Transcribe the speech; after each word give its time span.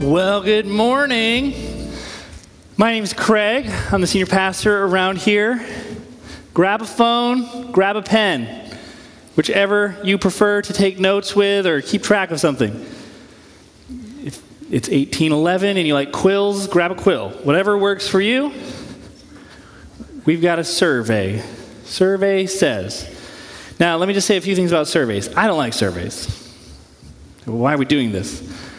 Well, 0.00 0.40
good 0.40 0.66
morning. 0.66 1.52
My 2.78 2.92
name 2.92 3.04
is 3.04 3.12
Craig. 3.12 3.70
I'm 3.92 4.00
the 4.00 4.06
senior 4.06 4.24
pastor 4.24 4.84
around 4.86 5.18
here. 5.18 5.62
Grab 6.54 6.80
a 6.80 6.86
phone, 6.86 7.70
grab 7.70 7.96
a 7.96 8.02
pen, 8.02 8.78
whichever 9.34 10.00
you 10.02 10.16
prefer 10.16 10.62
to 10.62 10.72
take 10.72 10.98
notes 10.98 11.36
with 11.36 11.66
or 11.66 11.82
keep 11.82 12.02
track 12.02 12.30
of 12.30 12.40
something. 12.40 12.70
If 14.24 14.42
it's 14.72 14.88
1811 14.88 15.76
and 15.76 15.86
you 15.86 15.92
like 15.92 16.12
quills, 16.12 16.66
grab 16.66 16.92
a 16.92 16.94
quill. 16.94 17.28
Whatever 17.44 17.76
works 17.76 18.08
for 18.08 18.22
you. 18.22 18.54
We've 20.24 20.40
got 20.40 20.58
a 20.58 20.64
survey. 20.64 21.44
Survey 21.84 22.46
says. 22.46 23.06
Now, 23.78 23.98
let 23.98 24.08
me 24.08 24.14
just 24.14 24.26
say 24.26 24.38
a 24.38 24.40
few 24.40 24.56
things 24.56 24.72
about 24.72 24.88
surveys. 24.88 25.28
I 25.36 25.46
don't 25.46 25.58
like 25.58 25.74
surveys. 25.74 26.56
Why 27.44 27.74
are 27.74 27.78
we 27.78 27.84
doing 27.84 28.12
this? 28.12 28.69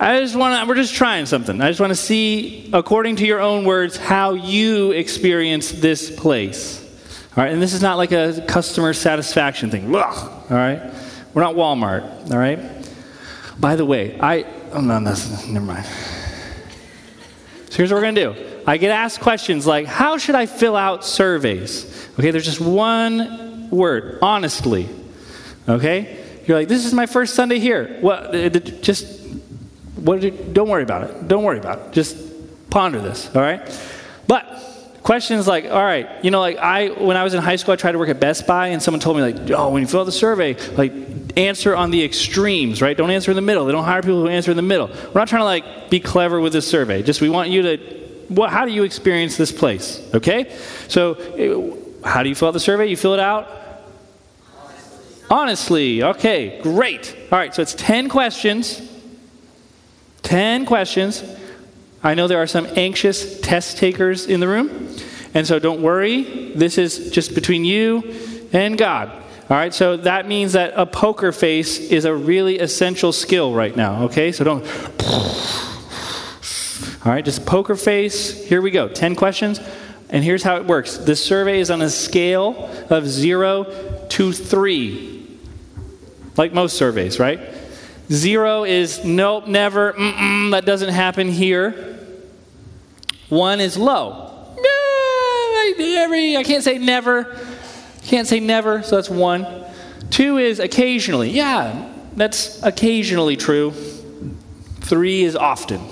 I 0.00 0.20
just 0.20 0.36
want 0.36 0.62
to, 0.62 0.68
we're 0.68 0.76
just 0.76 0.94
trying 0.94 1.26
something. 1.26 1.60
I 1.60 1.68
just 1.68 1.80
want 1.80 1.90
to 1.90 1.96
see, 1.96 2.70
according 2.72 3.16
to 3.16 3.26
your 3.26 3.40
own 3.40 3.64
words, 3.64 3.96
how 3.96 4.34
you 4.34 4.92
experience 4.92 5.72
this 5.72 6.14
place. 6.14 6.80
All 7.36 7.42
right, 7.42 7.52
and 7.52 7.60
this 7.60 7.74
is 7.74 7.82
not 7.82 7.96
like 7.96 8.12
a 8.12 8.44
customer 8.46 8.92
satisfaction 8.92 9.70
thing. 9.70 9.92
All 9.92 10.02
right, 10.50 10.92
we're 11.34 11.42
not 11.42 11.56
Walmart. 11.56 12.30
All 12.30 12.38
right. 12.38 12.60
By 13.58 13.74
the 13.74 13.84
way, 13.84 14.18
I, 14.20 14.44
oh 14.72 14.80
no, 14.80 15.02
that's, 15.02 15.46
never 15.48 15.66
mind. 15.66 15.86
So 17.70 17.76
here's 17.76 17.90
what 17.90 17.96
we're 17.96 18.02
going 18.02 18.14
to 18.14 18.34
do 18.34 18.62
I 18.68 18.76
get 18.76 18.92
asked 18.92 19.18
questions 19.20 19.66
like, 19.66 19.86
how 19.86 20.16
should 20.16 20.36
I 20.36 20.46
fill 20.46 20.76
out 20.76 21.04
surveys? 21.04 22.08
Okay, 22.18 22.30
there's 22.30 22.44
just 22.44 22.60
one 22.60 23.68
word 23.70 24.20
honestly. 24.22 24.88
Okay? 25.68 26.24
You're 26.46 26.56
like, 26.56 26.68
this 26.68 26.86
is 26.86 26.94
my 26.94 27.06
first 27.06 27.34
Sunday 27.34 27.58
here. 27.58 27.98
Well, 28.00 28.34
uh, 28.34 28.48
just 28.48 29.17
what 30.04 30.20
did, 30.20 30.54
don't 30.54 30.68
worry 30.68 30.82
about 30.82 31.10
it. 31.10 31.28
Don't 31.28 31.44
worry 31.44 31.58
about 31.58 31.78
it. 31.78 31.92
Just 31.92 32.16
ponder 32.70 33.00
this, 33.00 33.34
all 33.34 33.42
right? 33.42 33.60
But 34.26 35.00
questions 35.02 35.46
like, 35.46 35.64
all 35.64 35.82
right, 35.82 36.22
you 36.24 36.30
know, 36.30 36.40
like 36.40 36.56
I, 36.58 36.88
when 36.88 37.16
I 37.16 37.24
was 37.24 37.34
in 37.34 37.42
high 37.42 37.56
school, 37.56 37.72
I 37.72 37.76
tried 37.76 37.92
to 37.92 37.98
work 37.98 38.08
at 38.08 38.20
Best 38.20 38.46
Buy, 38.46 38.68
and 38.68 38.82
someone 38.82 39.00
told 39.00 39.16
me, 39.16 39.22
like, 39.22 39.50
oh, 39.50 39.70
when 39.70 39.82
you 39.82 39.88
fill 39.88 40.00
out 40.00 40.04
the 40.04 40.12
survey, 40.12 40.56
like, 40.76 40.92
answer 41.36 41.74
on 41.74 41.90
the 41.90 42.02
extremes, 42.04 42.82
right? 42.82 42.96
Don't 42.96 43.10
answer 43.10 43.30
in 43.30 43.36
the 43.36 43.42
middle. 43.42 43.64
They 43.64 43.72
don't 43.72 43.84
hire 43.84 44.02
people 44.02 44.22
who 44.22 44.28
answer 44.28 44.50
in 44.50 44.56
the 44.56 44.62
middle. 44.62 44.88
We're 44.88 45.20
not 45.20 45.28
trying 45.28 45.40
to, 45.40 45.44
like, 45.44 45.90
be 45.90 46.00
clever 46.00 46.40
with 46.40 46.52
this 46.52 46.68
survey. 46.68 47.02
Just 47.02 47.20
we 47.20 47.28
want 47.28 47.50
you 47.50 47.62
to, 47.62 47.76
what, 48.28 48.50
how 48.50 48.64
do 48.64 48.72
you 48.72 48.84
experience 48.84 49.36
this 49.36 49.52
place, 49.52 50.02
okay? 50.14 50.56
So, 50.88 51.14
eh, 51.14 52.06
how 52.06 52.22
do 52.22 52.28
you 52.28 52.34
fill 52.34 52.48
out 52.48 52.54
the 52.54 52.60
survey? 52.60 52.86
You 52.86 52.96
fill 52.96 53.14
it 53.14 53.20
out 53.20 53.58
Honestly. 55.30 56.02
Okay, 56.02 56.60
great. 56.62 57.14
All 57.30 57.38
right, 57.38 57.54
so 57.54 57.62
it's 57.62 57.74
10 57.74 58.08
questions. 58.08 58.80
10 60.28 60.66
questions. 60.66 61.24
I 62.02 62.12
know 62.12 62.28
there 62.28 62.42
are 62.42 62.46
some 62.46 62.66
anxious 62.76 63.40
test 63.40 63.78
takers 63.78 64.26
in 64.26 64.40
the 64.40 64.46
room. 64.46 64.94
And 65.32 65.46
so 65.46 65.58
don't 65.58 65.80
worry. 65.80 66.52
This 66.54 66.76
is 66.76 67.10
just 67.10 67.34
between 67.34 67.64
you 67.64 68.14
and 68.52 68.76
God. 68.76 69.08
All 69.08 69.56
right, 69.56 69.72
so 69.72 69.96
that 69.96 70.28
means 70.28 70.52
that 70.52 70.74
a 70.76 70.84
poker 70.84 71.32
face 71.32 71.78
is 71.78 72.04
a 72.04 72.14
really 72.14 72.58
essential 72.58 73.10
skill 73.10 73.54
right 73.54 73.74
now, 73.74 74.02
okay? 74.02 74.30
So 74.30 74.44
don't. 74.44 74.66
All 77.06 77.12
right, 77.12 77.24
just 77.24 77.46
poker 77.46 77.74
face. 77.74 78.46
Here 78.46 78.60
we 78.60 78.70
go 78.70 78.86
10 78.86 79.16
questions. 79.16 79.58
And 80.10 80.22
here's 80.22 80.42
how 80.42 80.56
it 80.56 80.66
works 80.66 80.98
this 80.98 81.24
survey 81.24 81.58
is 81.58 81.70
on 81.70 81.80
a 81.80 81.88
scale 81.88 82.68
of 82.90 83.08
0 83.08 83.64
to 84.10 84.32
3, 84.32 85.38
like 86.36 86.52
most 86.52 86.76
surveys, 86.76 87.18
right? 87.18 87.40
Zero 88.10 88.64
is 88.64 89.04
nope, 89.04 89.46
never, 89.46 89.92
that 90.50 90.62
doesn't 90.64 90.88
happen 90.88 91.28
here. 91.28 91.98
One 93.28 93.60
is 93.60 93.76
low. 93.76 94.24
Every, 95.80 96.36
I 96.36 96.42
can't 96.42 96.64
say 96.64 96.78
never. 96.78 97.36
Can't 98.06 98.26
say 98.26 98.40
never, 98.40 98.82
so 98.82 98.96
that's 98.96 99.10
one. 99.10 99.46
Two 100.10 100.38
is 100.38 100.58
occasionally. 100.58 101.30
Yeah, 101.30 101.92
that's 102.14 102.62
occasionally 102.62 103.36
true. 103.36 103.72
Three 104.80 105.24
is 105.24 105.36
often. 105.36 105.82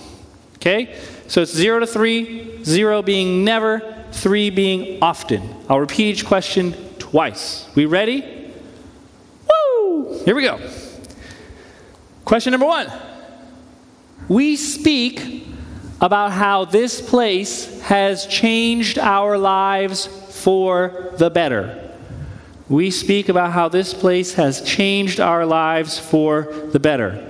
Okay? 0.56 0.96
So 1.28 1.42
it's 1.42 1.52
zero 1.52 1.80
to 1.80 1.86
three, 1.86 2.64
zero 2.64 3.02
being 3.02 3.44
never, 3.44 4.04
three 4.12 4.48
being 4.48 5.02
often. 5.02 5.42
I'll 5.68 5.80
repeat 5.80 6.16
each 6.16 6.24
question 6.24 6.72
twice. 6.98 7.68
We 7.74 7.84
ready? 7.84 8.52
Woo! 9.46 10.22
Here 10.24 10.34
we 10.34 10.42
go. 10.42 10.58
Question 12.26 12.50
number 12.50 12.66
one 12.66 12.92
We 14.28 14.56
speak 14.56 15.46
about 16.00 16.32
how 16.32 16.66
this 16.66 17.00
place 17.00 17.80
has 17.82 18.26
changed 18.26 18.98
our 18.98 19.38
lives 19.38 20.06
for 20.06 21.12
the 21.16 21.30
better. 21.30 21.94
We 22.68 22.90
speak 22.90 23.28
about 23.28 23.52
how 23.52 23.68
this 23.68 23.94
place 23.94 24.34
has 24.34 24.60
changed 24.60 25.20
our 25.20 25.46
lives 25.46 26.00
for 26.00 26.52
the 26.72 26.80
better. 26.80 27.24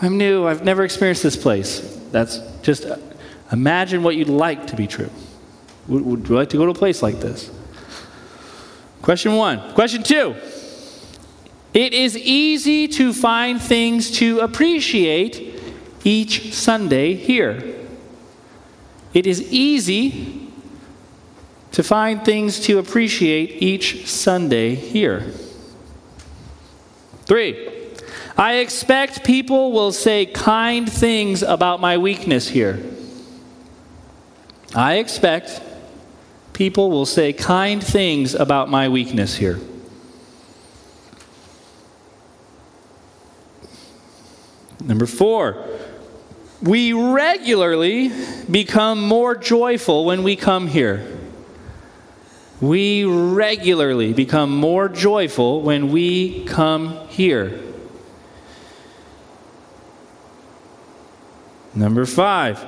I'm 0.00 0.16
new, 0.16 0.46
I've 0.46 0.64
never 0.64 0.84
experienced 0.84 1.24
this 1.24 1.36
place. 1.36 1.80
That's 2.12 2.38
just 2.62 2.86
uh, 2.86 2.96
imagine 3.50 4.04
what 4.04 4.14
you'd 4.14 4.28
like 4.28 4.68
to 4.68 4.76
be 4.76 4.86
true. 4.86 5.10
Would, 5.88 6.06
would 6.06 6.28
you 6.28 6.36
like 6.36 6.50
to 6.50 6.56
go 6.56 6.64
to 6.64 6.70
a 6.70 6.74
place 6.74 7.02
like 7.02 7.18
this? 7.18 7.50
Question 9.02 9.34
one. 9.34 9.74
Question 9.74 10.04
two. 10.04 10.36
It 11.74 11.92
is 11.92 12.16
easy 12.16 12.88
to 12.88 13.12
find 13.12 13.60
things 13.60 14.10
to 14.12 14.40
appreciate 14.40 15.60
each 16.04 16.54
Sunday 16.54 17.14
here. 17.14 17.76
It 19.12 19.26
is 19.26 19.42
easy 19.52 20.50
to 21.72 21.82
find 21.82 22.24
things 22.24 22.60
to 22.60 22.78
appreciate 22.78 23.62
each 23.62 24.06
Sunday 24.06 24.74
here. 24.74 25.32
Three, 27.26 27.68
I 28.36 28.54
expect 28.54 29.24
people 29.24 29.72
will 29.72 29.92
say 29.92 30.24
kind 30.26 30.90
things 30.90 31.42
about 31.42 31.80
my 31.80 31.98
weakness 31.98 32.48
here. 32.48 32.82
I 34.74 34.96
expect 34.96 35.60
people 36.52 36.90
will 36.90 37.06
say 37.06 37.32
kind 37.32 37.82
things 37.82 38.34
about 38.34 38.70
my 38.70 38.88
weakness 38.88 39.36
here. 39.36 39.58
Number 44.88 45.04
four, 45.04 45.68
we 46.62 46.94
regularly 46.94 48.10
become 48.50 49.02
more 49.02 49.36
joyful 49.36 50.06
when 50.06 50.22
we 50.22 50.34
come 50.34 50.66
here. 50.66 51.06
We 52.62 53.04
regularly 53.04 54.14
become 54.14 54.50
more 54.50 54.88
joyful 54.88 55.60
when 55.60 55.92
we 55.92 56.46
come 56.46 57.06
here. 57.08 57.60
Number 61.74 62.06
five, 62.06 62.58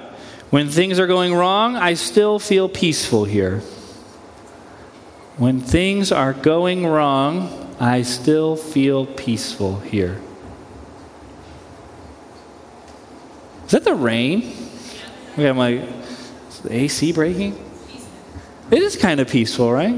when 0.51 0.69
things 0.69 0.99
are 0.99 1.07
going 1.07 1.35
wrong, 1.35 1.75
I 1.75 1.95
still 1.95 2.39
feel 2.39 2.69
peaceful 2.69 3.25
here. 3.25 3.61
When 5.39 5.61
things 5.63 6.13
are 6.13 6.35
going 6.35 6.87
wrong, 6.87 7.75
I 7.81 8.03
still 8.03 8.57
feel 8.57 9.07
peaceful 9.07 9.81
here. 9.81 10.21
Is 13.71 13.75
that 13.75 13.85
the 13.85 13.95
rain? 13.95 14.53
We 15.37 15.45
have 15.45 15.55
my 15.55 15.87
the 16.65 16.75
AC 16.75 17.13
breaking. 17.13 17.57
It 18.69 18.83
is 18.83 18.97
kind 18.97 19.21
of 19.21 19.29
peaceful, 19.29 19.73
right? 19.73 19.95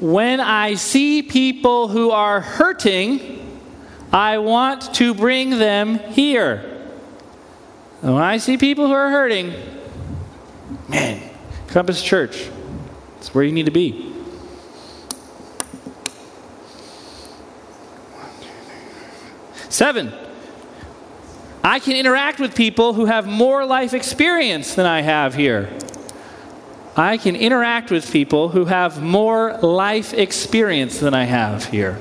When 0.00 0.40
I 0.40 0.74
see 0.74 1.22
people 1.22 1.86
who 1.86 2.10
are 2.10 2.40
hurting, 2.40 3.60
I 4.12 4.38
want 4.38 4.92
to 4.94 5.14
bring 5.14 5.50
them 5.50 6.00
here. 6.00 6.64
And 8.02 8.12
when 8.14 8.24
I 8.24 8.38
see 8.38 8.58
people 8.58 8.88
who 8.88 8.92
are 8.92 9.10
hurting, 9.10 9.54
man, 10.88 11.30
Compass 11.68 12.02
Church, 12.02 12.50
it's 13.18 13.32
where 13.32 13.44
you 13.44 13.52
need 13.52 13.66
to 13.66 13.70
be. 13.70 14.12
Seven, 19.68 20.12
I 21.62 21.78
can 21.78 21.94
interact 21.94 22.40
with 22.40 22.54
people 22.54 22.94
who 22.94 23.04
have 23.04 23.26
more 23.26 23.66
life 23.66 23.92
experience 23.92 24.74
than 24.74 24.86
I 24.86 25.02
have 25.02 25.34
here. 25.34 25.68
I 26.96 27.18
can 27.18 27.36
interact 27.36 27.90
with 27.90 28.10
people 28.10 28.48
who 28.48 28.64
have 28.64 29.02
more 29.02 29.58
life 29.58 30.14
experience 30.14 30.98
than 30.98 31.14
I 31.14 31.24
have 31.24 31.66
here. 31.66 31.98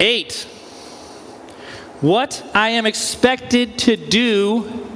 Eight, 0.00 0.42
what 2.00 2.48
I 2.54 2.70
am 2.70 2.86
expected 2.86 3.78
to 3.80 3.96
do 3.96 4.86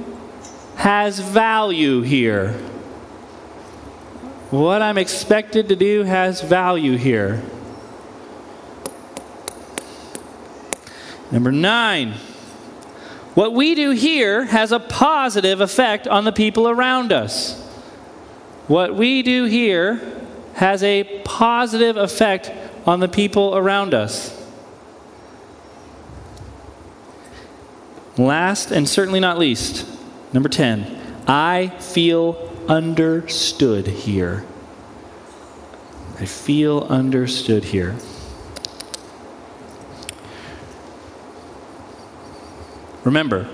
has 0.75 1.19
value 1.19 2.01
here. 2.01 2.53
What 4.51 4.81
I'm 4.81 4.97
expected 4.97 5.69
to 5.69 5.75
do 5.75 6.03
has 6.03 6.41
value 6.41 6.95
here. 6.95 7.41
Number 11.33 11.51
nine, 11.51 12.11
what 13.33 13.53
we 13.53 13.73
do 13.73 13.89
here 13.89 14.45
has 14.45 14.71
a 14.71 14.79
positive 14.79 15.61
effect 15.61 16.07
on 16.07 16.25
the 16.25 16.31
people 16.31 16.69
around 16.69 17.11
us. 17.11 17.59
What 18.67 18.93
we 18.93 19.23
do 19.23 19.45
here 19.45 19.99
has 20.53 20.83
a 20.83 21.21
positive 21.25 21.97
effect 21.97 22.51
on 22.85 22.99
the 22.99 23.07
people 23.07 23.57
around 23.57 23.95
us. 23.95 24.39
Last 28.15 28.69
and 28.69 28.87
certainly 28.87 29.19
not 29.19 29.39
least, 29.39 29.87
number 30.33 30.49
10, 30.49 31.23
I 31.25 31.69
feel 31.79 32.53
understood 32.69 33.87
here. 33.87 34.45
I 36.19 36.25
feel 36.25 36.81
understood 36.81 37.63
here. 37.63 37.95
Remember, 43.03 43.49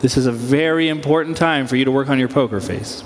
this 0.00 0.16
is 0.16 0.26
a 0.26 0.32
very 0.32 0.88
important 0.88 1.36
time 1.36 1.66
for 1.66 1.76
you 1.76 1.84
to 1.84 1.90
work 1.90 2.08
on 2.08 2.18
your 2.18 2.28
poker 2.28 2.60
face. 2.60 3.02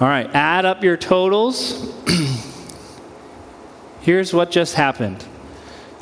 All 0.00 0.08
right, 0.08 0.28
add 0.34 0.64
up 0.64 0.82
your 0.82 0.96
totals. 0.96 1.94
Here's 4.00 4.32
what 4.32 4.50
just 4.50 4.74
happened. 4.74 5.24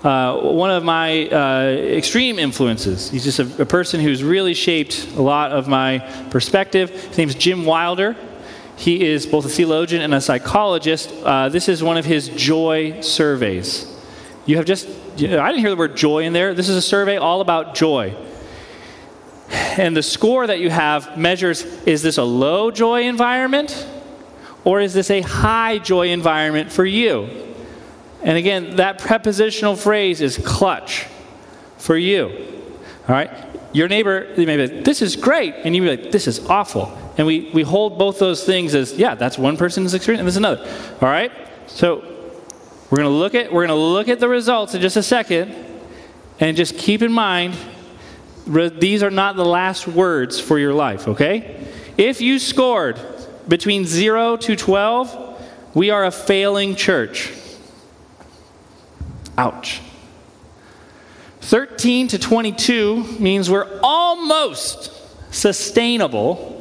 Uh, 0.02 0.38
one 0.40 0.70
of 0.70 0.84
my 0.84 1.28
uh, 1.28 1.64
extreme 1.70 2.38
influences, 2.38 3.10
he's 3.10 3.24
just 3.24 3.40
a, 3.40 3.62
a, 3.62 3.66
person 3.66 4.00
who's 4.00 4.22
really 4.22 4.54
shaped 4.54 5.08
a 5.16 5.22
lot 5.22 5.50
of 5.50 5.66
my 5.66 5.98
perspective. 6.30 6.90
His 6.90 7.18
name's 7.18 7.34
Jim 7.34 7.64
Wilder. 7.64 8.16
He 8.76 9.04
is 9.04 9.26
both 9.26 9.44
a 9.44 9.48
theologian 9.48 10.00
and 10.00 10.14
a 10.14 10.20
psychologist. 10.20 11.12
Uh, 11.24 11.48
this 11.48 11.68
is 11.68 11.82
one 11.82 11.96
of 11.96 12.04
his 12.04 12.28
joy 12.28 13.00
surveys. 13.00 13.92
You 14.46 14.56
have 14.56 14.66
just 14.66 14.88
I 15.26 15.48
didn't 15.48 15.60
hear 15.60 15.70
the 15.70 15.76
word 15.76 15.96
joy 15.96 16.24
in 16.24 16.32
there. 16.32 16.54
This 16.54 16.68
is 16.68 16.76
a 16.76 16.82
survey 16.82 17.16
all 17.16 17.40
about 17.40 17.74
joy. 17.74 18.14
And 19.50 19.96
the 19.96 20.02
score 20.02 20.46
that 20.46 20.60
you 20.60 20.70
have 20.70 21.16
measures 21.16 21.62
is 21.84 22.02
this 22.02 22.18
a 22.18 22.24
low 22.24 22.70
joy 22.70 23.02
environment 23.02 23.86
or 24.64 24.80
is 24.80 24.92
this 24.92 25.10
a 25.10 25.20
high 25.20 25.78
joy 25.78 26.08
environment 26.08 26.70
for 26.70 26.84
you? 26.84 27.28
And 28.22 28.36
again, 28.36 28.76
that 28.76 28.98
prepositional 28.98 29.76
phrase 29.76 30.20
is 30.20 30.36
clutch 30.36 31.06
for 31.78 31.96
you. 31.96 32.28
All 33.08 33.14
right? 33.14 33.30
Your 33.72 33.88
neighbor, 33.88 34.34
they 34.34 34.44
may 34.44 34.56
be 34.56 34.66
like, 34.66 34.84
this 34.84 35.02
is 35.02 35.16
great. 35.16 35.54
And 35.54 35.74
you 35.74 35.82
be 35.82 35.96
like, 35.96 36.10
this 36.10 36.26
is 36.26 36.44
awful. 36.46 36.96
And 37.16 37.26
we, 37.26 37.50
we 37.54 37.62
hold 37.62 37.98
both 37.98 38.18
those 38.18 38.44
things 38.44 38.74
as, 38.74 38.94
yeah, 38.94 39.14
that's 39.14 39.38
one 39.38 39.56
person's 39.56 39.94
experience 39.94 40.20
and 40.20 40.26
this 40.26 40.34
is 40.34 40.38
another. 40.38 40.62
All 41.00 41.08
right? 41.08 41.32
So 41.66 42.17
we're 42.90 42.98
going 42.98 43.10
to 43.10 43.16
look 43.16 43.34
at 43.34 43.52
we're 43.52 43.66
going 43.66 43.78
to 43.78 43.84
look 43.84 44.08
at 44.08 44.20
the 44.20 44.28
results 44.28 44.74
in 44.74 44.80
just 44.80 44.96
a 44.96 45.02
second 45.02 45.54
and 46.40 46.56
just 46.56 46.78
keep 46.78 47.02
in 47.02 47.12
mind 47.12 47.56
these 48.48 49.02
are 49.02 49.10
not 49.10 49.36
the 49.36 49.44
last 49.44 49.86
words 49.86 50.40
for 50.40 50.58
your 50.58 50.72
life, 50.72 51.06
okay? 51.08 51.66
If 51.96 52.20
you 52.20 52.38
scored 52.38 52.98
between 53.46 53.84
0 53.84 54.38
to 54.38 54.56
12, 54.56 55.74
we 55.74 55.90
are 55.90 56.06
a 56.06 56.10
failing 56.10 56.74
church. 56.74 57.32
Ouch. 59.36 59.80
13 61.40 62.08
to 62.08 62.18
22 62.18 63.18
means 63.18 63.50
we're 63.50 63.80
almost 63.82 64.92
sustainable. 65.32 66.54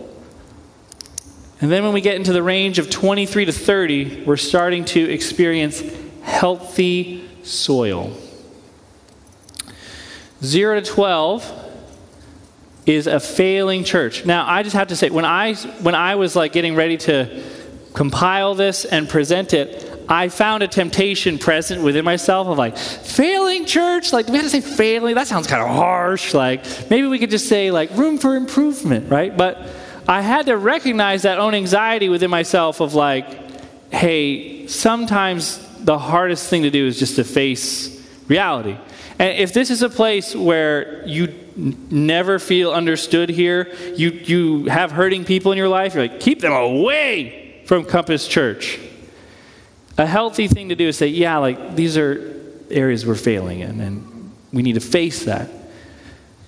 And 1.60 1.72
then 1.72 1.84
when 1.84 1.94
we 1.94 2.02
get 2.02 2.16
into 2.16 2.34
the 2.34 2.44
range 2.44 2.80
of 2.80 2.90
23 2.90 3.46
to 3.46 3.52
30, 3.52 4.24
we're 4.26 4.38
starting 4.38 4.86
to 4.86 5.10
experience 5.10 5.82
healthy 6.28 7.28
soil. 7.44 8.16
0 10.44 10.82
to 10.82 10.86
12 10.86 11.64
is 12.86 13.08
a 13.08 13.20
failing 13.20 13.84
church. 13.84 14.26
Now, 14.26 14.46
I 14.48 14.62
just 14.62 14.76
have 14.76 14.90
to 14.90 14.96
say 14.96 15.10
when 15.10 15.26
I 15.26 15.56
when 15.82 15.96
I 15.96 16.16
was 16.16 16.36
like 16.36 16.52
getting 16.52 16.76
ready 16.76 16.98
to 16.98 17.44
compile 17.94 18.54
this 18.56 18.86
and 18.86 19.10
present 19.10 19.54
it, 19.54 19.90
I 20.08 20.30
found 20.30 20.64
a 20.64 20.68
temptation 20.68 21.40
present 21.40 21.82
within 21.82 22.06
myself 22.06 22.48
of 22.48 22.58
like, 22.58 22.78
failing 22.78 23.66
church? 23.66 24.14
Like, 24.14 24.28
do 24.28 24.34
we 24.34 24.38
have 24.38 24.46
to 24.46 24.52
say 24.52 24.62
failing? 24.62 25.16
That 25.16 25.28
sounds 25.28 25.48
kind 25.48 25.64
of 25.64 25.70
harsh. 25.70 26.34
Like, 26.34 26.90
maybe 26.90 27.08
we 27.08 27.20
could 27.20 27.32
just 27.32 27.50
say, 27.50 27.72
like, 27.72 27.90
room 27.92 28.18
for 28.18 28.36
improvement, 28.36 29.10
right? 29.10 29.36
But 29.36 29.68
I 30.08 30.22
had 30.22 30.46
to 30.46 30.56
recognize 30.56 31.24
that 31.24 31.40
own 31.40 31.56
anxiety 31.56 32.08
within 32.08 32.30
myself 32.30 32.80
of 32.80 32.94
like, 32.94 33.26
hey, 33.92 34.68
sometimes 34.68 35.67
the 35.84 35.98
hardest 35.98 36.50
thing 36.50 36.64
to 36.64 36.70
do 36.70 36.88
is 36.88 37.00
just 37.00 37.16
to 37.16 37.24
face 37.24 37.94
reality. 38.28 38.78
And 39.20 39.40
if 39.40 39.54
this 39.54 39.70
is 39.72 39.82
a 39.82 39.90
place 39.90 40.36
where 40.36 41.08
you 41.08 41.34
never 41.56 42.38
feel 42.38 42.72
understood 42.72 43.30
here, 43.30 43.74
you, 43.96 44.10
you 44.12 44.66
have 44.66 44.92
hurting 44.92 45.26
people 45.26 45.52
in 45.52 45.58
your 45.58 45.70
life, 45.70 45.96
you're 45.96 46.08
like, 46.08 46.20
keep 46.20 46.40
them 46.42 46.54
away 46.54 47.64
from 47.66 47.84
Compass 47.84 48.28
Church. 48.28 48.80
A 49.98 50.06
healthy 50.06 50.48
thing 50.48 50.70
to 50.70 50.76
do 50.76 50.90
is 50.90 50.98
say, 50.98 51.08
yeah, 51.08 51.38
like 51.38 51.76
these 51.76 51.98
are 51.98 52.36
areas 52.70 53.06
we're 53.06 53.16
failing 53.16 53.62
in, 53.62 53.82
and 53.82 54.32
we 54.54 54.62
need 54.62 54.74
to 54.74 54.80
face 54.80 55.26
that. 55.26 55.50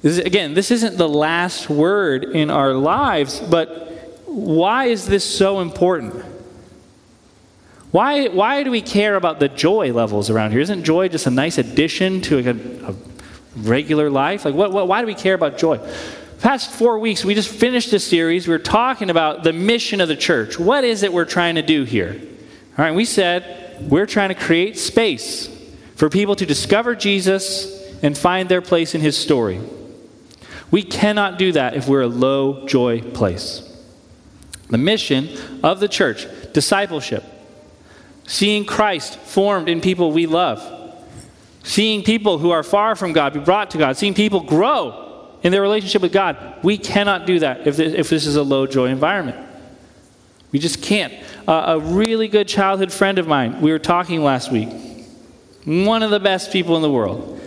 This 0.01 0.17
is, 0.17 0.25
again, 0.25 0.53
this 0.53 0.69
isn't 0.69 0.97
the 0.97 1.09
last 1.09 1.69
word 1.69 2.23
in 2.23 2.51
our 2.51 2.73
lives, 2.73 3.39
but 3.39 4.23
why 4.27 4.85
is 4.85 5.07
this 5.07 5.23
so 5.25 5.59
important? 5.59 6.23
Why, 7.91 8.27
why 8.27 8.63
do 8.63 8.69
we 8.69 8.81
care 8.81 9.15
about 9.15 9.39
the 9.39 9.49
joy 9.49 9.91
levels 9.93 10.29
around 10.29 10.51
here? 10.51 10.59
Isn't 10.59 10.83
joy 10.83 11.07
just 11.07 11.25
a 11.25 11.31
nice 11.31 11.57
addition 11.57 12.21
to 12.21 12.37
a, 12.37 12.91
a 12.91 12.95
regular 13.55 14.11
life? 14.11 14.45
Like, 14.45 14.53
what, 14.53 14.71
what, 14.71 14.87
why 14.87 15.01
do 15.01 15.07
we 15.07 15.15
care 15.15 15.33
about 15.33 15.57
joy? 15.57 15.79
Past 16.39 16.71
four 16.71 16.99
weeks, 16.99 17.25
we 17.25 17.33
just 17.33 17.49
finished 17.49 17.91
a 17.91 17.99
series. 17.99 18.47
We 18.47 18.53
were 18.53 18.59
talking 18.59 19.09
about 19.09 19.43
the 19.43 19.53
mission 19.53 20.01
of 20.01 20.07
the 20.07 20.15
church. 20.15 20.59
What 20.59 20.83
is 20.83 21.01
it 21.03 21.11
we're 21.11 21.25
trying 21.25 21.55
to 21.55 21.63
do 21.63 21.83
here? 21.83 22.21
All 22.77 22.85
right, 22.85 22.93
we 22.93 23.05
said 23.05 23.89
we're 23.89 24.05
trying 24.05 24.29
to 24.29 24.35
create 24.35 24.77
space 24.77 25.49
for 25.95 26.09
people 26.09 26.35
to 26.35 26.45
discover 26.45 26.95
Jesus 26.95 27.75
and 28.03 28.17
find 28.17 28.47
their 28.47 28.61
place 28.61 28.93
in 28.95 29.01
his 29.01 29.17
story. 29.17 29.59
We 30.71 30.83
cannot 30.83 31.39
do 31.39 31.51
that 31.53 31.73
if 31.75 31.87
we're 31.87 32.03
a 32.03 32.07
low 32.07 32.67
joy 32.67 33.01
place. 33.01 33.65
The 34.69 34.77
mission 34.77 35.29
of 35.63 35.79
the 35.79 35.87
church, 35.87 36.27
discipleship, 36.53 37.23
Seeing 38.29 38.63
Christ 38.63 39.17
formed 39.17 39.67
in 39.67 39.81
people 39.81 40.11
we 40.11 40.27
love. 40.27 40.63
Seeing 41.63 42.03
people 42.03 42.37
who 42.37 42.51
are 42.51 42.61
far 42.61 42.95
from 42.95 43.11
God 43.11 43.33
be 43.33 43.39
brought 43.39 43.71
to 43.71 43.79
God. 43.79 43.97
Seeing 43.97 44.13
people 44.13 44.41
grow 44.41 45.35
in 45.41 45.51
their 45.51 45.63
relationship 45.63 46.03
with 46.03 46.13
God. 46.13 46.37
We 46.61 46.77
cannot 46.77 47.25
do 47.25 47.39
that 47.39 47.65
if 47.65 47.75
this, 47.75 47.91
if 47.91 48.07
this 48.07 48.27
is 48.27 48.35
a 48.35 48.43
low 48.43 48.67
joy 48.67 48.89
environment. 48.89 49.35
We 50.51 50.59
just 50.59 50.83
can't. 50.83 51.11
Uh, 51.47 51.77
a 51.77 51.79
really 51.79 52.27
good 52.27 52.47
childhood 52.47 52.93
friend 52.93 53.17
of 53.17 53.27
mine, 53.27 53.61
we 53.61 53.71
were 53.71 53.79
talking 53.79 54.23
last 54.23 54.51
week, 54.51 54.69
one 55.65 56.03
of 56.03 56.11
the 56.11 56.19
best 56.19 56.51
people 56.51 56.75
in 56.75 56.83
the 56.83 56.91
world. 56.91 57.41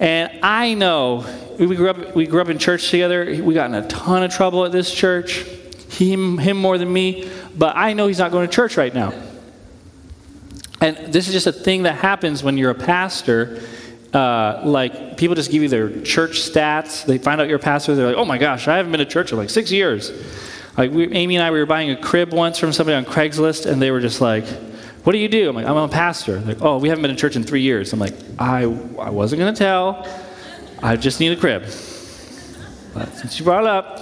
And 0.00 0.36
I 0.42 0.74
know 0.74 1.24
we 1.60 1.76
grew 1.76 1.90
up, 1.90 2.16
we 2.16 2.26
grew 2.26 2.40
up 2.40 2.48
in 2.48 2.58
church 2.58 2.90
together. 2.90 3.40
We 3.40 3.54
got 3.54 3.66
in 3.66 3.76
a 3.76 3.86
ton 3.86 4.24
of 4.24 4.32
trouble 4.32 4.64
at 4.64 4.72
this 4.72 4.92
church, 4.92 5.44
him, 5.90 6.38
him 6.38 6.56
more 6.56 6.76
than 6.76 6.92
me, 6.92 7.30
but 7.56 7.76
I 7.76 7.92
know 7.92 8.08
he's 8.08 8.18
not 8.18 8.32
going 8.32 8.48
to 8.48 8.52
church 8.52 8.76
right 8.76 8.92
now. 8.92 9.12
And 10.82 10.96
this 11.12 11.28
is 11.28 11.32
just 11.32 11.46
a 11.46 11.52
thing 11.52 11.84
that 11.84 11.94
happens 11.94 12.42
when 12.42 12.58
you're 12.58 12.72
a 12.72 12.74
pastor. 12.74 13.62
Uh, 14.12 14.60
like 14.64 15.16
people 15.16 15.36
just 15.36 15.52
give 15.52 15.62
you 15.62 15.68
their 15.68 16.02
church 16.02 16.40
stats. 16.40 17.06
They 17.06 17.18
find 17.18 17.40
out 17.40 17.46
you're 17.46 17.58
a 17.58 17.60
pastor. 17.60 17.94
They're 17.94 18.08
like, 18.08 18.16
"Oh 18.16 18.24
my 18.24 18.36
gosh, 18.36 18.66
I 18.66 18.78
haven't 18.78 18.90
been 18.90 18.98
to 18.98 19.06
church 19.06 19.30
in 19.30 19.38
like 19.38 19.48
six 19.48 19.70
years." 19.70 20.10
Like 20.76 20.90
we, 20.90 21.10
Amy 21.12 21.36
and 21.36 21.44
I, 21.44 21.52
we 21.52 21.60
were 21.60 21.66
buying 21.66 21.90
a 21.90 21.96
crib 21.96 22.32
once 22.32 22.58
from 22.58 22.72
somebody 22.72 22.96
on 22.96 23.04
Craigslist, 23.04 23.64
and 23.64 23.80
they 23.80 23.92
were 23.92 24.00
just 24.00 24.20
like, 24.20 24.44
"What 25.04 25.12
do 25.12 25.18
you 25.18 25.28
do?" 25.28 25.48
I'm 25.48 25.54
like, 25.54 25.66
"I'm 25.66 25.76
a 25.76 25.86
pastor." 25.86 26.40
They're 26.40 26.56
like, 26.56 26.64
"Oh, 26.64 26.78
we 26.78 26.88
haven't 26.88 27.02
been 27.02 27.12
to 27.12 27.16
church 27.16 27.36
in 27.36 27.44
three 27.44 27.62
years." 27.62 27.92
I'm 27.92 28.00
like, 28.00 28.14
"I, 28.40 28.62
I 28.62 29.10
wasn't 29.10 29.38
gonna 29.38 29.54
tell. 29.54 30.04
I 30.82 30.96
just 30.96 31.20
need 31.20 31.30
a 31.30 31.36
crib." 31.36 31.62
But 32.92 33.14
since 33.14 33.38
you 33.38 33.44
brought 33.44 33.62
it 33.62 33.70
up, 33.70 34.00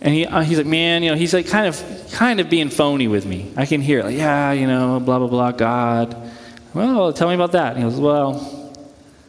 and 0.00 0.14
he, 0.14 0.26
uh, 0.26 0.40
he's 0.42 0.58
like, 0.58 0.66
man, 0.66 1.02
you 1.02 1.10
know, 1.10 1.16
he's 1.16 1.34
like 1.34 1.46
kind 1.46 1.66
of, 1.66 2.08
kind 2.12 2.40
of 2.40 2.48
being 2.48 2.70
phony 2.70 3.08
with 3.08 3.26
me. 3.26 3.52
I 3.56 3.66
can 3.66 3.80
hear, 3.80 4.02
like, 4.02 4.16
yeah, 4.16 4.52
you 4.52 4.66
know, 4.66 4.98
blah, 5.00 5.18
blah, 5.18 5.28
blah, 5.28 5.52
God. 5.52 6.30
Well, 6.72 7.12
tell 7.12 7.28
me 7.28 7.34
about 7.34 7.52
that. 7.52 7.74
And 7.74 7.84
he 7.84 7.90
goes, 7.90 8.00
well, 8.00 8.72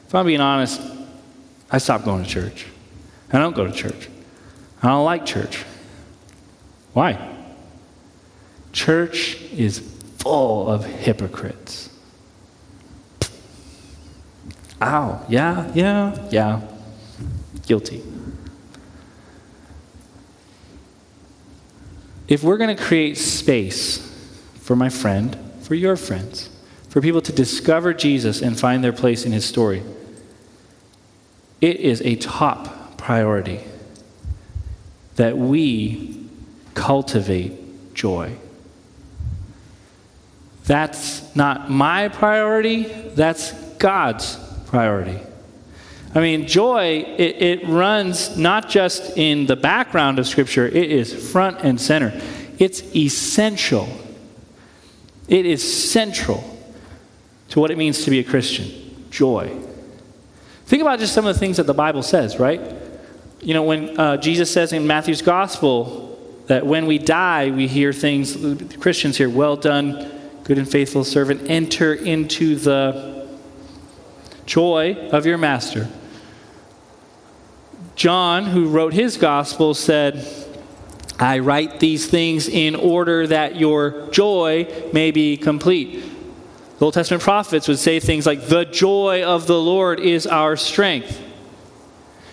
if 0.07 0.15
I'm 0.15 0.25
being 0.25 0.41
honest, 0.41 0.81
I 1.69 1.77
stopped 1.77 2.05
going 2.05 2.23
to 2.23 2.29
church. 2.29 2.65
I 3.33 3.37
don't 3.37 3.55
go 3.55 3.65
to 3.65 3.71
church. 3.71 4.09
I 4.81 4.87
don't 4.87 5.05
like 5.05 5.25
church. 5.25 5.63
Why? 6.93 7.35
Church 8.73 9.41
is 9.51 9.79
full 10.19 10.69
of 10.69 10.85
hypocrites. 10.85 11.89
Ow, 14.81 15.25
yeah, 15.29 15.71
yeah, 15.73 16.27
yeah. 16.31 16.61
Guilty. 17.67 18.03
If 22.31 22.43
we're 22.43 22.55
going 22.55 22.73
to 22.73 22.81
create 22.81 23.17
space 23.17 23.97
for 24.61 24.73
my 24.73 24.87
friend, 24.87 25.37
for 25.63 25.75
your 25.75 25.97
friends, 25.97 26.49
for 26.87 27.01
people 27.01 27.19
to 27.19 27.33
discover 27.33 27.93
Jesus 27.93 28.41
and 28.41 28.57
find 28.57 28.81
their 28.81 28.93
place 28.93 29.25
in 29.25 29.33
his 29.33 29.43
story, 29.43 29.83
it 31.59 31.75
is 31.81 32.01
a 32.03 32.15
top 32.15 32.97
priority 32.97 33.59
that 35.17 35.37
we 35.37 36.25
cultivate 36.73 37.93
joy. 37.93 38.33
That's 40.63 41.35
not 41.35 41.69
my 41.69 42.07
priority, 42.07 42.83
that's 43.13 43.51
God's 43.73 44.37
priority. 44.67 45.19
I 46.13 46.19
mean, 46.19 46.45
joy, 46.45 47.05
it, 47.17 47.41
it, 47.41 47.67
runs 47.67 48.37
not 48.37 48.67
just 48.67 49.17
in 49.17 49.45
the 49.45 49.55
background 49.55 50.19
of 50.19 50.27
Scripture, 50.27 50.67
it 50.67 50.91
is 50.91 51.31
front 51.31 51.59
and 51.61 51.79
center. 51.79 52.19
It's 52.59 52.81
essential. 52.93 53.87
It 55.29 55.45
is 55.45 55.89
central 55.89 56.43
to 57.49 57.61
what 57.61 57.71
it 57.71 57.77
means 57.77 58.03
to 58.03 58.09
be 58.09 58.19
a 58.19 58.23
Christian 58.25 59.05
joy. 59.09 59.57
Think 60.65 60.81
about 60.81 60.99
just 60.99 61.13
some 61.13 61.25
of 61.25 61.33
the 61.33 61.39
things 61.39 61.57
that 61.57 61.65
the 61.65 61.73
Bible 61.73 62.03
says, 62.03 62.39
right? 62.39 62.61
You 63.39 63.53
know, 63.53 63.63
when 63.63 63.97
uh, 63.97 64.17
Jesus 64.17 64.51
says 64.51 64.73
in 64.73 64.85
Matthew's 64.85 65.21
Gospel 65.21 66.17
that 66.47 66.65
when 66.65 66.87
we 66.87 66.97
die, 66.97 67.51
we 67.51 67.67
hear 67.67 67.93
things, 67.93 68.35
Christians 68.77 69.17
hear, 69.17 69.29
well 69.29 69.55
done, 69.55 70.11
good 70.43 70.57
and 70.57 70.69
faithful 70.69 71.05
servant, 71.05 71.49
enter 71.49 71.93
into 71.93 72.55
the 72.55 73.29
joy 74.45 75.09
of 75.11 75.25
your 75.25 75.37
master. 75.37 75.87
John, 77.95 78.45
who 78.45 78.69
wrote 78.69 78.93
his 78.93 79.17
gospel, 79.17 79.73
said, 79.73 80.25
I 81.19 81.39
write 81.39 81.79
these 81.79 82.07
things 82.07 82.47
in 82.47 82.75
order 82.75 83.27
that 83.27 83.55
your 83.55 84.09
joy 84.09 84.67
may 84.91 85.11
be 85.11 85.37
complete. 85.37 86.03
The 86.79 86.85
Old 86.85 86.95
Testament 86.95 87.21
prophets 87.21 87.67
would 87.67 87.77
say 87.77 87.99
things 87.99 88.25
like, 88.25 88.47
The 88.47 88.65
joy 88.65 89.23
of 89.23 89.45
the 89.45 89.59
Lord 89.59 89.99
is 89.99 90.25
our 90.25 90.55
strength. 90.55 91.21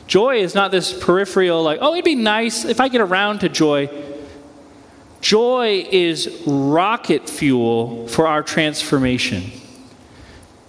Joy 0.07 0.37
is 0.37 0.55
not 0.55 0.71
this 0.71 0.99
peripheral, 0.99 1.62
like, 1.62 1.81
oh, 1.83 1.93
it'd 1.93 2.05
be 2.07 2.15
nice 2.15 2.65
if 2.65 2.81
I 2.81 2.88
get 2.88 3.03
around 3.03 3.41
to 3.41 3.50
joy. 3.50 3.91
Joy 5.21 5.87
is 5.91 6.43
rocket 6.47 7.29
fuel 7.29 8.09
for 8.09 8.27
our 8.27 8.43
transformation. 8.43 9.53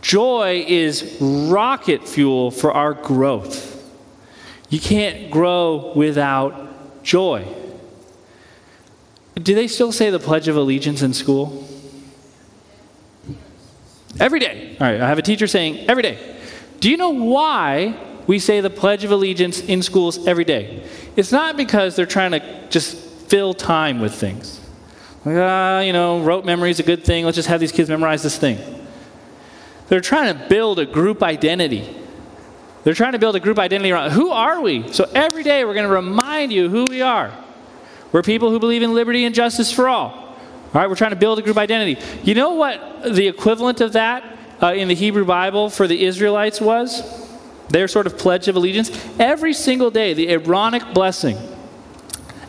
Joy 0.02 0.66
is 0.68 1.18
rocket 1.22 2.06
fuel 2.06 2.52
for 2.52 2.74
our 2.74 2.94
growth. 2.94 3.79
You 4.70 4.80
can't 4.80 5.32
grow 5.32 5.94
without 5.96 7.04
joy. 7.04 7.46
Do 9.36 9.56
they 9.56 9.68
still 9.68 9.92
say 9.92 10.10
the 10.10 10.20
Pledge 10.20 10.48
of 10.48 10.56
Allegiance 10.56 11.02
in 11.02 11.14
school? 11.14 11.66
Every 14.20 14.40
day. 14.40 14.76
All 14.80 14.88
right, 14.88 15.02
I 15.02 15.08
have 15.08 15.18
a 15.18 15.24
teacher 15.24 15.48
saying 15.48 15.90
every 15.90 16.04
day. 16.04 16.18
Do 16.80 16.90
you 16.90 16.98
know 16.98 17.10
why 17.10 17.96
we 18.28 18.40
say 18.40 18.62
the 18.62 18.70
Pledge 18.70 19.04
of 19.04 19.12
Allegiance 19.12 19.62
in 19.62 19.82
schools 19.82 20.28
every 20.28 20.46
day? 20.46 20.84
It's 21.16 21.32
not 21.32 21.58
because 21.58 21.96
they're 21.96 22.06
trying 22.06 22.32
to 22.32 22.68
just 22.70 22.96
fill 23.30 23.54
time 23.54 24.00
with 24.00 24.14
things. 24.14 24.60
Like, 25.26 25.36
ah, 25.38 25.80
you 25.82 25.94
know, 25.94 26.22
rote 26.22 26.46
memory 26.46 26.72
is 26.72 26.80
a 26.80 26.84
good 26.84 27.04
thing. 27.04 27.26
Let's 27.26 27.36
just 27.36 27.50
have 27.50 27.60
these 27.60 27.72
kids 27.72 27.90
memorize 27.90 28.24
this 28.24 28.38
thing. 28.38 28.58
They're 29.88 30.02
trying 30.02 30.38
to 30.38 30.48
build 30.48 30.80
a 30.80 30.86
group 30.86 31.24
identity. 31.24 31.96
They're 32.84 32.94
trying 32.94 33.12
to 33.12 33.20
build 33.20 33.36
a 33.36 33.40
group 33.40 33.60
identity 33.60 33.92
around 33.92 34.12
who 34.12 34.30
are 34.30 34.62
we? 34.62 34.92
So 34.94 35.10
every 35.14 35.44
day 35.44 35.66
we're 35.66 35.74
going 35.74 35.88
to 35.88 35.94
remind 35.94 36.54
you 36.54 36.70
who 36.70 36.86
we 36.90 37.02
are. 37.02 37.34
We're 38.12 38.24
people 38.24 38.50
who 38.50 38.60
believe 38.60 38.82
in 38.82 38.94
liberty 38.94 39.26
and 39.26 39.36
justice 39.36 39.72
for 39.72 39.90
all. 39.90 40.12
All 40.12 40.82
right, 40.82 40.90
we're 40.90 40.96
trying 40.96 41.12
to 41.12 41.18
build 41.18 41.40
a 41.40 41.42
group 41.42 41.58
identity. 41.58 42.02
You 42.24 42.36
know 42.36 42.54
what 42.54 43.04
the 43.04 43.28
equivalent 43.28 43.82
of 43.82 43.94
that 43.94 44.38
uh, 44.62 44.74
in 44.74 44.88
the 44.88 44.96
Hebrew 44.96 45.26
Bible 45.26 45.70
for 45.70 45.88
the 45.88 46.06
Israelites 46.06 46.62
was? 46.62 47.28
Their 47.70 47.88
sort 47.88 48.08
of 48.08 48.18
pledge 48.18 48.48
of 48.48 48.56
allegiance. 48.56 48.90
Every 49.20 49.54
single 49.54 49.92
day, 49.92 50.14
the 50.14 50.30
Aaronic 50.30 50.94
blessing. 50.94 51.38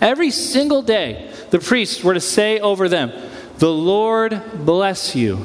Every 0.01 0.31
single 0.31 0.81
day, 0.83 1.33
the 1.51 1.59
priests 1.59 2.03
were 2.03 2.15
to 2.15 2.21
say 2.21 2.59
over 2.61 2.89
them, 2.89 3.13
The 3.59 3.71
Lord 3.71 4.43
bless 4.65 5.15
you 5.15 5.45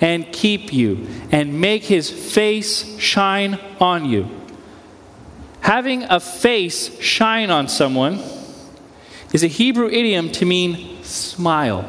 and 0.00 0.30
keep 0.32 0.72
you 0.72 1.06
and 1.32 1.60
make 1.60 1.84
his 1.84 2.10
face 2.10 2.98
shine 2.98 3.58
on 3.80 4.04
you. 4.04 4.28
Having 5.60 6.04
a 6.04 6.20
face 6.20 6.98
shine 7.00 7.50
on 7.50 7.68
someone 7.68 8.22
is 9.32 9.42
a 9.42 9.48
Hebrew 9.48 9.88
idiom 9.88 10.30
to 10.32 10.44
mean 10.44 11.02
smile. 11.02 11.88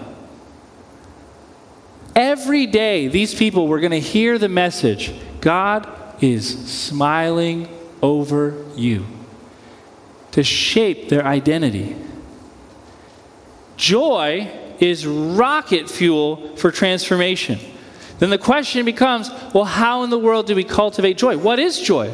Every 2.15 2.65
day, 2.65 3.07
these 3.07 3.33
people 3.33 3.67
were 3.67 3.79
going 3.79 3.91
to 3.91 3.99
hear 3.99 4.37
the 4.37 4.49
message 4.49 5.13
God 5.39 5.87
is 6.21 6.69
smiling 6.69 7.69
over 8.01 8.65
you 8.75 9.05
to 10.31 10.43
shape 10.43 11.09
their 11.09 11.25
identity. 11.25 11.95
Joy 13.77 14.51
is 14.79 15.07
rocket 15.07 15.89
fuel 15.89 16.55
for 16.57 16.71
transformation. 16.71 17.59
Then 18.19 18.29
the 18.29 18.37
question 18.37 18.85
becomes 18.85 19.29
well, 19.53 19.65
how 19.65 20.03
in 20.03 20.09
the 20.09 20.19
world 20.19 20.45
do 20.45 20.55
we 20.55 20.63
cultivate 20.63 21.17
joy? 21.17 21.37
What 21.37 21.57
is 21.57 21.79
joy? 21.79 22.13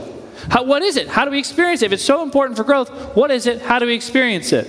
How, 0.50 0.63
what 0.63 0.83
is 0.83 0.97
it? 0.97 1.07
How 1.07 1.25
do 1.25 1.31
we 1.31 1.39
experience 1.39 1.81
it? 1.81 1.88
If 1.88 1.93
it's 1.93 2.03
so 2.03 2.21
important 2.24 2.57
for 2.57 2.63
growth, 2.63 2.89
what 3.15 3.31
is 3.31 3.47
it? 3.47 3.62
How 3.62 3.79
do 3.79 3.88
we 3.88 3.95
experience 3.95 4.53
it? 4.53 4.67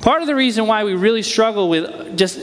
Part 0.00 0.20
of 0.20 0.26
the 0.26 0.34
reason 0.34 0.66
why 0.66 0.84
we 0.84 0.94
really 0.94 1.22
struggle 1.22 1.70
with 1.70 2.18
just 2.18 2.38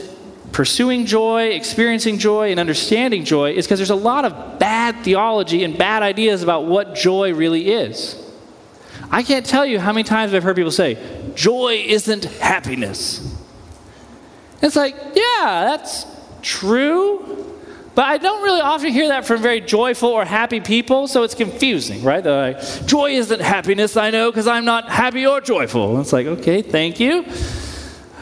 pursuing 0.50 1.06
joy, 1.06 1.50
experiencing 1.50 2.18
joy, 2.18 2.50
and 2.50 2.58
understanding 2.58 3.24
joy 3.24 3.52
is 3.52 3.66
because 3.66 3.78
there's 3.78 3.90
a 3.90 3.94
lot 3.94 4.24
of 4.24 4.58
bad 4.58 5.04
theology 5.04 5.62
and 5.62 5.78
bad 5.78 6.02
ideas 6.02 6.42
about 6.42 6.64
what 6.64 6.94
joy 6.94 7.32
really 7.32 7.70
is. 7.70 8.18
I 9.10 9.22
can't 9.22 9.46
tell 9.46 9.64
you 9.64 9.78
how 9.78 9.92
many 9.92 10.04
times 10.04 10.34
I've 10.34 10.42
heard 10.42 10.56
people 10.56 10.72
say, 10.72 10.98
joy 11.34 11.84
isn't 11.86 12.24
happiness. 12.24 13.38
It's 14.60 14.74
like, 14.76 14.96
yeah, 15.14 15.64
that's 15.70 16.04
true, 16.42 17.52
but 17.94 18.06
I 18.06 18.18
don't 18.18 18.42
really 18.42 18.60
often 18.60 18.92
hear 18.92 19.08
that 19.08 19.26
from 19.26 19.42
very 19.42 19.60
joyful 19.60 20.08
or 20.08 20.24
happy 20.24 20.60
people, 20.60 21.06
so 21.08 21.22
it's 21.22 21.34
confusing, 21.34 22.02
right? 22.02 22.24
They're 22.24 22.52
like, 22.54 22.86
joy 22.86 23.12
isn't 23.12 23.40
happiness, 23.40 23.96
I 23.96 24.10
know, 24.10 24.30
because 24.30 24.46
I'm 24.46 24.64
not 24.64 24.88
happy 24.90 25.26
or 25.26 25.40
joyful. 25.40 26.00
It's 26.00 26.12
like, 26.12 26.26
okay, 26.26 26.62
thank 26.62 27.00
you. 27.00 27.26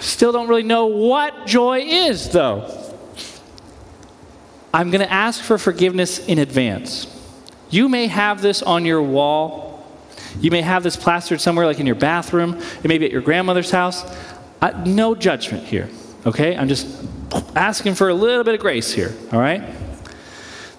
Still 0.01 0.33
don't 0.33 0.49
really 0.49 0.63
know 0.63 0.87
what 0.87 1.47
joy 1.47 1.81
is, 1.81 2.31
though. 2.31 2.77
I'm 4.73 4.91
going 4.91 5.03
to 5.03 5.13
ask 5.13 5.43
for 5.43 5.59
forgiveness 5.59 6.19
in 6.27 6.39
advance. 6.39 7.07
You 7.71 7.89
may 7.89 8.07
have 8.07 8.43
this 8.43 8.63
on 8.63 8.85
your 8.85 9.03
wall. 9.03 9.85
You 10.41 10.51
may 10.51 10.63
have 10.63 10.83
this 10.83 10.97
plastered 10.97 11.41
somewhere, 11.41 11.67
like 11.67 11.81
in 11.81 11.87
your 11.87 11.97
bathroom. 11.97 12.61
It 12.83 12.89
may 12.89 12.99
be 12.99 13.05
at 13.07 13.13
your 13.13 13.23
grandmother's 13.23 13.71
house. 13.71 14.05
I, 14.63 14.73
no 14.85 15.15
judgment 15.15 15.65
here, 15.65 15.89
okay? 16.27 16.57
I'm 16.57 16.69
just 16.69 16.87
asking 17.55 17.95
for 17.95 18.09
a 18.09 18.15
little 18.15 18.45
bit 18.45 18.55
of 18.55 18.61
grace 18.61 18.93
here, 18.93 19.15
all 19.33 19.41
right? 19.41 19.63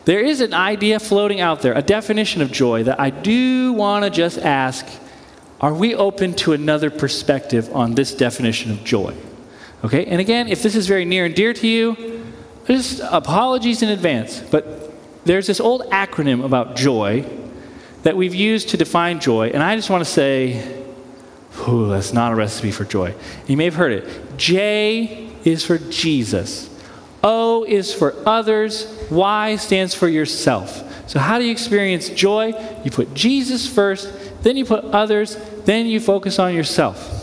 There 0.06 0.20
is 0.20 0.42
an 0.42 0.54
idea 0.54 1.00
floating 1.00 1.40
out 1.40 1.62
there, 1.62 1.74
a 1.74 1.82
definition 1.82 2.42
of 2.42 2.52
joy 2.52 2.84
that 2.84 3.00
I 3.00 3.10
do 3.12 3.74
want 3.74 4.04
to 4.04 4.10
just 4.10 4.40
ask 4.40 4.86
are 5.60 5.74
we 5.76 5.94
open 5.94 6.34
to 6.34 6.54
another 6.54 6.90
perspective 6.90 7.74
on 7.76 7.94
this 7.94 8.16
definition 8.16 8.72
of 8.72 8.84
joy? 8.84 9.16
Okay, 9.84 10.06
and 10.08 10.20
again, 10.20 10.48
if 10.48 10.64
this 10.64 10.76
is 10.76 10.88
very 10.88 11.06
near 11.06 11.26
and 11.26 11.36
dear 11.36 11.54
to 11.54 11.68
you, 11.68 12.26
just 12.66 13.00
apologies 13.04 13.84
in 13.84 13.90
advance. 13.90 14.40
But 14.40 14.92
there's 15.24 15.46
this 15.46 15.60
old 15.60 15.84
acronym 15.92 16.44
about 16.44 16.76
joy 16.76 17.26
that 18.02 18.18
we've 18.18 18.34
used 18.34 18.70
to 18.70 18.78
define 18.78 19.20
joy, 19.20 19.52
and 19.54 19.62
I 19.62 19.76
just 19.76 19.92
want 19.92 20.04
to 20.04 20.10
say, 20.10 20.82
Ooh, 21.68 21.90
that's 21.90 22.14
not 22.14 22.32
a 22.32 22.36
recipe 22.36 22.72
for 22.72 22.86
joy. 22.86 23.14
You 23.46 23.58
may 23.58 23.66
have 23.66 23.76
heard 23.76 23.92
it. 23.92 24.38
J 24.38 25.31
is 25.46 25.66
for 25.66 25.78
Jesus. 25.78 26.70
O 27.24 27.66
is 27.66 27.94
for 27.94 28.16
others. 28.26 28.88
Y 29.10 29.56
stands 29.58 29.94
for 29.94 30.08
yourself. 30.08 30.88
So, 31.10 31.20
how 31.20 31.40
do 31.40 31.46
you 31.46 31.52
experience 31.52 32.10
joy? 32.10 32.54
You 32.84 32.92
put 32.92 33.14
Jesus 33.14 33.68
first, 33.68 34.10
then 34.44 34.56
you 34.56 34.66
put 34.66 34.86
others, 34.86 35.38
then 35.66 35.86
you 35.86 36.00
focus 36.00 36.40
on 36.40 36.56
yourself. 36.56 37.18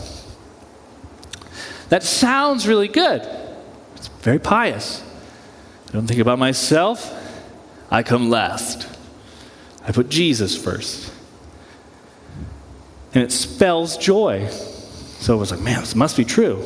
That 1.89 2.03
sounds 2.03 2.67
really 2.67 2.87
good. 2.87 3.27
It's 3.95 4.07
very 4.07 4.39
pious. 4.39 5.03
I 5.87 5.91
don't 5.91 6.05
think 6.05 6.19
about 6.19 6.37
myself, 6.37 7.11
I 7.89 8.03
come 8.03 8.29
last. 8.29 8.87
I 9.87 9.91
put 9.91 10.09
Jesus 10.09 10.55
first. 10.55 11.11
And 13.15 13.23
it 13.23 13.31
spells 13.31 13.97
joy. 13.97 14.47
So 14.49 15.33
it 15.33 15.37
was 15.37 15.49
like, 15.49 15.61
man, 15.61 15.79
this 15.79 15.95
must 15.95 16.15
be 16.15 16.25
true. 16.25 16.63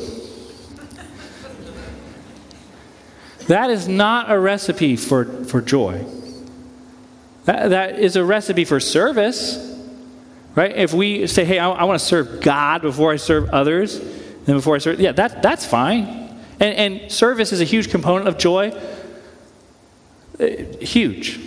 That 3.48 3.70
is 3.70 3.88
not 3.88 4.30
a 4.30 4.38
recipe 4.38 4.96
for, 4.96 5.24
for 5.44 5.60
joy. 5.60 6.04
That, 7.44 7.70
that 7.70 7.98
is 7.98 8.16
a 8.16 8.24
recipe 8.24 8.64
for 8.64 8.80
service, 8.80 9.78
right? 10.54 10.74
If 10.74 10.94
we 10.94 11.26
say, 11.26 11.44
hey, 11.44 11.58
I, 11.58 11.70
I 11.70 11.84
want 11.84 12.00
to 12.00 12.04
serve 12.04 12.40
God 12.40 12.80
before 12.82 13.12
I 13.12 13.16
serve 13.16 13.50
others, 13.50 14.00
then 14.00 14.56
before 14.56 14.74
I 14.74 14.78
serve, 14.78 14.98
yeah, 14.98 15.12
that, 15.12 15.42
that's 15.42 15.66
fine. 15.66 16.06
And, 16.58 17.02
and 17.02 17.12
service 17.12 17.52
is 17.52 17.60
a 17.60 17.64
huge 17.64 17.90
component 17.90 18.28
of 18.28 18.38
joy. 18.38 18.70
Uh, 20.40 20.46
huge. 20.80 21.38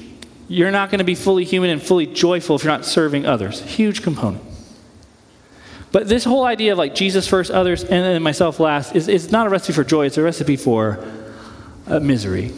you're 0.48 0.72
not 0.72 0.90
going 0.90 1.00
to 1.00 1.06
be 1.06 1.16
fully 1.16 1.44
human 1.44 1.70
and 1.70 1.82
fully 1.82 2.06
joyful 2.06 2.56
if 2.56 2.64
you're 2.64 2.72
not 2.72 2.86
serving 2.86 3.26
others. 3.26 3.62
Huge 3.62 4.02
component. 4.02 4.44
But 5.92 6.08
this 6.08 6.24
whole 6.24 6.46
idea 6.46 6.74
of 6.74 6.78
like 6.78 6.94
Jesus 6.94 7.28
first, 7.28 7.50
others, 7.50 7.82
and 7.82 7.92
then 7.92 8.22
myself 8.22 8.60
last 8.60 8.96
is, 8.96 9.08
is 9.08 9.32
not 9.32 9.48
a 9.48 9.50
recipe 9.50 9.74
for 9.74 9.84
joy, 9.84 10.06
it's 10.06 10.18
a 10.18 10.22
recipe 10.22 10.58
for 10.58 11.04
uh, 11.88 12.00
misery. 12.00 12.52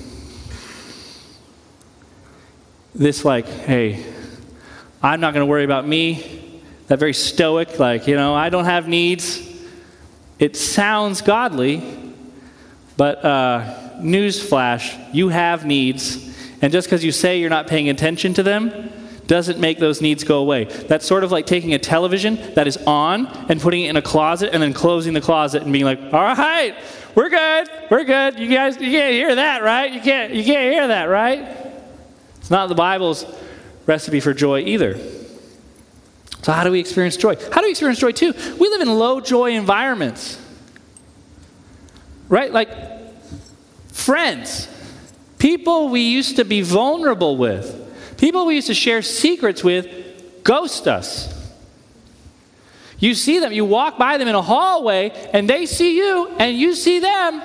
This, 2.95 3.23
like, 3.23 3.47
hey, 3.47 4.03
I'm 5.01 5.21
not 5.21 5.33
going 5.33 5.45
to 5.45 5.49
worry 5.49 5.63
about 5.63 5.87
me. 5.87 6.61
That 6.87 6.99
very 6.99 7.13
stoic, 7.13 7.79
like, 7.79 8.07
you 8.07 8.15
know, 8.15 8.33
I 8.33 8.49
don't 8.49 8.65
have 8.65 8.87
needs. 8.87 9.47
It 10.39 10.57
sounds 10.57 11.21
godly, 11.21 11.83
but 12.97 13.23
uh, 13.23 13.91
newsflash, 13.99 15.13
you 15.13 15.29
have 15.29 15.65
needs. 15.65 16.25
And 16.61 16.73
just 16.73 16.87
because 16.87 17.03
you 17.03 17.11
say 17.11 17.39
you're 17.39 17.49
not 17.49 17.67
paying 17.67 17.89
attention 17.89 18.33
to 18.33 18.43
them 18.43 18.91
doesn't 19.27 19.59
make 19.59 19.77
those 19.77 20.01
needs 20.01 20.23
go 20.23 20.39
away. 20.39 20.63
That's 20.63 21.05
sort 21.05 21.23
of 21.23 21.31
like 21.31 21.45
taking 21.45 21.75
a 21.75 21.79
television 21.79 22.35
that 22.55 22.67
is 22.67 22.77
on 22.87 23.27
and 23.47 23.61
putting 23.61 23.83
it 23.83 23.89
in 23.89 23.97
a 23.97 24.01
closet 24.01 24.49
and 24.53 24.61
then 24.63 24.73
closing 24.73 25.13
the 25.13 25.21
closet 25.21 25.61
and 25.61 25.71
being 25.71 25.85
like, 25.85 25.99
all 26.11 26.23
right, 26.23 26.75
we're 27.13 27.29
good, 27.29 27.69
we're 27.89 28.03
good. 28.03 28.39
You 28.39 28.47
guys, 28.49 28.75
you 28.79 28.91
can't 28.91 29.13
hear 29.13 29.35
that, 29.35 29.63
right? 29.63 29.91
You 29.91 30.01
can't, 30.01 30.33
you 30.33 30.43
can't 30.43 30.73
hear 30.73 30.87
that, 30.87 31.05
right? 31.05 31.57
It's 32.37 32.51
not 32.51 32.69
the 32.69 32.75
Bible's 32.75 33.25
recipe 33.85 34.19
for 34.19 34.33
joy 34.33 34.61
either. 34.61 34.97
So, 36.41 36.51
how 36.53 36.63
do 36.63 36.71
we 36.71 36.79
experience 36.79 37.17
joy? 37.17 37.35
How 37.51 37.61
do 37.61 37.67
we 37.67 37.71
experience 37.71 37.99
joy 37.99 38.11
too? 38.11 38.33
We 38.59 38.69
live 38.69 38.81
in 38.81 38.87
low 38.87 39.19
joy 39.19 39.51
environments, 39.51 40.41
right? 42.29 42.51
Like 42.51 42.69
friends, 43.91 44.67
people 45.37 45.89
we 45.89 46.01
used 46.01 46.37
to 46.37 46.45
be 46.45 46.61
vulnerable 46.61 47.35
with 47.37 47.79
People 48.19 48.45
we 48.45 48.55
used 48.55 48.67
to 48.67 48.73
share 48.73 49.01
secrets 49.01 49.63
with 49.63 49.87
ghost 50.43 50.87
us. 50.89 51.35
You 52.99 53.15
see 53.15 53.39
them, 53.39 53.53
you 53.53 53.63
walk 53.63 53.97
by 53.97 54.17
them 54.17 54.27
in 54.27 54.35
a 54.35 54.41
hallway, 54.41 55.11
and 55.31 55.49
they 55.49 55.65
see 55.65 55.97
you, 55.97 56.27
and 56.37 56.57
you 56.57 56.75
see 56.75 56.99
them, 56.99 57.41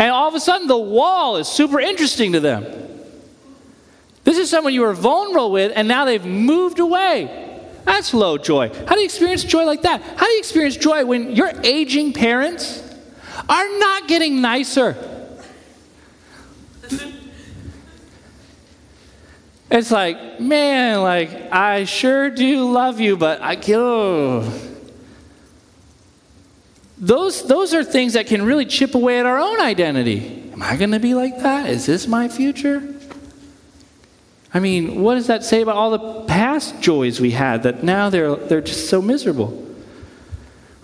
and 0.00 0.10
all 0.10 0.26
of 0.26 0.34
a 0.34 0.40
sudden 0.40 0.66
the 0.66 0.78
wall 0.78 1.36
is 1.36 1.46
super 1.46 1.78
interesting 1.78 2.32
to 2.32 2.40
them. 2.40 2.64
This 4.24 4.38
is 4.38 4.48
someone 4.48 4.72
you 4.72 4.80
were 4.80 4.94
vulnerable 4.94 5.52
with, 5.52 5.72
and 5.76 5.86
now 5.86 6.06
they've 6.06 6.24
moved 6.24 6.78
away. 6.78 7.58
That's 7.84 8.14
low 8.14 8.38
joy. 8.38 8.70
How 8.86 8.94
do 8.94 9.00
you 9.00 9.04
experience 9.04 9.44
joy 9.44 9.64
like 9.64 9.82
that? 9.82 10.02
How 10.02 10.24
do 10.24 10.32
you 10.32 10.38
experience 10.38 10.76
joy 10.76 11.04
when 11.04 11.36
your 11.36 11.52
aging 11.62 12.14
parents 12.14 12.82
are 13.46 13.78
not 13.78 14.08
getting 14.08 14.40
nicer? 14.40 14.96
It's 19.70 19.90
like, 19.90 20.40
man, 20.40 21.02
like, 21.02 21.52
I 21.52 21.84
sure 21.84 22.30
do 22.30 22.72
love 22.72 23.00
you, 23.00 23.18
but 23.18 23.42
I 23.42 23.56
kill. 23.56 24.69
Those, 27.00 27.46
those 27.46 27.72
are 27.72 27.82
things 27.82 28.12
that 28.12 28.26
can 28.26 28.42
really 28.42 28.66
chip 28.66 28.94
away 28.94 29.18
at 29.18 29.26
our 29.26 29.38
own 29.38 29.58
identity. 29.58 30.50
Am 30.52 30.62
I 30.62 30.76
going 30.76 30.90
to 30.90 31.00
be 31.00 31.14
like 31.14 31.38
that? 31.38 31.70
Is 31.70 31.86
this 31.86 32.06
my 32.06 32.28
future? 32.28 32.94
I 34.52 34.60
mean, 34.60 35.00
what 35.00 35.14
does 35.14 35.28
that 35.28 35.42
say 35.42 35.62
about 35.62 35.76
all 35.76 35.90
the 35.90 36.24
past 36.26 36.80
joys 36.82 37.18
we 37.18 37.30
had 37.30 37.62
that 37.62 37.82
now 37.82 38.10
they're, 38.10 38.36
they're 38.36 38.60
just 38.60 38.90
so 38.90 39.00
miserable? 39.00 39.66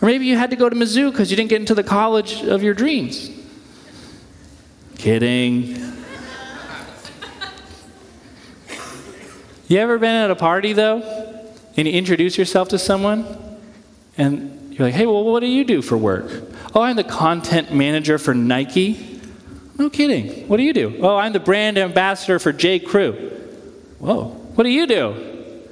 Or 0.01 0.07
maybe 0.07 0.25
you 0.25 0.39
had 0.39 0.51
to 0.51 0.57
go 0.57 0.71
to 0.71 0.77
Mizzou 0.77 1.11
because 1.11 1.31
you 1.31 1.37
didn't 1.37 1.51
get 1.51 1.61
into 1.61 1.75
the 1.75 1.83
college 1.83 2.43
of 2.45 2.63
your 2.63 2.75
dreams. 2.75 3.31
Kidding. 4.97 5.77
You 9.69 9.79
ever 9.79 9.99
been 9.99 10.15
at 10.15 10.31
a 10.31 10.37
party 10.37 10.73
though, 10.73 11.03
and 11.77 11.89
you 11.89 11.93
introduce 11.93 12.39
yourself 12.39 12.69
to 12.69 12.79
someone, 12.79 13.27
and 14.17 14.66
you're 14.77 14.89
like, 14.89 14.95
hey, 14.95 15.07
well, 15.07 15.25
what 15.25 15.41
do 15.41 15.47
you 15.47 15.65
do 15.65 15.81
for 15.81 15.97
work? 15.97 16.31
Oh, 16.75 16.83
I'm 16.83 16.97
the 16.97 17.05
content 17.05 17.73
manager 17.73 18.19
for 18.19 18.35
Nike. 18.35 19.21
No 19.79 19.89
kidding. 19.89 20.47
What 20.49 20.59
do 20.59 20.65
you 20.65 20.75
do? 20.75 20.99
Oh, 21.01 21.17
I'm 21.17 21.33
the 21.33 21.41
brand 21.41 21.79
ambassador 21.79 22.39
for 22.39 22.53
J. 22.53 22.79
Crew. 22.79 23.13
Whoa, 23.99 24.25
what 24.55 24.65
do 24.65 24.71
you 24.71 24.87
do? 24.87 25.63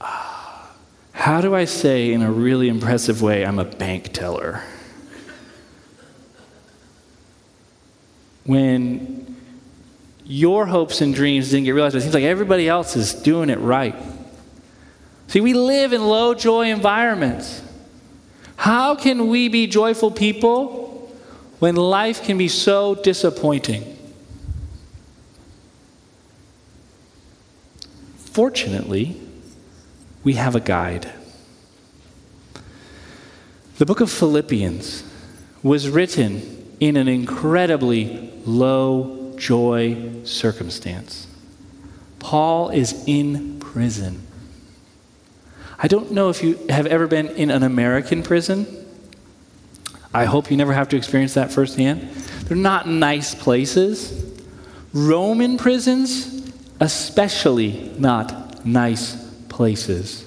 Ah, 0.00 0.74
how 1.12 1.40
do 1.40 1.54
I 1.54 1.64
say 1.66 2.12
in 2.12 2.22
a 2.22 2.32
really 2.32 2.68
impressive 2.68 3.22
way, 3.22 3.46
I'm 3.46 3.60
a 3.60 3.64
bank 3.64 4.12
teller? 4.12 4.64
When 8.44 9.36
your 10.24 10.66
hopes 10.66 11.00
and 11.00 11.14
dreams 11.14 11.50
didn't 11.50 11.66
get 11.66 11.72
realized, 11.72 11.94
it 11.94 12.00
seems 12.00 12.14
like 12.14 12.24
everybody 12.24 12.68
else 12.68 12.96
is 12.96 13.14
doing 13.14 13.50
it 13.50 13.60
right. 13.60 13.94
See, 15.28 15.40
we 15.40 15.54
live 15.54 15.92
in 15.92 16.04
low 16.04 16.34
joy 16.34 16.70
environments. 16.70 17.62
How 18.62 18.94
can 18.94 19.26
we 19.26 19.48
be 19.48 19.66
joyful 19.66 20.12
people 20.12 21.10
when 21.58 21.74
life 21.74 22.22
can 22.22 22.38
be 22.38 22.46
so 22.46 22.94
disappointing? 22.94 23.98
Fortunately, 28.18 29.20
we 30.22 30.34
have 30.34 30.54
a 30.54 30.60
guide. 30.60 31.10
The 33.78 33.84
book 33.84 34.00
of 34.00 34.12
Philippians 34.12 35.02
was 35.64 35.88
written 35.88 36.76
in 36.78 36.96
an 36.96 37.08
incredibly 37.08 38.32
low 38.46 39.34
joy 39.38 40.22
circumstance. 40.22 41.26
Paul 42.20 42.68
is 42.68 43.02
in 43.08 43.58
prison. 43.58 44.24
I 45.82 45.88
don't 45.88 46.12
know 46.12 46.30
if 46.30 46.44
you 46.44 46.54
have 46.68 46.86
ever 46.86 47.08
been 47.08 47.28
in 47.30 47.50
an 47.50 47.64
American 47.64 48.22
prison. 48.22 48.68
I 50.14 50.26
hope 50.26 50.48
you 50.48 50.56
never 50.56 50.72
have 50.72 50.88
to 50.90 50.96
experience 50.96 51.34
that 51.34 51.50
firsthand. 51.50 52.08
They're 52.44 52.56
not 52.56 52.86
nice 52.86 53.34
places. 53.34 54.32
Roman 54.92 55.58
prisons, 55.58 56.52
especially 56.78 57.92
not 57.98 58.64
nice 58.64 59.16
places. 59.48 60.24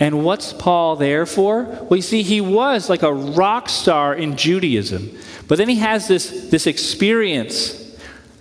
And 0.00 0.24
what's 0.24 0.54
Paul 0.54 0.96
there 0.96 1.26
for? 1.26 1.64
Well, 1.64 1.96
you 1.96 2.02
see, 2.02 2.22
he 2.22 2.40
was 2.40 2.88
like 2.88 3.02
a 3.02 3.12
rock 3.12 3.68
star 3.68 4.14
in 4.14 4.36
Judaism. 4.36 5.10
But 5.46 5.58
then 5.58 5.68
he 5.68 5.76
has 5.76 6.08
this, 6.08 6.48
this 6.48 6.66
experience 6.66 7.74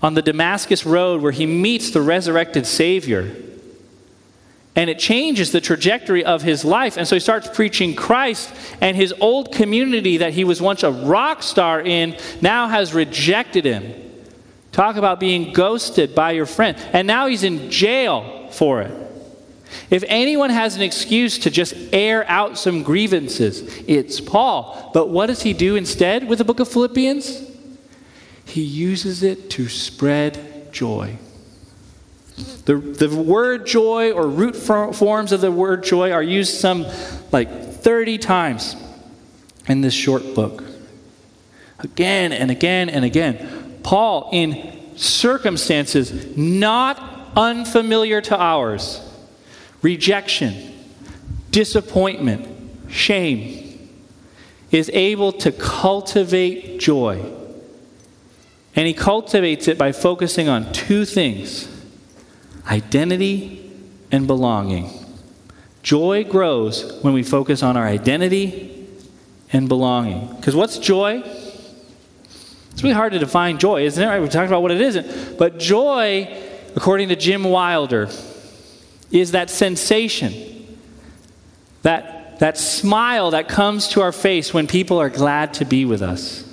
on 0.01 0.13
the 0.13 0.21
Damascus 0.21 0.85
Road 0.85 1.21
where 1.21 1.31
he 1.33 1.45
meets 1.45 1.91
the 1.91 2.01
resurrected 2.01 2.65
Savior. 2.65 3.35
And 4.77 4.89
it 4.89 4.97
changes 4.97 5.51
the 5.51 5.59
trajectory 5.59 6.23
of 6.23 6.41
his 6.41 6.63
life. 6.63 6.95
And 6.95 7.05
so 7.05 7.17
he 7.17 7.19
starts 7.19 7.49
preaching 7.51 7.95
Christ, 7.95 8.53
and 8.79 8.95
his 8.95 9.13
old 9.19 9.51
community 9.51 10.17
that 10.17 10.33
he 10.33 10.45
was 10.45 10.61
once 10.61 10.83
a 10.83 10.91
rock 10.91 11.43
star 11.43 11.81
in 11.81 12.15
now 12.39 12.69
has 12.69 12.93
rejected 12.93 13.65
him. 13.65 13.93
Talk 14.71 14.95
about 14.95 15.19
being 15.19 15.51
ghosted 15.51 16.15
by 16.15 16.31
your 16.31 16.45
friend. 16.45 16.77
And 16.93 17.05
now 17.05 17.27
he's 17.27 17.43
in 17.43 17.69
jail 17.69 18.47
for 18.51 18.81
it. 18.81 18.93
If 19.89 20.05
anyone 20.07 20.51
has 20.51 20.77
an 20.77 20.81
excuse 20.81 21.39
to 21.39 21.49
just 21.49 21.73
air 21.91 22.23
out 22.29 22.57
some 22.57 22.83
grievances, 22.83 23.61
it's 23.85 24.21
Paul. 24.21 24.91
But 24.93 25.09
what 25.09 25.25
does 25.25 25.41
he 25.41 25.51
do 25.51 25.75
instead 25.75 26.25
with 26.29 26.37
the 26.37 26.45
book 26.45 26.61
of 26.61 26.69
Philippians? 26.69 27.47
he 28.47 28.61
uses 28.61 29.23
it 29.23 29.49
to 29.51 29.67
spread 29.67 30.71
joy. 30.71 31.17
The, 32.37 32.75
the 32.75 33.15
word 33.15 33.65
joy 33.65 34.11
or 34.11 34.27
root 34.27 34.55
forms 34.55 35.31
of 35.31 35.41
the 35.41 35.51
word 35.51 35.83
joy 35.83 36.11
are 36.11 36.21
used 36.21 36.59
some 36.59 36.85
like 37.31 37.49
30 37.73 38.17
times 38.19 38.75
in 39.67 39.81
this 39.81 39.93
short 39.93 40.35
book. 40.35 40.63
Again 41.79 42.31
and 42.31 42.51
again 42.51 42.89
and 42.89 43.03
again. 43.03 43.79
Paul, 43.83 44.29
in 44.31 44.97
circumstances 44.97 46.37
not 46.37 47.01
unfamiliar 47.35 48.21
to 48.21 48.37
ours, 48.37 49.01
rejection, 49.81 50.73
disappointment, 51.51 52.47
shame, 52.89 53.89
is 54.71 54.89
able 54.93 55.31
to 55.31 55.51
cultivate 55.51 56.79
joy 56.79 57.33
and 58.77 58.85
he 58.85 58.93
cultivates 58.93 59.67
it 59.67 59.75
by 59.75 59.91
focusing 59.91 60.47
on 60.47 60.71
two 60.71 61.03
things 61.03 61.67
identity 62.67 63.71
and 64.11 64.27
belonging. 64.27 64.91
Joy 65.83 66.23
grows 66.23 67.01
when 67.01 67.13
we 67.13 67.23
focus 67.23 67.63
on 67.63 67.77
our 67.77 67.85
identity 67.85 68.87
and 69.53 69.69
belonging. 69.69 70.27
Because 70.35 70.55
what's 70.55 70.77
joy? 70.77 71.23
It's 72.71 72.83
really 72.83 72.93
hard 72.93 73.13
to 73.13 73.19
define 73.19 73.57
joy, 73.57 73.85
isn't 73.85 74.03
it? 74.03 74.05
Right? 74.05 74.21
We 74.21 74.27
talked 74.27 74.47
about 74.47 74.61
what 74.61 74.71
it 74.71 74.81
isn't. 74.81 75.37
But 75.37 75.59
joy, 75.59 76.27
according 76.75 77.09
to 77.09 77.15
Jim 77.15 77.43
Wilder, 77.43 78.09
is 79.11 79.31
that 79.31 79.49
sensation, 79.49 80.77
that, 81.81 82.39
that 82.39 82.57
smile 82.57 83.31
that 83.31 83.47
comes 83.47 83.87
to 83.89 84.01
our 84.01 84.11
face 84.11 84.53
when 84.53 84.67
people 84.67 84.99
are 84.99 85.09
glad 85.09 85.53
to 85.55 85.65
be 85.65 85.85
with 85.85 86.01
us. 86.01 86.43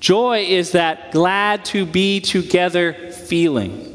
Joy 0.00 0.46
is 0.48 0.72
that 0.72 1.12
glad 1.12 1.64
to 1.66 1.84
be 1.84 2.20
together 2.20 3.10
feeling. 3.12 3.91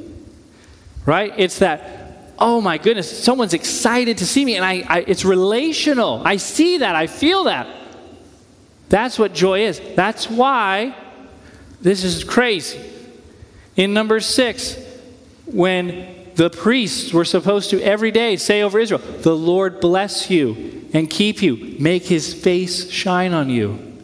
Right? 1.07 1.33
It's 1.37 1.59
that, 1.59 2.33
oh 2.37 2.61
my 2.61 2.77
goodness, 2.77 3.23
someone's 3.23 3.55
excited 3.55 4.19
to 4.19 4.27
see 4.27 4.45
me, 4.45 4.57
and 4.57 4.63
I, 4.63 4.83
I, 4.87 4.99
it's 5.07 5.25
relational. 5.25 6.21
I 6.23 6.35
see 6.35 6.79
that, 6.79 6.95
I 6.95 7.07
feel 7.07 7.45
that. 7.45 7.67
That's 8.89 9.17
what 9.17 9.33
joy 9.33 9.61
is. 9.61 9.81
That's 9.95 10.29
why 10.29 10.95
this 11.81 12.03
is 12.03 12.23
crazy. 12.23 12.79
In 13.75 13.93
number 13.93 14.19
six, 14.19 14.77
when 15.45 16.15
the 16.35 16.49
priests 16.49 17.13
were 17.13 17.25
supposed 17.25 17.69
to 17.71 17.81
every 17.81 18.11
day 18.11 18.35
say 18.35 18.61
over 18.61 18.79
Israel, 18.79 19.01
The 19.21 19.35
Lord 19.35 19.79
bless 19.79 20.29
you 20.29 20.89
and 20.93 21.09
keep 21.09 21.41
you, 21.41 21.77
make 21.79 22.03
his 22.03 22.33
face 22.33 22.91
shine 22.91 23.33
on 23.33 23.49
you. 23.49 23.97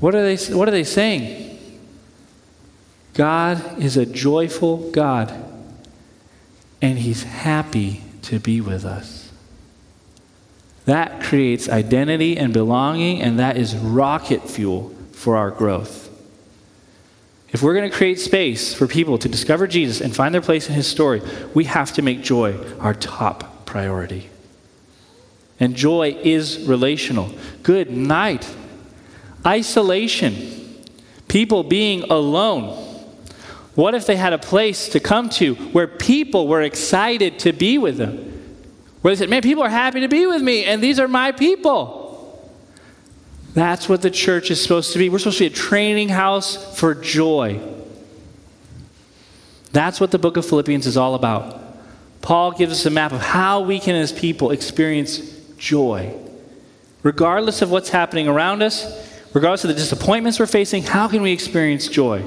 What 0.00 0.14
are 0.14 0.22
they, 0.22 0.36
what 0.54 0.68
are 0.68 0.72
they 0.72 0.84
saying? 0.84 1.53
God 3.14 3.80
is 3.80 3.96
a 3.96 4.04
joyful 4.04 4.90
God, 4.90 5.32
and 6.82 6.98
he's 6.98 7.22
happy 7.22 8.02
to 8.22 8.38
be 8.40 8.60
with 8.60 8.84
us. 8.84 9.30
That 10.84 11.22
creates 11.22 11.68
identity 11.68 12.36
and 12.36 12.52
belonging, 12.52 13.22
and 13.22 13.38
that 13.38 13.56
is 13.56 13.74
rocket 13.76 14.50
fuel 14.50 14.94
for 15.12 15.36
our 15.36 15.50
growth. 15.50 16.10
If 17.50 17.62
we're 17.62 17.74
going 17.74 17.88
to 17.88 17.96
create 17.96 18.18
space 18.18 18.74
for 18.74 18.88
people 18.88 19.16
to 19.18 19.28
discover 19.28 19.68
Jesus 19.68 20.00
and 20.00 20.14
find 20.14 20.34
their 20.34 20.42
place 20.42 20.68
in 20.68 20.74
his 20.74 20.88
story, 20.88 21.22
we 21.54 21.64
have 21.64 21.92
to 21.92 22.02
make 22.02 22.20
joy 22.20 22.58
our 22.80 22.94
top 22.94 23.64
priority. 23.64 24.28
And 25.60 25.76
joy 25.76 26.18
is 26.20 26.66
relational. 26.66 27.32
Good 27.62 27.90
night. 27.92 28.52
Isolation. 29.46 30.82
People 31.28 31.62
being 31.62 32.02
alone. 32.10 32.83
What 33.74 33.94
if 33.94 34.06
they 34.06 34.16
had 34.16 34.32
a 34.32 34.38
place 34.38 34.88
to 34.90 35.00
come 35.00 35.28
to 35.30 35.54
where 35.54 35.88
people 35.88 36.46
were 36.46 36.62
excited 36.62 37.40
to 37.40 37.52
be 37.52 37.78
with 37.78 37.96
them? 37.96 38.30
Where 39.00 39.14
they 39.14 39.18
said, 39.18 39.30
Man, 39.30 39.42
people 39.42 39.64
are 39.64 39.68
happy 39.68 40.00
to 40.00 40.08
be 40.08 40.26
with 40.26 40.42
me, 40.42 40.64
and 40.64 40.82
these 40.82 41.00
are 41.00 41.08
my 41.08 41.32
people. 41.32 42.02
That's 43.52 43.88
what 43.88 44.02
the 44.02 44.10
church 44.10 44.50
is 44.50 44.62
supposed 44.62 44.92
to 44.92 44.98
be. 44.98 45.08
We're 45.08 45.18
supposed 45.18 45.38
to 45.38 45.48
be 45.48 45.52
a 45.52 45.56
training 45.56 46.08
house 46.08 46.78
for 46.78 46.94
joy. 46.94 47.60
That's 49.72 50.00
what 50.00 50.10
the 50.10 50.18
book 50.18 50.36
of 50.36 50.46
Philippians 50.46 50.86
is 50.86 50.96
all 50.96 51.14
about. 51.14 51.60
Paul 52.20 52.52
gives 52.52 52.72
us 52.72 52.86
a 52.86 52.90
map 52.90 53.12
of 53.12 53.20
how 53.20 53.60
we 53.60 53.80
can, 53.80 53.94
as 53.96 54.12
people, 54.12 54.50
experience 54.50 55.18
joy. 55.56 56.14
Regardless 57.02 57.60
of 57.60 57.70
what's 57.70 57.90
happening 57.90 58.28
around 58.28 58.62
us, 58.62 58.86
regardless 59.34 59.64
of 59.64 59.68
the 59.68 59.74
disappointments 59.74 60.38
we're 60.38 60.46
facing, 60.46 60.84
how 60.84 61.06
can 61.06 61.22
we 61.22 61.32
experience 61.32 61.88
joy? 61.88 62.24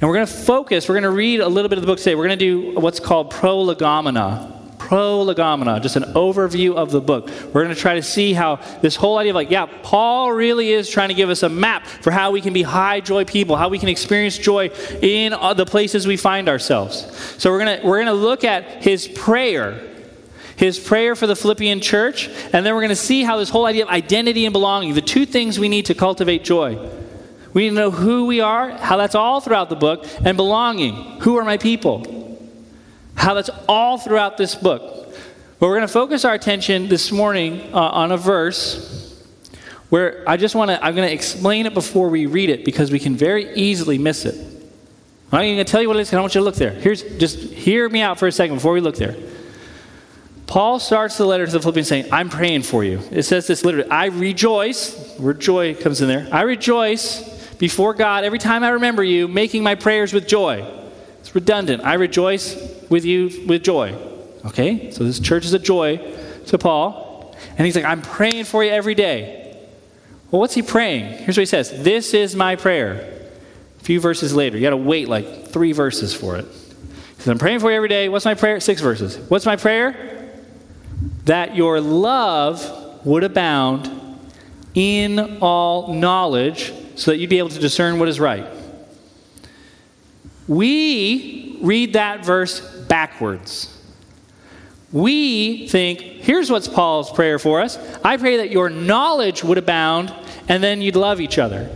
And 0.00 0.08
we're 0.08 0.14
going 0.14 0.26
to 0.26 0.32
focus, 0.32 0.88
we're 0.88 0.94
going 0.94 1.02
to 1.02 1.10
read 1.10 1.40
a 1.40 1.48
little 1.48 1.68
bit 1.68 1.76
of 1.76 1.82
the 1.82 1.86
book 1.86 1.98
today. 1.98 2.14
We're 2.14 2.26
going 2.26 2.38
to 2.38 2.72
do 2.72 2.80
what's 2.80 3.00
called 3.00 3.30
prolegomena 3.30 4.56
prolegomena, 4.90 5.78
just 5.78 5.94
an 5.94 6.02
overview 6.14 6.74
of 6.74 6.90
the 6.90 7.00
book. 7.00 7.28
We're 7.52 7.62
going 7.62 7.74
to 7.74 7.80
try 7.80 7.94
to 7.94 8.02
see 8.02 8.32
how 8.32 8.56
this 8.80 8.96
whole 8.96 9.18
idea 9.18 9.30
of 9.30 9.36
like, 9.36 9.50
yeah, 9.50 9.66
Paul 9.84 10.32
really 10.32 10.72
is 10.72 10.90
trying 10.90 11.10
to 11.10 11.14
give 11.14 11.30
us 11.30 11.44
a 11.44 11.48
map 11.48 11.86
for 11.86 12.10
how 12.10 12.32
we 12.32 12.40
can 12.40 12.52
be 12.52 12.62
high 12.62 12.98
joy 12.98 13.24
people, 13.24 13.54
how 13.54 13.68
we 13.68 13.78
can 13.78 13.88
experience 13.88 14.36
joy 14.36 14.70
in 15.00 15.30
the 15.54 15.64
places 15.64 16.08
we 16.08 16.16
find 16.16 16.48
ourselves. 16.48 17.06
So 17.38 17.52
we're 17.52 17.60
going 17.60 17.80
to 17.80 17.86
we're 17.86 17.98
going 17.98 18.06
to 18.06 18.14
look 18.14 18.42
at 18.42 18.82
his 18.82 19.06
prayer 19.06 19.86
his 20.56 20.78
prayer 20.78 21.14
for 21.14 21.26
the 21.26 21.36
Philippian 21.36 21.80
church, 21.80 22.28
and 22.52 22.66
then 22.66 22.74
we're 22.74 22.82
going 22.82 22.88
to 22.90 22.96
see 22.96 23.22
how 23.22 23.38
this 23.38 23.48
whole 23.48 23.64
idea 23.64 23.84
of 23.84 23.88
identity 23.88 24.44
and 24.44 24.52
belonging, 24.52 24.92
the 24.92 25.00
two 25.00 25.24
things 25.24 25.58
we 25.58 25.70
need 25.70 25.86
to 25.86 25.94
cultivate 25.94 26.44
joy. 26.44 26.76
We 27.52 27.62
need 27.62 27.70
to 27.70 27.74
know 27.74 27.90
who 27.90 28.26
we 28.26 28.40
are, 28.40 28.70
how 28.70 28.96
that's 28.96 29.14
all 29.14 29.40
throughout 29.40 29.70
the 29.70 29.76
book, 29.76 30.06
and 30.24 30.36
belonging. 30.36 31.20
Who 31.20 31.36
are 31.36 31.44
my 31.44 31.56
people? 31.56 32.38
How 33.14 33.34
that's 33.34 33.50
all 33.68 33.98
throughout 33.98 34.36
this 34.36 34.54
book. 34.54 35.14
But 35.58 35.66
we're 35.66 35.76
going 35.76 35.86
to 35.86 35.92
focus 35.92 36.24
our 36.24 36.32
attention 36.32 36.88
this 36.88 37.12
morning 37.12 37.74
uh, 37.74 37.78
on 37.78 38.12
a 38.12 38.16
verse 38.16 38.98
where 39.90 40.22
I 40.26 40.36
just 40.36 40.54
want 40.54 40.70
to, 40.70 40.82
I'm 40.82 40.94
going 40.94 41.06
to 41.06 41.12
explain 41.12 41.66
it 41.66 41.74
before 41.74 42.08
we 42.08 42.26
read 42.26 42.48
it 42.48 42.64
because 42.64 42.90
we 42.90 42.98
can 42.98 43.16
very 43.16 43.52
easily 43.54 43.98
miss 43.98 44.24
it. 44.24 44.36
I'm 44.36 45.38
not 45.38 45.44
even 45.44 45.56
going 45.56 45.66
to 45.66 45.70
tell 45.70 45.82
you 45.82 45.88
what 45.88 45.96
it 45.96 46.00
is, 46.00 46.14
I 46.14 46.20
want 46.20 46.34
you 46.34 46.40
to 46.40 46.44
look 46.44 46.54
there. 46.54 46.70
Here's, 46.70 47.02
just 47.18 47.38
hear 47.38 47.88
me 47.88 48.00
out 48.00 48.18
for 48.18 48.26
a 48.26 48.32
second 48.32 48.56
before 48.56 48.72
we 48.72 48.80
look 48.80 48.96
there. 48.96 49.16
Paul 50.46 50.80
starts 50.80 51.16
the 51.16 51.26
letter 51.26 51.46
to 51.46 51.52
the 51.52 51.60
Philippians 51.60 51.88
saying, 51.88 52.06
I'm 52.10 52.28
praying 52.28 52.62
for 52.62 52.82
you. 52.82 53.00
It 53.12 53.22
says 53.22 53.46
this 53.46 53.64
literally 53.64 53.88
I 53.90 54.06
rejoice, 54.06 55.16
where 55.18 55.34
joy 55.34 55.74
comes 55.74 56.00
in 56.00 56.08
there. 56.08 56.28
I 56.32 56.42
rejoice 56.42 57.39
before 57.60 57.92
God 57.92 58.24
every 58.24 58.38
time 58.38 58.64
I 58.64 58.70
remember 58.70 59.04
you, 59.04 59.28
making 59.28 59.62
my 59.62 59.74
prayers 59.74 60.14
with 60.14 60.26
joy. 60.26 60.66
It's 61.18 61.34
redundant. 61.34 61.84
I 61.84 61.94
rejoice 61.94 62.56
with 62.88 63.04
you 63.04 63.44
with 63.46 63.62
joy. 63.62 63.94
Okay? 64.46 64.90
So 64.90 65.04
this 65.04 65.20
church 65.20 65.44
is 65.44 65.52
a 65.52 65.58
joy 65.58 65.98
to 66.46 66.56
Paul. 66.56 67.36
And 67.58 67.66
he's 67.66 67.76
like, 67.76 67.84
I'm 67.84 68.00
praying 68.00 68.44
for 68.44 68.64
you 68.64 68.70
every 68.70 68.94
day. 68.94 69.58
Well, 70.30 70.40
what's 70.40 70.54
he 70.54 70.62
praying? 70.62 71.18
Here's 71.18 71.36
what 71.36 71.42
he 71.42 71.46
says 71.46 71.84
This 71.84 72.14
is 72.14 72.34
my 72.34 72.56
prayer. 72.56 73.28
A 73.78 73.84
few 73.84 74.00
verses 74.00 74.34
later, 74.34 74.56
you 74.56 74.62
got 74.62 74.70
to 74.70 74.76
wait 74.78 75.08
like 75.08 75.48
three 75.48 75.72
verses 75.72 76.14
for 76.14 76.36
it. 76.36 76.46
He 76.46 77.22
says, 77.22 77.28
I'm 77.28 77.38
praying 77.38 77.60
for 77.60 77.70
you 77.70 77.76
every 77.76 77.88
day. 77.90 78.08
What's 78.08 78.24
my 78.24 78.34
prayer? 78.34 78.58
Six 78.60 78.80
verses. 78.80 79.18
What's 79.28 79.44
my 79.44 79.56
prayer? 79.56 80.32
That 81.26 81.56
your 81.56 81.82
love 81.82 83.04
would 83.04 83.22
abound 83.22 83.90
in 84.74 85.38
all 85.42 85.92
knowledge 85.92 86.72
so 87.00 87.10
that 87.10 87.16
you'd 87.16 87.30
be 87.30 87.38
able 87.38 87.48
to 87.48 87.58
discern 87.58 87.98
what 87.98 88.08
is 88.08 88.20
right. 88.20 88.46
We 90.46 91.58
read 91.62 91.94
that 91.94 92.24
verse 92.24 92.60
backwards. 92.60 93.76
We 94.92 95.68
think, 95.68 96.00
here's 96.00 96.50
what's 96.50 96.68
Paul's 96.68 97.10
prayer 97.12 97.38
for 97.38 97.60
us 97.60 97.78
I 98.04 98.16
pray 98.16 98.38
that 98.38 98.50
your 98.50 98.68
knowledge 98.68 99.42
would 99.42 99.56
abound 99.56 100.12
and 100.48 100.62
then 100.62 100.82
you'd 100.82 100.96
love 100.96 101.20
each 101.20 101.38
other. 101.38 101.70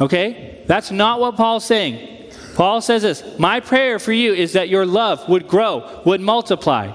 Okay? 0.00 0.64
That's 0.66 0.90
not 0.90 1.20
what 1.20 1.36
Paul's 1.36 1.64
saying. 1.64 2.32
Paul 2.54 2.80
says 2.80 3.02
this 3.02 3.22
My 3.38 3.60
prayer 3.60 4.00
for 4.00 4.12
you 4.12 4.32
is 4.32 4.54
that 4.54 4.68
your 4.68 4.84
love 4.84 5.28
would 5.28 5.46
grow, 5.46 6.02
would 6.04 6.20
multiply, 6.20 6.90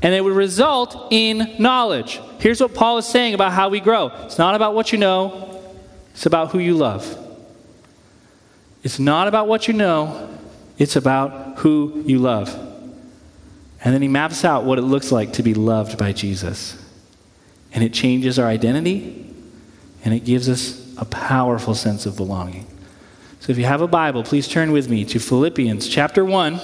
and 0.00 0.14
it 0.14 0.22
would 0.24 0.34
result 0.34 1.08
in 1.10 1.56
knowledge. 1.58 2.20
Here's 2.38 2.60
what 2.60 2.74
Paul 2.74 2.98
is 2.98 3.06
saying 3.06 3.34
about 3.34 3.52
how 3.52 3.68
we 3.68 3.80
grow 3.80 4.06
it's 4.24 4.38
not 4.38 4.54
about 4.54 4.74
what 4.74 4.92
you 4.92 4.98
know, 4.98 5.51
it's 6.12 6.26
about 6.26 6.50
who 6.50 6.58
you 6.58 6.74
love. 6.74 7.18
It's 8.82 8.98
not 8.98 9.28
about 9.28 9.48
what 9.48 9.68
you 9.68 9.74
know, 9.74 10.28
it's 10.78 10.96
about 10.96 11.58
who 11.58 12.02
you 12.06 12.18
love. 12.18 12.52
And 13.84 13.94
then 13.94 14.02
he 14.02 14.08
maps 14.08 14.44
out 14.44 14.64
what 14.64 14.78
it 14.78 14.82
looks 14.82 15.10
like 15.10 15.34
to 15.34 15.42
be 15.42 15.54
loved 15.54 15.98
by 15.98 16.12
Jesus. 16.12 16.78
And 17.72 17.82
it 17.82 17.92
changes 17.92 18.38
our 18.38 18.46
identity 18.46 19.34
and 20.04 20.14
it 20.14 20.24
gives 20.24 20.48
us 20.48 20.96
a 20.98 21.04
powerful 21.04 21.74
sense 21.74 22.06
of 22.06 22.16
belonging. 22.16 22.66
So 23.40 23.50
if 23.50 23.58
you 23.58 23.64
have 23.64 23.80
a 23.80 23.88
Bible, 23.88 24.22
please 24.22 24.46
turn 24.46 24.72
with 24.72 24.88
me 24.88 25.04
to 25.06 25.18
Philippians 25.18 25.88
chapter 25.88 26.24
1. 26.24 26.60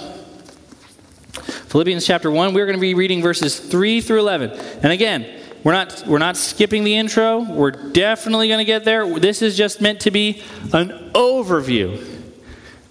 Philippians 1.68 2.06
chapter 2.06 2.30
1, 2.30 2.54
we're 2.54 2.66
going 2.66 2.76
to 2.76 2.80
be 2.80 2.94
reading 2.94 3.20
verses 3.20 3.58
3 3.58 4.00
through 4.00 4.20
11. 4.20 4.50
And 4.82 4.92
again, 4.92 5.37
we're 5.64 5.72
not, 5.72 6.04
we're 6.06 6.18
not 6.18 6.36
skipping 6.36 6.84
the 6.84 6.96
intro. 6.96 7.40
We're 7.40 7.70
definitely 7.70 8.48
going 8.48 8.58
to 8.58 8.64
get 8.64 8.84
there. 8.84 9.18
This 9.18 9.42
is 9.42 9.56
just 9.56 9.80
meant 9.80 10.00
to 10.00 10.10
be 10.10 10.42
an 10.72 11.10
overview 11.14 12.16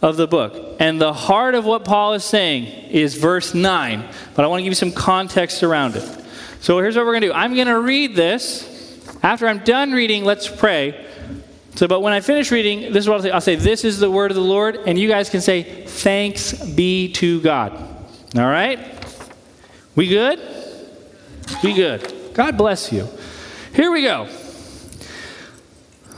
of 0.01 0.17
the 0.17 0.27
book. 0.27 0.77
And 0.79 1.01
the 1.01 1.13
heart 1.13 1.55
of 1.55 1.65
what 1.65 1.85
Paul 1.85 2.13
is 2.13 2.23
saying 2.23 2.65
is 2.91 3.15
verse 3.15 3.53
9. 3.53 4.07
But 4.35 4.45
I 4.45 4.47
want 4.47 4.59
to 4.59 4.63
give 4.63 4.71
you 4.71 4.75
some 4.75 4.91
context 4.91 5.63
around 5.63 5.95
it. 5.95 6.03
So 6.59 6.79
here's 6.79 6.95
what 6.95 7.05
we're 7.05 7.13
going 7.13 7.21
to 7.21 7.27
do 7.27 7.33
I'm 7.33 7.55
going 7.55 7.67
to 7.67 7.79
read 7.79 8.15
this. 8.15 8.75
After 9.23 9.47
I'm 9.47 9.59
done 9.59 9.93
reading, 9.93 10.23
let's 10.25 10.47
pray. 10.47 11.05
So, 11.75 11.87
but 11.87 12.01
when 12.01 12.13
I 12.13 12.21
finish 12.21 12.51
reading, 12.51 12.91
this 12.91 13.03
is 13.03 13.09
what 13.09 13.17
I'll 13.17 13.21
say. 13.21 13.31
I'll 13.31 13.41
say, 13.41 13.55
This 13.55 13.85
is 13.85 13.99
the 13.99 14.09
word 14.09 14.31
of 14.31 14.35
the 14.35 14.41
Lord. 14.41 14.77
And 14.85 14.97
you 14.97 15.07
guys 15.07 15.29
can 15.29 15.41
say, 15.41 15.85
Thanks 15.85 16.53
be 16.53 17.11
to 17.13 17.41
God. 17.41 17.73
All 18.35 18.41
right? 18.41 18.79
We 19.95 20.07
good? 20.07 20.39
We 21.63 21.73
good. 21.73 22.16
God 22.37 22.55
bless 22.55 22.93
you. 22.93 23.09
Here 23.73 23.91
we 23.91 24.03
go. 24.03 24.27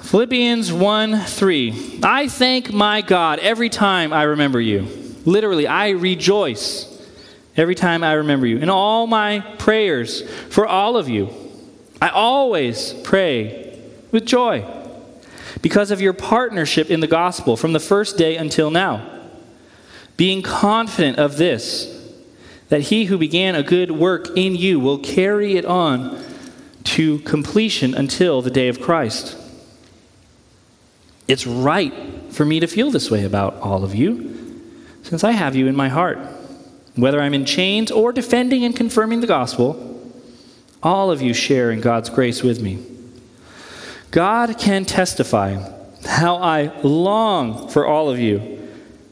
Philippians 0.02 0.74
1 0.74 1.22
3. 1.22 2.00
I 2.04 2.28
thank 2.28 2.74
my 2.74 3.00
God 3.02 3.40
every 3.40 3.70
time 3.70 4.12
I 4.12 4.24
remember 4.24 4.60
you. 4.60 4.86
Literally, 5.24 5.66
I 5.66 5.92
rejoice 5.92 6.86
every 7.56 7.74
time 7.74 8.04
I 8.04 8.14
remember 8.14 8.46
you. 8.46 8.58
In 8.58 8.70
all 8.70 9.08
my 9.08 9.40
prayers 9.60 10.30
for 10.50 10.68
all 10.68 10.98
of 10.98 11.08
you, 11.08 11.30
I 12.02 12.10
always 12.10 12.92
pray 13.06 13.80
with 14.12 14.26
joy 14.26 14.70
because 15.62 15.90
of 15.90 16.02
your 16.02 16.12
partnership 16.12 16.92
in 16.92 17.00
the 17.00 17.08
gospel 17.08 17.56
from 17.56 17.72
the 17.72 17.80
first 17.80 18.18
day 18.18 18.36
until 18.36 18.70
now. 18.70 19.10
Being 20.18 20.42
confident 20.42 21.18
of 21.18 21.38
this, 21.38 21.99
that 22.70 22.82
he 22.82 23.06
who 23.06 23.18
began 23.18 23.56
a 23.56 23.64
good 23.64 23.92
work 23.92 24.30
in 24.36 24.56
you 24.56 24.80
will 24.80 25.00
carry 25.00 25.58
it 25.58 25.66
on 25.66 26.24
to 26.84 27.20
completion 27.20 27.94
until 27.94 28.42
the 28.42 28.52
day 28.52 28.68
of 28.68 28.80
Christ. 28.80 29.36
It's 31.28 31.46
right 31.46 31.94
for 32.32 32.46
me 32.46 32.60
to 32.60 32.68
feel 32.68 32.92
this 32.92 33.12
way 33.12 33.26
about 33.26 33.56
all 33.56 33.84
of 33.84 33.94
you, 33.94 34.64
since 35.04 35.24
I 35.24 35.32
have 35.32 35.56
you 35.56 35.68
in 35.68 35.76
my 35.76 35.90
heart. 35.90 36.20
Whether 36.96 37.22
I'm 37.22 37.34
in 37.34 37.46
chains 37.46 37.92
or 37.92 38.12
defending 38.12 38.64
and 38.64 38.76
confirming 38.76 39.22
the 39.22 39.28
gospel, 39.28 40.12
all 40.82 41.12
of 41.12 41.22
you 41.22 41.34
share 41.34 41.72
in 41.72 41.82
God's 41.82 42.10
grace 42.10 42.44
with 42.44 42.62
me. 42.62 42.84
God 44.12 44.58
can 44.58 44.86
testify 44.86 45.58
how 46.06 46.38
I 46.38 46.80
long 46.82 47.70
for 47.70 47.86
all 47.86 48.10
of 48.10 48.20
you 48.20 48.59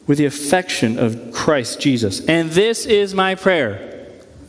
with 0.08 0.18
the 0.18 0.26
affection 0.26 0.98
of 0.98 1.32
Christ 1.34 1.80
Jesus. 1.80 2.26
And 2.26 2.50
this 2.52 2.86
is 2.86 3.14
my 3.14 3.36
prayer. 3.36 4.08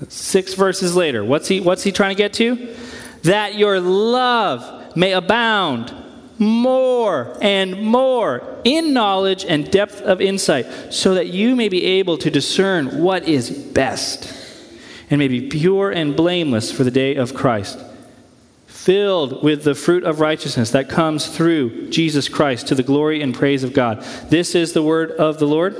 Six 0.08 0.54
verses 0.54 0.94
later. 0.94 1.24
What's 1.24 1.48
he, 1.48 1.60
what's 1.60 1.82
he 1.82 1.92
trying 1.92 2.14
to 2.14 2.18
get 2.18 2.32
to? 2.34 2.74
That 3.22 3.56
your 3.56 3.80
love 3.80 4.96
may 4.96 5.12
abound 5.12 5.92
more 6.38 7.36
and 7.42 7.82
more 7.82 8.60
in 8.62 8.92
knowledge 8.92 9.44
and 9.44 9.68
depth 9.68 10.00
of 10.02 10.20
insight, 10.20 10.94
so 10.94 11.14
that 11.14 11.26
you 11.26 11.56
may 11.56 11.68
be 11.68 11.84
able 11.84 12.16
to 12.18 12.30
discern 12.30 13.02
what 13.02 13.28
is 13.28 13.50
best 13.50 14.32
and 15.10 15.18
may 15.18 15.26
be 15.26 15.48
pure 15.48 15.90
and 15.90 16.14
blameless 16.14 16.70
for 16.70 16.84
the 16.84 16.92
day 16.92 17.16
of 17.16 17.34
Christ 17.34 17.78
filled 18.88 19.42
with 19.42 19.64
the 19.64 19.74
fruit 19.74 20.02
of 20.02 20.18
righteousness 20.18 20.70
that 20.70 20.88
comes 20.88 21.26
through 21.26 21.90
Jesus 21.90 22.26
Christ 22.26 22.68
to 22.68 22.74
the 22.74 22.82
glory 22.82 23.20
and 23.20 23.34
praise 23.34 23.62
of 23.62 23.74
God. 23.74 24.00
This 24.30 24.54
is 24.54 24.72
the 24.72 24.82
word 24.82 25.10
of 25.10 25.38
the 25.38 25.46
Lord. 25.46 25.76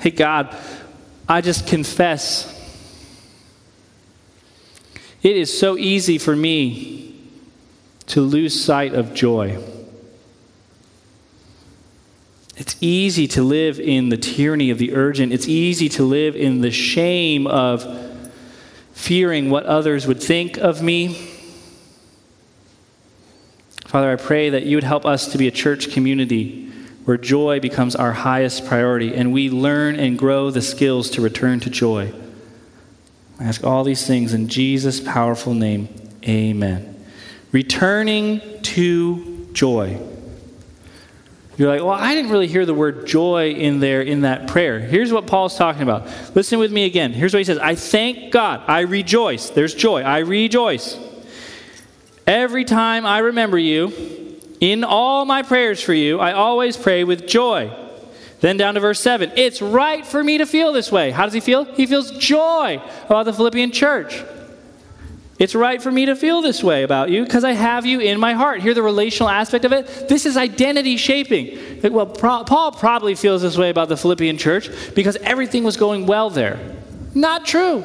Hey, 0.00 0.10
God, 0.10 0.56
I 1.28 1.40
just 1.40 1.68
confess. 1.68 2.48
It 5.22 5.36
is 5.36 5.56
so 5.56 5.78
easy 5.78 6.18
for 6.18 6.34
me 6.34 7.30
to 8.06 8.22
lose 8.22 8.60
sight 8.60 8.94
of 8.94 9.14
joy. 9.14 9.62
It's 12.56 12.74
easy 12.80 13.28
to 13.28 13.44
live 13.44 13.78
in 13.78 14.08
the 14.08 14.16
tyranny 14.16 14.70
of 14.70 14.78
the 14.78 14.94
urgent. 14.94 15.32
It's 15.32 15.46
easy 15.46 15.88
to 15.90 16.02
live 16.02 16.34
in 16.34 16.60
the 16.60 16.72
shame 16.72 17.46
of 17.46 18.11
fearing 19.02 19.50
what 19.50 19.66
others 19.66 20.06
would 20.06 20.22
think 20.22 20.56
of 20.58 20.80
me. 20.80 21.08
Father, 23.84 24.12
I 24.12 24.14
pray 24.14 24.50
that 24.50 24.64
you 24.64 24.76
would 24.76 24.84
help 24.84 25.04
us 25.04 25.32
to 25.32 25.38
be 25.38 25.48
a 25.48 25.50
church 25.50 25.90
community 25.90 26.70
where 27.04 27.16
joy 27.16 27.58
becomes 27.58 27.96
our 27.96 28.12
highest 28.12 28.64
priority 28.64 29.12
and 29.12 29.32
we 29.32 29.50
learn 29.50 29.96
and 29.96 30.16
grow 30.16 30.52
the 30.52 30.62
skills 30.62 31.10
to 31.10 31.20
return 31.20 31.58
to 31.58 31.68
joy. 31.68 32.12
I 33.40 33.44
ask 33.44 33.64
all 33.64 33.82
these 33.82 34.06
things 34.06 34.34
in 34.34 34.46
Jesus' 34.46 35.00
powerful 35.00 35.52
name. 35.52 35.88
Amen. 36.24 37.04
Returning 37.50 38.40
to 38.62 39.48
joy. 39.52 39.98
You're 41.58 41.68
like, 41.68 41.80
well, 41.82 41.90
I 41.90 42.14
didn't 42.14 42.30
really 42.30 42.46
hear 42.46 42.64
the 42.64 42.74
word 42.74 43.06
joy 43.06 43.50
in 43.50 43.80
there 43.80 44.00
in 44.00 44.22
that 44.22 44.48
prayer. 44.48 44.80
Here's 44.80 45.12
what 45.12 45.26
Paul's 45.26 45.56
talking 45.56 45.82
about. 45.82 46.06
Listen 46.34 46.58
with 46.58 46.72
me 46.72 46.86
again. 46.86 47.12
Here's 47.12 47.34
what 47.34 47.38
he 47.38 47.44
says 47.44 47.58
I 47.58 47.74
thank 47.74 48.32
God. 48.32 48.62
I 48.66 48.80
rejoice. 48.80 49.50
There's 49.50 49.74
joy. 49.74 50.02
I 50.02 50.20
rejoice. 50.20 50.98
Every 52.26 52.64
time 52.64 53.04
I 53.04 53.18
remember 53.18 53.58
you, 53.58 53.92
in 54.60 54.84
all 54.84 55.24
my 55.24 55.42
prayers 55.42 55.82
for 55.82 55.92
you, 55.92 56.20
I 56.20 56.32
always 56.32 56.76
pray 56.76 57.04
with 57.04 57.26
joy. 57.26 57.76
Then 58.40 58.56
down 58.56 58.74
to 58.74 58.80
verse 58.80 59.00
7. 59.00 59.32
It's 59.36 59.60
right 59.60 60.06
for 60.06 60.22
me 60.22 60.38
to 60.38 60.46
feel 60.46 60.72
this 60.72 60.90
way. 60.90 61.10
How 61.10 61.24
does 61.24 61.34
he 61.34 61.40
feel? 61.40 61.64
He 61.64 61.86
feels 61.86 62.10
joy 62.12 62.80
about 63.06 63.24
the 63.24 63.32
Philippian 63.32 63.72
church. 63.72 64.22
It's 65.42 65.56
right 65.56 65.82
for 65.82 65.90
me 65.90 66.06
to 66.06 66.14
feel 66.14 66.40
this 66.40 66.62
way 66.62 66.84
about 66.84 67.10
you 67.10 67.24
because 67.24 67.42
I 67.42 67.50
have 67.50 67.84
you 67.84 67.98
in 67.98 68.20
my 68.20 68.32
heart. 68.32 68.60
Hear 68.60 68.74
the 68.74 68.82
relational 68.82 69.28
aspect 69.28 69.64
of 69.64 69.72
it? 69.72 70.08
This 70.08 70.24
is 70.24 70.36
identity 70.36 70.96
shaping. 70.96 71.82
Well, 71.92 72.06
Paul 72.06 72.70
probably 72.70 73.16
feels 73.16 73.42
this 73.42 73.58
way 73.58 73.68
about 73.68 73.88
the 73.88 73.96
Philippian 73.96 74.38
church 74.38 74.70
because 74.94 75.16
everything 75.16 75.64
was 75.64 75.76
going 75.76 76.06
well 76.06 76.30
there. 76.30 76.60
Not 77.12 77.44
true. 77.44 77.82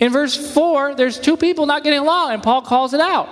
In 0.00 0.10
verse 0.10 0.52
4, 0.52 0.96
there's 0.96 1.20
two 1.20 1.36
people 1.36 1.66
not 1.66 1.84
getting 1.84 2.00
along, 2.00 2.32
and 2.32 2.42
Paul 2.42 2.62
calls 2.62 2.92
it 2.92 3.00
out. 3.00 3.28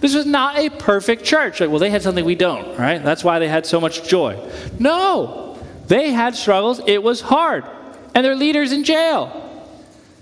This 0.00 0.14
was 0.14 0.24
not 0.24 0.58
a 0.58 0.70
perfect 0.70 1.24
church. 1.24 1.58
Like, 1.58 1.70
well, 1.70 1.80
they 1.80 1.90
had 1.90 2.02
something 2.02 2.24
we 2.24 2.36
don't, 2.36 2.78
right? 2.78 3.02
That's 3.02 3.24
why 3.24 3.40
they 3.40 3.48
had 3.48 3.66
so 3.66 3.80
much 3.80 4.08
joy. 4.08 4.38
No, 4.78 5.58
they 5.88 6.12
had 6.12 6.36
struggles. 6.36 6.80
It 6.86 7.02
was 7.02 7.20
hard. 7.20 7.64
And 8.14 8.24
their 8.24 8.36
leader's 8.36 8.70
in 8.70 8.84
jail. 8.84 9.51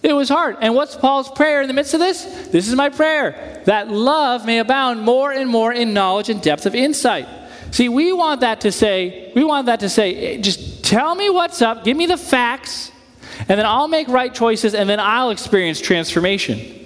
It 0.03 0.15
was 0.15 0.29
hard. 0.29 0.57
And 0.61 0.75
what's 0.75 0.97
Paul's 0.97 1.31
prayer 1.31 1.61
in 1.61 1.69
the 1.69 1.75
midst 1.75 1.93
of 1.93 2.01
this? 2.01 2.25
This 2.49 2.69
is 2.69 2.75
my 2.75 2.89
prayer 2.89 3.63
that 3.67 3.89
love 3.89 4.47
may 4.47 4.59
abound 4.59 5.03
more 5.03 5.31
and 5.31 5.49
more 5.49 5.73
in 5.73 5.93
knowledge 5.93 6.31
and 6.31 6.41
depth 6.41 6.65
of 6.65 6.75
insight. 6.75 7.29
See, 7.71 7.89
we 7.89 8.13
want 8.13 8.41
that 8.41 8.63
to 8.63 8.73
say, 8.73 9.33
we 9.35 9.45
want 9.45 9.67
that 9.67 9.81
to 9.81 9.89
say, 9.89 10.41
just 10.41 10.83
tell 10.83 11.15
me 11.15 11.29
what's 11.29 11.61
up, 11.63 11.85
give 11.85 11.97
me 11.97 12.07
the 12.07 12.17
facts, 12.17 12.91
and 13.41 13.59
then 13.59 13.67
I'll 13.67 13.89
make 13.89 14.09
right 14.09 14.35
choices, 14.35 14.75
and 14.75 14.89
then 14.89 14.99
I'll 14.99 15.31
experience 15.31 15.81
transformation. 15.81 16.80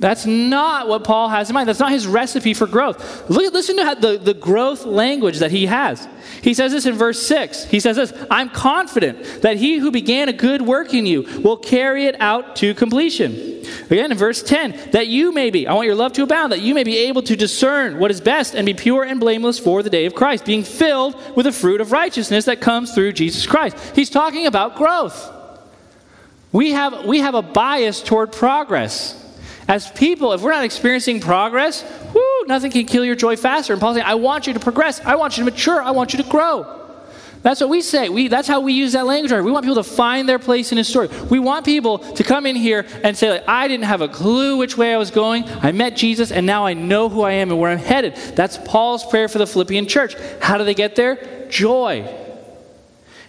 That's 0.00 0.26
not 0.26 0.86
what 0.86 1.02
Paul 1.02 1.28
has 1.28 1.50
in 1.50 1.54
mind. 1.54 1.68
That's 1.68 1.80
not 1.80 1.90
his 1.90 2.06
recipe 2.06 2.54
for 2.54 2.68
growth. 2.68 3.28
Look, 3.28 3.52
listen 3.52 3.76
to 3.78 3.96
the, 4.00 4.16
the 4.16 4.34
growth 4.34 4.84
language 4.84 5.38
that 5.38 5.50
he 5.50 5.66
has. 5.66 6.06
He 6.40 6.54
says 6.54 6.70
this 6.70 6.86
in 6.86 6.94
verse 6.94 7.20
6. 7.26 7.64
He 7.64 7.80
says 7.80 7.96
this 7.96 8.12
I'm 8.30 8.48
confident 8.48 9.42
that 9.42 9.56
he 9.56 9.78
who 9.78 9.90
began 9.90 10.28
a 10.28 10.32
good 10.32 10.62
work 10.62 10.94
in 10.94 11.04
you 11.04 11.22
will 11.42 11.56
carry 11.56 12.06
it 12.06 12.20
out 12.20 12.54
to 12.56 12.74
completion. 12.74 13.58
Again, 13.90 14.12
in 14.12 14.18
verse 14.18 14.42
10, 14.42 14.92
that 14.92 15.08
you 15.08 15.32
may 15.32 15.50
be, 15.50 15.66
I 15.66 15.74
want 15.74 15.86
your 15.86 15.96
love 15.96 16.12
to 16.14 16.22
abound, 16.22 16.52
that 16.52 16.60
you 16.60 16.74
may 16.74 16.84
be 16.84 16.96
able 16.98 17.22
to 17.22 17.36
discern 17.36 17.98
what 17.98 18.10
is 18.10 18.20
best 18.20 18.54
and 18.54 18.64
be 18.64 18.74
pure 18.74 19.02
and 19.02 19.18
blameless 19.18 19.58
for 19.58 19.82
the 19.82 19.90
day 19.90 20.06
of 20.06 20.14
Christ, 20.14 20.44
being 20.44 20.62
filled 20.62 21.16
with 21.36 21.44
the 21.44 21.52
fruit 21.52 21.80
of 21.80 21.90
righteousness 21.90 22.44
that 22.44 22.60
comes 22.60 22.94
through 22.94 23.12
Jesus 23.12 23.46
Christ. 23.46 23.76
He's 23.96 24.10
talking 24.10 24.46
about 24.46 24.76
growth. 24.76 25.34
We 26.52 26.70
have, 26.70 27.04
we 27.04 27.18
have 27.18 27.34
a 27.34 27.42
bias 27.42 28.00
toward 28.00 28.32
progress. 28.32 29.24
As 29.68 29.90
people, 29.90 30.32
if 30.32 30.40
we're 30.40 30.50
not 30.50 30.64
experiencing 30.64 31.20
progress, 31.20 31.84
whoo, 32.14 32.44
nothing 32.46 32.70
can 32.70 32.86
kill 32.86 33.04
your 33.04 33.14
joy 33.14 33.36
faster. 33.36 33.74
And 33.74 33.80
Paul's 33.80 33.96
saying, 33.96 34.06
I 34.06 34.14
want 34.14 34.46
you 34.46 34.54
to 34.54 34.60
progress. 34.60 34.98
I 35.04 35.16
want 35.16 35.36
you 35.36 35.44
to 35.44 35.50
mature. 35.50 35.82
I 35.82 35.90
want 35.90 36.14
you 36.14 36.22
to 36.22 36.28
grow. 36.28 36.74
That's 37.42 37.60
what 37.60 37.70
we 37.70 37.82
say. 37.82 38.08
We, 38.08 38.28
that's 38.28 38.48
how 38.48 38.60
we 38.60 38.72
use 38.72 38.94
that 38.94 39.06
language. 39.06 39.30
We 39.30 39.52
want 39.52 39.64
people 39.64 39.82
to 39.82 39.88
find 39.88 40.28
their 40.28 40.38
place 40.38 40.72
in 40.72 40.78
His 40.78 40.88
story. 40.88 41.08
We 41.30 41.38
want 41.38 41.66
people 41.66 41.98
to 41.98 42.24
come 42.24 42.46
in 42.46 42.56
here 42.56 42.86
and 43.04 43.16
say, 43.16 43.30
like, 43.30 43.44
I 43.46 43.68
didn't 43.68 43.84
have 43.84 44.00
a 44.00 44.08
clue 44.08 44.56
which 44.56 44.76
way 44.76 44.92
I 44.92 44.96
was 44.96 45.10
going. 45.10 45.44
I 45.44 45.70
met 45.72 45.96
Jesus, 45.96 46.32
and 46.32 46.46
now 46.46 46.66
I 46.66 46.72
know 46.74 47.08
who 47.08 47.22
I 47.22 47.32
am 47.32 47.50
and 47.50 47.60
where 47.60 47.70
I'm 47.70 47.78
headed. 47.78 48.16
That's 48.34 48.58
Paul's 48.64 49.04
prayer 49.04 49.28
for 49.28 49.38
the 49.38 49.46
Philippian 49.46 49.86
church. 49.86 50.16
How 50.40 50.58
do 50.58 50.64
they 50.64 50.74
get 50.74 50.96
there? 50.96 51.46
Joy. 51.48 52.12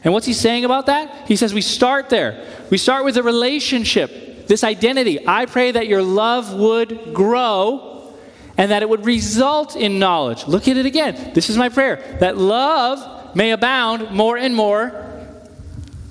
And 0.03 0.13
what's 0.13 0.25
he 0.25 0.33
saying 0.33 0.65
about 0.65 0.85
that? 0.85 1.27
He 1.27 1.35
says 1.35 1.53
we 1.53 1.61
start 1.61 2.09
there. 2.09 2.47
We 2.69 2.77
start 2.77 3.05
with 3.05 3.17
a 3.17 3.23
relationship 3.23 4.28
this 4.49 4.63
identity. 4.63 5.25
I 5.25 5.45
pray 5.45 5.71
that 5.71 5.87
your 5.87 6.01
love 6.01 6.53
would 6.55 7.13
grow 7.13 8.15
and 8.57 8.71
that 8.71 8.81
it 8.81 8.89
would 8.89 9.05
result 9.05 9.75
in 9.75 9.99
knowledge. 9.99 10.47
Look 10.47 10.67
at 10.67 10.75
it 10.75 10.87
again. 10.87 11.33
This 11.35 11.49
is 11.51 11.57
my 11.57 11.69
prayer 11.69 12.17
that 12.19 12.35
love 12.35 13.35
may 13.35 13.51
abound 13.51 14.09
more 14.09 14.37
and 14.37 14.55
more 14.55 15.05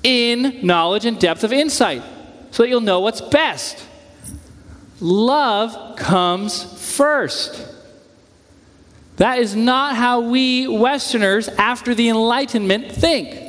in 0.03 0.65
knowledge 0.65 1.03
and 1.03 1.19
depth 1.19 1.43
of 1.43 1.51
insight 1.51 2.01
so 2.51 2.63
that 2.63 2.69
you'll 2.69 2.79
know 2.79 3.01
what's 3.01 3.19
best. 3.19 3.85
Love 5.01 5.97
comes 5.97 6.63
first. 6.95 7.67
That 9.17 9.39
is 9.39 9.53
not 9.53 9.97
how 9.97 10.21
we 10.21 10.65
Westerners, 10.65 11.49
after 11.49 11.93
the 11.93 12.07
Enlightenment, 12.07 12.89
think. 12.89 13.48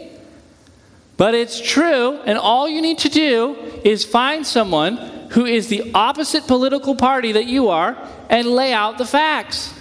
But 1.20 1.34
it's 1.34 1.60
true, 1.60 2.18
and 2.24 2.38
all 2.38 2.66
you 2.66 2.80
need 2.80 2.96
to 3.00 3.10
do 3.10 3.54
is 3.84 4.06
find 4.06 4.46
someone 4.46 4.96
who 5.32 5.44
is 5.44 5.68
the 5.68 5.90
opposite 5.92 6.46
political 6.46 6.94
party 6.94 7.32
that 7.32 7.44
you 7.44 7.68
are 7.68 7.94
and 8.30 8.46
lay 8.46 8.72
out 8.72 8.96
the 8.96 9.04
facts. 9.04 9.74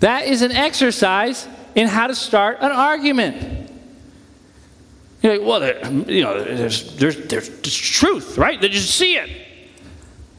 That 0.00 0.26
is 0.26 0.42
an 0.42 0.52
exercise 0.52 1.48
in 1.74 1.88
how 1.88 2.08
to 2.08 2.14
start 2.14 2.58
an 2.60 2.72
argument. 2.72 3.70
You're 5.22 5.38
like, 5.38 5.46
well, 5.46 6.10
you 6.10 6.22
know, 6.22 6.44
there's, 6.44 6.94
there's, 6.96 7.16
there's 7.26 7.74
truth, 7.74 8.36
right? 8.36 8.60
They 8.60 8.68
just 8.68 8.90
see 8.90 9.16
it. 9.16 9.30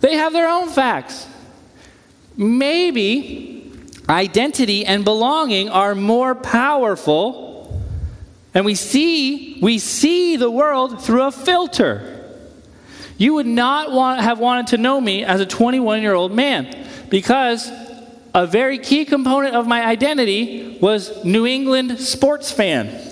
They 0.02 0.18
have 0.18 0.34
their 0.34 0.50
own 0.50 0.70
facts. 0.70 1.26
Maybe 2.38 3.53
identity 4.10 4.86
and 4.86 5.06
belonging 5.06 5.70
are 5.70 5.96
more 5.96 6.36
powerful 6.36 7.54
and 8.54 8.66
we 8.66 8.76
see 8.76 9.58
we 9.62 9.80
see 9.80 10.36
the 10.38 10.50
world 10.50 11.02
through 11.02 11.24
a 11.24 11.32
filter. 11.32 12.10
You 13.18 13.36
would 13.36 13.46
not 13.46 13.92
want, 13.92 14.22
have 14.22 14.40
wanted 14.40 14.68
to 14.68 14.78
know 14.78 15.00
me 15.00 15.24
as 15.24 15.40
a 15.40 15.46
21 15.46 16.02
year 16.02 16.14
old 16.14 16.34
man 16.34 16.88
because 17.10 17.72
a 18.36 18.46
very 18.46 18.80
key 18.80 19.06
component 19.06 19.56
of 19.56 19.68
my 19.68 19.86
identity 19.86 20.78
was 20.82 21.24
new 21.24 21.46
england 21.46 22.00
sports 22.00 22.52
fan. 22.52 23.10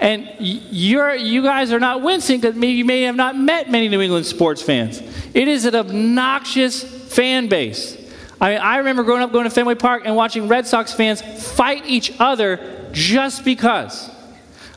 And 0.00 0.28
you're, 0.38 1.12
you 1.14 1.42
guys 1.42 1.72
are 1.72 1.80
not 1.80 2.02
wincing 2.02 2.40
because 2.40 2.54
maybe 2.54 2.74
you 2.74 2.84
may 2.84 3.02
have 3.02 3.16
not 3.16 3.36
met 3.36 3.68
many 3.68 3.88
new 3.88 4.00
england 4.00 4.26
sports 4.26 4.62
fans. 4.62 5.00
It 5.34 5.48
is 5.48 5.64
an 5.64 5.74
obnoxious 5.74 6.82
fan 6.82 7.48
base 7.48 7.96
I 8.40 8.50
mean, 8.50 8.60
I 8.60 8.76
remember 8.78 9.02
growing 9.02 9.22
up 9.22 9.32
going 9.32 9.44
to 9.44 9.50
Fenway 9.50 9.74
Park 9.74 10.02
and 10.04 10.14
watching 10.14 10.46
Red 10.48 10.66
Sox 10.66 10.92
fans 10.92 11.20
fight 11.20 11.86
each 11.86 12.12
other 12.20 12.88
just 12.92 13.44
because. 13.44 14.08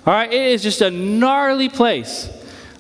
All 0.06 0.13
right, 0.13 0.32
it 0.32 0.52
is 0.54 0.63
just 0.63 0.82
a 0.82 0.89
gnarly 0.89 1.69
place. 1.69 2.28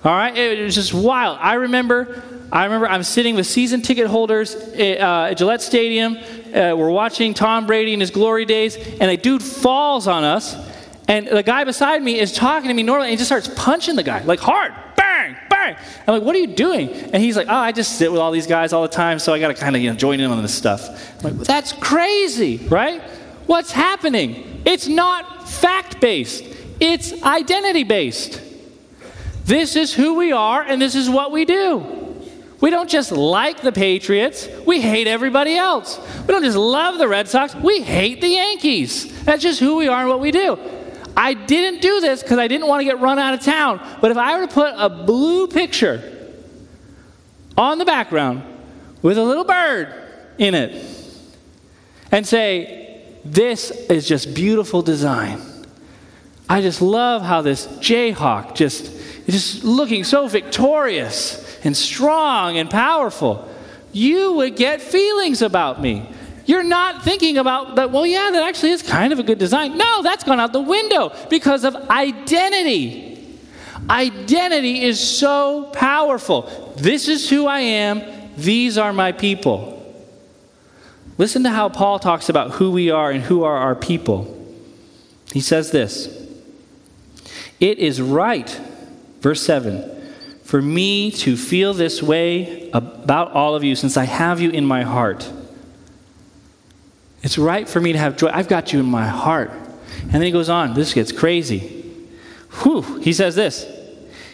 All 0.03 0.11
right, 0.11 0.35
it 0.35 0.63
was 0.63 0.73
just 0.73 0.91
wild. 0.93 1.37
I 1.39 1.53
remember, 1.53 2.23
I 2.51 2.63
remember 2.63 2.87
I'm 2.87 3.03
sitting 3.03 3.35
with 3.35 3.45
season 3.45 3.83
ticket 3.83 4.07
holders 4.07 4.55
at, 4.55 4.99
uh, 4.99 5.27
at 5.29 5.35
Gillette 5.35 5.61
Stadium. 5.61 6.17
Uh, 6.17 6.73
we're 6.75 6.89
watching 6.89 7.35
Tom 7.35 7.67
Brady 7.67 7.93
in 7.93 7.99
his 7.99 8.09
glory 8.09 8.45
days, 8.45 8.75
and 8.75 9.03
a 9.03 9.17
dude 9.17 9.43
falls 9.43 10.07
on 10.07 10.23
us, 10.23 10.55
and 11.07 11.27
the 11.27 11.43
guy 11.43 11.63
beside 11.63 12.01
me 12.01 12.19
is 12.19 12.33
talking 12.33 12.69
to 12.69 12.73
me 12.73 12.81
normally, 12.81 13.09
and 13.09 13.11
he 13.11 13.17
just 13.17 13.27
starts 13.27 13.47
punching 13.55 13.95
the 13.95 14.03
guy 14.03 14.23
like 14.23 14.39
hard, 14.39 14.73
bang, 15.21 15.35
bang. 15.49 15.75
I'm 16.07 16.15
like, 16.15 16.23
what 16.23 16.35
are 16.35 16.39
you 16.39 16.47
doing? 16.47 16.89
And 16.89 17.17
he's 17.17 17.37
like, 17.37 17.47
oh, 17.47 17.55
I 17.55 17.71
just 17.71 17.97
sit 17.97 18.11
with 18.11 18.21
all 18.21 18.31
these 18.31 18.47
guys 18.47 18.73
all 18.73 18.81
the 18.81 18.87
time, 18.87 19.19
so 19.19 19.33
I 19.33 19.39
got 19.39 19.49
to 19.49 19.53
kind 19.53 19.75
of 19.75 19.81
you 19.81 19.89
know, 19.89 19.95
join 19.95 20.19
in 20.19 20.31
on 20.31 20.41
this 20.41 20.53
stuff. 20.53 21.23
I'm 21.23 21.37
like, 21.37 21.47
that's 21.47 21.73
crazy, 21.73 22.57
right? 22.67 23.01
What's 23.45 23.71
happening? 23.71 24.61
It's 24.65 24.87
not 24.87 25.49
fact 25.49 25.99
based. 25.99 26.43
It's 26.79 27.21
identity 27.23 27.83
based. 27.83 28.41
This 29.45 29.75
is 29.75 29.93
who 29.93 30.15
we 30.15 30.31
are, 30.31 30.61
and 30.61 30.81
this 30.81 30.95
is 30.95 31.09
what 31.09 31.31
we 31.31 31.45
do. 31.45 31.97
We 32.59 32.69
don't 32.69 32.89
just 32.89 33.11
like 33.11 33.61
the 33.61 33.71
Patriots, 33.71 34.47
we 34.67 34.81
hate 34.81 35.07
everybody 35.07 35.55
else. 35.55 35.99
We 36.21 36.27
don't 36.27 36.43
just 36.43 36.57
love 36.57 36.99
the 36.99 37.07
Red 37.07 37.27
Sox, 37.27 37.55
we 37.55 37.81
hate 37.81 38.21
the 38.21 38.29
Yankees. 38.29 39.23
That's 39.23 39.41
just 39.41 39.59
who 39.59 39.77
we 39.77 39.87
are 39.87 40.01
and 40.01 40.09
what 40.09 40.19
we 40.19 40.31
do. 40.31 40.59
I 41.15 41.33
didn't 41.33 41.81
do 41.81 41.99
this 41.99 42.21
because 42.21 42.37
I 42.37 42.47
didn't 42.47 42.67
want 42.67 42.81
to 42.81 42.85
get 42.85 42.99
run 42.99 43.19
out 43.19 43.33
of 43.33 43.41
town, 43.41 43.79
but 44.01 44.11
if 44.11 44.17
I 44.17 44.39
were 44.39 44.47
to 44.47 44.53
put 44.53 44.73
a 44.77 44.89
blue 44.89 45.47
picture 45.47 46.17
on 47.57 47.77
the 47.77 47.85
background 47.85 48.43
with 49.01 49.17
a 49.17 49.23
little 49.23 49.43
bird 49.43 49.93
in 50.37 50.55
it 50.55 50.83
and 52.11 52.25
say, 52.25 53.03
This 53.25 53.71
is 53.71 54.07
just 54.07 54.33
beautiful 54.33 54.81
design. 54.81 55.41
I 56.49 56.61
just 56.61 56.81
love 56.81 57.21
how 57.21 57.41
this 57.41 57.67
Jayhawk 57.67 58.55
just 58.55 58.85
is 59.27 59.33
just 59.33 59.63
looking 59.63 60.03
so 60.03 60.27
victorious 60.27 61.59
and 61.63 61.75
strong 61.75 62.57
and 62.57 62.69
powerful. 62.69 63.47
You 63.93 64.33
would 64.33 64.55
get 64.55 64.81
feelings 64.81 65.41
about 65.41 65.81
me. 65.81 66.09
You're 66.51 66.63
not 66.63 67.01
thinking 67.01 67.37
about 67.37 67.75
that, 67.75 67.91
well, 67.91 68.05
yeah, 68.05 68.29
that 68.29 68.43
actually 68.43 68.71
is 68.71 68.83
kind 68.83 69.13
of 69.13 69.19
a 69.19 69.23
good 69.23 69.39
design. 69.39 69.77
No, 69.77 70.03
that's 70.03 70.25
gone 70.25 70.37
out 70.37 70.51
the 70.51 70.59
window 70.59 71.15
because 71.29 71.63
of 71.63 71.77
identity. 71.89 73.39
Identity 73.89 74.83
is 74.83 74.99
so 74.99 75.71
powerful. 75.71 76.73
This 76.75 77.07
is 77.07 77.29
who 77.29 77.47
I 77.47 77.61
am, 77.61 78.01
these 78.35 78.77
are 78.77 78.91
my 78.91 79.13
people. 79.13 79.77
Listen 81.17 81.43
to 81.43 81.51
how 81.51 81.69
Paul 81.69 81.99
talks 81.99 82.27
about 82.27 82.51
who 82.51 82.71
we 82.71 82.91
are 82.91 83.11
and 83.11 83.23
who 83.23 83.45
are 83.45 83.55
our 83.55 83.73
people. 83.73 84.37
He 85.31 85.39
says 85.39 85.71
this 85.71 86.09
It 87.61 87.77
is 87.77 88.01
right, 88.01 88.49
verse 89.21 89.41
7, 89.41 89.89
for 90.43 90.61
me 90.61 91.11
to 91.11 91.37
feel 91.37 91.73
this 91.73 92.03
way 92.03 92.69
about 92.73 93.31
all 93.31 93.55
of 93.55 93.63
you 93.63 93.73
since 93.73 93.95
I 93.95 94.03
have 94.03 94.41
you 94.41 94.49
in 94.49 94.65
my 94.65 94.83
heart. 94.83 95.31
It's 97.23 97.37
right 97.37 97.67
for 97.67 97.79
me 97.79 97.93
to 97.93 97.99
have 97.99 98.17
joy. 98.17 98.29
I've 98.33 98.47
got 98.47 98.73
you 98.73 98.79
in 98.79 98.85
my 98.85 99.07
heart. 99.07 99.51
And 100.01 100.13
then 100.13 100.23
he 100.23 100.31
goes 100.31 100.49
on. 100.49 100.73
This 100.73 100.93
gets 100.93 101.11
crazy. 101.11 101.85
Whew. 102.63 102.99
He 102.99 103.13
says 103.13 103.35
this. 103.35 103.65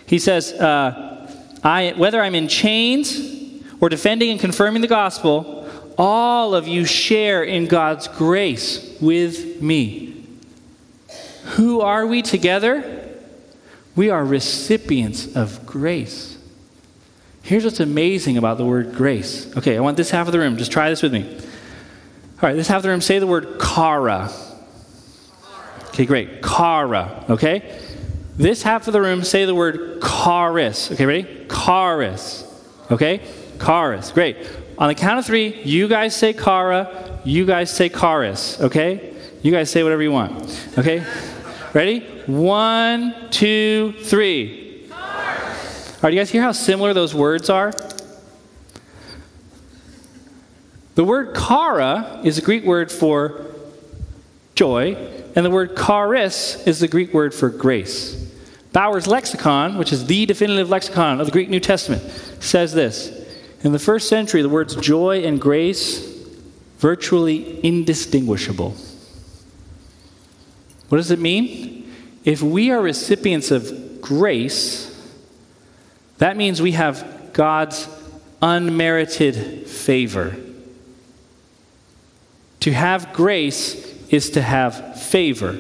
He 0.06 0.19
says, 0.19 0.54
uh, 0.54 1.30
I, 1.63 1.93
whether 1.97 2.21
I'm 2.21 2.34
in 2.34 2.47
chains 2.47 3.63
or 3.82 3.89
defending 3.89 4.32
and 4.32 4.39
confirming 4.39 4.82
the 4.82 4.88
gospel, 4.88 5.69
all 5.97 6.56
of 6.56 6.67
you 6.67 6.86
share 6.86 7.43
in 7.43 7.65
God's 7.65 8.08
grace 8.08 8.97
with 9.02 9.62
me. 9.62 10.26
Who 11.56 11.82
are 11.82 12.06
we 12.06 12.21
together? 12.21 13.04
We 13.95 14.10
are 14.10 14.23
recipients 14.23 15.36
of 15.36 15.65
grace. 15.65 16.38
Here's 17.41 17.63
what's 17.63 17.80
amazing 17.80 18.38
about 18.38 18.58
the 18.58 18.65
word 18.65 18.93
grace. 18.93 19.56
Okay, 19.58 19.76
I 19.78 19.80
want 19.80 19.97
this 19.97 20.12
half 20.12 20.28
of 20.28 20.34
the 20.34 20.39
room. 20.39 20.58
Just 20.58 20.71
try 20.71 20.89
this 20.89 21.02
with 21.02 21.13
me. 21.13 21.39
All 22.39 22.47
right, 22.47 22.56
this 22.56 22.67
half 22.67 22.78
of 22.78 22.84
the 22.84 22.89
room, 22.89 23.02
say 23.02 23.17
the 23.17 23.26
word 23.26 23.60
chara. 23.60 24.32
Okay, 25.88 26.06
great. 26.06 26.43
Chara, 26.43 27.26
okay? 27.28 27.82
This 28.36 28.62
half 28.62 28.86
of 28.86 28.93
the 28.93 29.02
room, 29.02 29.23
say 29.23 29.45
the 29.45 29.56
word 29.56 30.00
charis. 30.04 30.91
Okay, 30.91 31.08
ready? 31.08 31.47
Charis. 31.50 32.43
Okay? 32.91 33.21
Charis. 33.60 34.12
Great. 34.12 34.38
On 34.78 34.88
the 34.88 34.93
count 34.93 35.17
of 35.17 35.26
three, 35.26 35.63
you 35.63 35.88
guys 35.88 36.15
say 36.15 36.34
chara, 36.34 37.19
you 37.26 37.47
guys 37.47 37.71
say 37.71 37.89
charis. 37.89 38.62
Okay? 38.62 39.15
You 39.41 39.52
guys 39.52 39.71
say 39.71 39.82
whatever 39.82 40.04
you 40.04 40.12
want. 40.12 40.69
Okay? 40.78 41.04
Ready? 41.73 42.02
One, 42.28 43.32
two, 43.32 43.95
three. 44.04 44.88
All 44.91 44.97
right, 46.04 46.13
you 46.13 46.19
guys 46.19 46.30
hear 46.30 46.43
how 46.43 46.52
similar 46.52 46.93
those 46.93 47.15
words 47.15 47.50
are? 47.50 47.73
The 50.98 51.04
word 51.04 51.36
chara 51.36 52.22
is 52.24 52.38
the 52.38 52.42
Greek 52.42 52.64
word 52.64 52.92
for 52.92 53.46
joy, 54.56 54.96
and 55.36 55.46
the 55.46 55.50
word 55.52 55.78
charis 55.78 56.66
is 56.66 56.80
the 56.80 56.88
Greek 56.88 57.14
word 57.14 57.36
for 57.36 57.50
grace. 57.50 58.16
Bauer's 58.74 59.06
lexicon, 59.06 59.78
which 59.78 59.94
is 59.94 60.08
the 60.08 60.26
definitive 60.26 60.72
lexicon 60.72 61.20
of 61.22 61.28
the 61.28 61.32
Greek 61.32 61.50
New 61.50 61.60
Testament, 61.60 62.02
says 62.40 62.74
this 62.74 63.12
In 63.64 63.74
the 63.74 63.78
first 63.80 64.10
century, 64.10 64.42
the 64.42 64.50
words 64.50 64.76
joy 64.76 65.20
and 65.20 65.40
grace 65.40 66.04
virtually 66.80 67.64
indistinguishable. 67.64 68.76
What 70.90 70.98
does 70.98 71.12
it 71.12 71.20
mean? 71.20 71.94
If 72.26 72.42
we 72.42 72.72
are 72.72 72.82
recipients 72.82 73.52
of 73.52 74.02
grace, 74.02 75.14
that 76.18 76.38
means 76.38 76.60
we 76.60 76.72
have 76.72 77.34
God's 77.34 77.88
unmerited 78.42 79.68
favor. 79.68 80.36
To 82.68 82.74
have 82.74 83.14
grace 83.14 83.76
is 84.10 84.32
to 84.32 84.42
have 84.42 85.02
favor. 85.02 85.58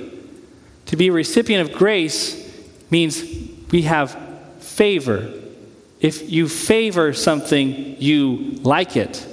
To 0.87 0.97
be 0.97 1.07
a 1.07 1.13
recipient 1.13 1.69
of 1.69 1.73
grace 1.73 2.35
means 2.91 3.23
we 3.71 3.83
have 3.83 4.11
favor. 4.59 5.31
If 6.01 6.29
you 6.29 6.49
favor 6.49 7.13
something, 7.13 7.95
you 8.01 8.59
like 8.61 8.97
it. 8.97 9.25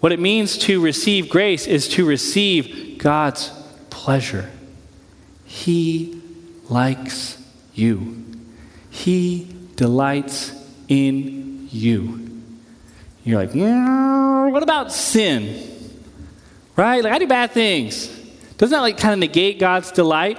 What 0.00 0.12
it 0.12 0.20
means 0.20 0.58
to 0.58 0.82
receive 0.82 1.30
grace 1.30 1.66
is 1.66 1.88
to 1.94 2.04
receive 2.04 2.98
God's 2.98 3.50
pleasure. 3.88 4.50
He 5.46 6.20
likes 6.68 7.42
you, 7.72 8.22
He 8.90 9.48
delights 9.76 10.52
in 10.88 11.70
you. 11.72 12.42
You're 13.24 13.42
like, 13.42 14.52
what 14.52 14.62
about 14.62 14.92
sin? 14.92 15.70
Right? 16.76 17.02
Like, 17.02 17.12
I 17.12 17.18
do 17.18 17.26
bad 17.26 17.52
things. 17.52 18.08
Doesn't 18.56 18.70
that 18.70 18.80
like 18.80 18.98
kind 18.98 19.12
of 19.12 19.18
negate 19.18 19.58
God's 19.58 19.92
delight? 19.92 20.38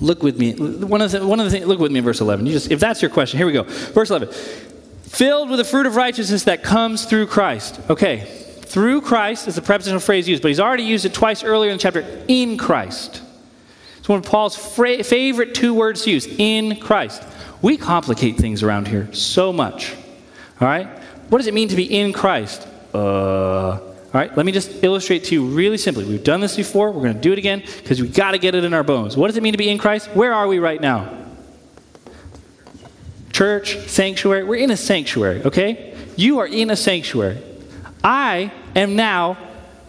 Look 0.00 0.22
with 0.22 0.38
me. 0.38 0.54
One 0.54 1.02
of 1.02 1.10
the, 1.10 1.26
one 1.26 1.40
of 1.40 1.46
the 1.46 1.50
things, 1.50 1.66
look 1.66 1.80
with 1.80 1.90
me 1.90 1.98
in 1.98 2.04
verse 2.04 2.20
11. 2.20 2.46
You 2.46 2.52
just, 2.52 2.70
if 2.70 2.80
that's 2.80 3.02
your 3.02 3.10
question, 3.10 3.38
here 3.38 3.46
we 3.46 3.52
go. 3.52 3.64
Verse 3.64 4.10
11. 4.10 4.28
Filled 5.02 5.50
with 5.50 5.58
the 5.58 5.64
fruit 5.64 5.86
of 5.86 5.96
righteousness 5.96 6.44
that 6.44 6.62
comes 6.62 7.04
through 7.04 7.26
Christ. 7.26 7.80
Okay. 7.90 8.20
Through 8.62 9.00
Christ 9.00 9.48
is 9.48 9.54
the 9.54 9.62
prepositional 9.62 10.00
phrase 10.00 10.28
used, 10.28 10.42
but 10.42 10.48
he's 10.48 10.60
already 10.60 10.82
used 10.84 11.04
it 11.04 11.14
twice 11.14 11.42
earlier 11.42 11.70
in 11.70 11.78
the 11.78 11.82
chapter. 11.82 12.24
In 12.28 12.58
Christ. 12.58 13.22
It's 13.98 14.08
one 14.08 14.18
of 14.18 14.24
Paul's 14.26 14.54
fra- 14.56 15.02
favorite 15.02 15.54
two 15.54 15.74
words 15.74 16.02
to 16.02 16.10
use. 16.10 16.26
In 16.38 16.76
Christ. 16.76 17.22
We 17.62 17.76
complicate 17.76 18.36
things 18.36 18.62
around 18.62 18.86
here 18.86 19.12
so 19.12 19.52
much. 19.52 19.94
All 20.60 20.68
right? 20.68 20.86
What 21.28 21.38
does 21.38 21.46
it 21.46 21.54
mean 21.54 21.68
to 21.68 21.76
be 21.76 21.98
in 21.98 22.12
Christ? 22.12 22.68
Uh, 22.98 23.80
all 24.08 24.14
right, 24.14 24.34
let 24.36 24.46
me 24.46 24.52
just 24.52 24.82
illustrate 24.82 25.24
to 25.24 25.34
you 25.34 25.46
really 25.46 25.76
simply. 25.76 26.04
We've 26.04 26.24
done 26.24 26.40
this 26.40 26.56
before. 26.56 26.90
We're 26.90 27.02
going 27.02 27.14
to 27.14 27.20
do 27.20 27.32
it 27.32 27.38
again 27.38 27.62
because 27.76 28.00
we've 28.00 28.14
got 28.14 28.30
to 28.30 28.38
get 28.38 28.54
it 28.54 28.64
in 28.64 28.72
our 28.72 28.82
bones. 28.82 29.16
What 29.16 29.26
does 29.26 29.36
it 29.36 29.42
mean 29.42 29.52
to 29.52 29.58
be 29.58 29.68
in 29.68 29.76
Christ? 29.78 30.08
Where 30.14 30.32
are 30.32 30.48
we 30.48 30.58
right 30.58 30.80
now? 30.80 31.26
Church, 33.32 33.78
sanctuary. 33.86 34.44
We're 34.44 34.56
in 34.56 34.70
a 34.70 34.76
sanctuary, 34.76 35.42
okay? 35.44 35.94
You 36.16 36.38
are 36.38 36.46
in 36.46 36.70
a 36.70 36.76
sanctuary. 36.76 37.38
I 38.02 38.50
am 38.74 38.96
now 38.96 39.36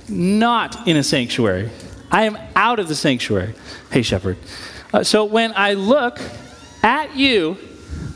not 0.09 0.87
in 0.87 0.97
a 0.97 1.03
sanctuary. 1.03 1.69
I 2.11 2.25
am 2.25 2.37
out 2.55 2.79
of 2.79 2.89
the 2.89 2.95
sanctuary. 2.95 3.55
Hey, 3.89 4.01
shepherd. 4.01 4.37
Uh, 4.93 5.03
so 5.03 5.23
when 5.25 5.53
I 5.55 5.73
look 5.73 6.19
at 6.83 7.15
you, 7.15 7.57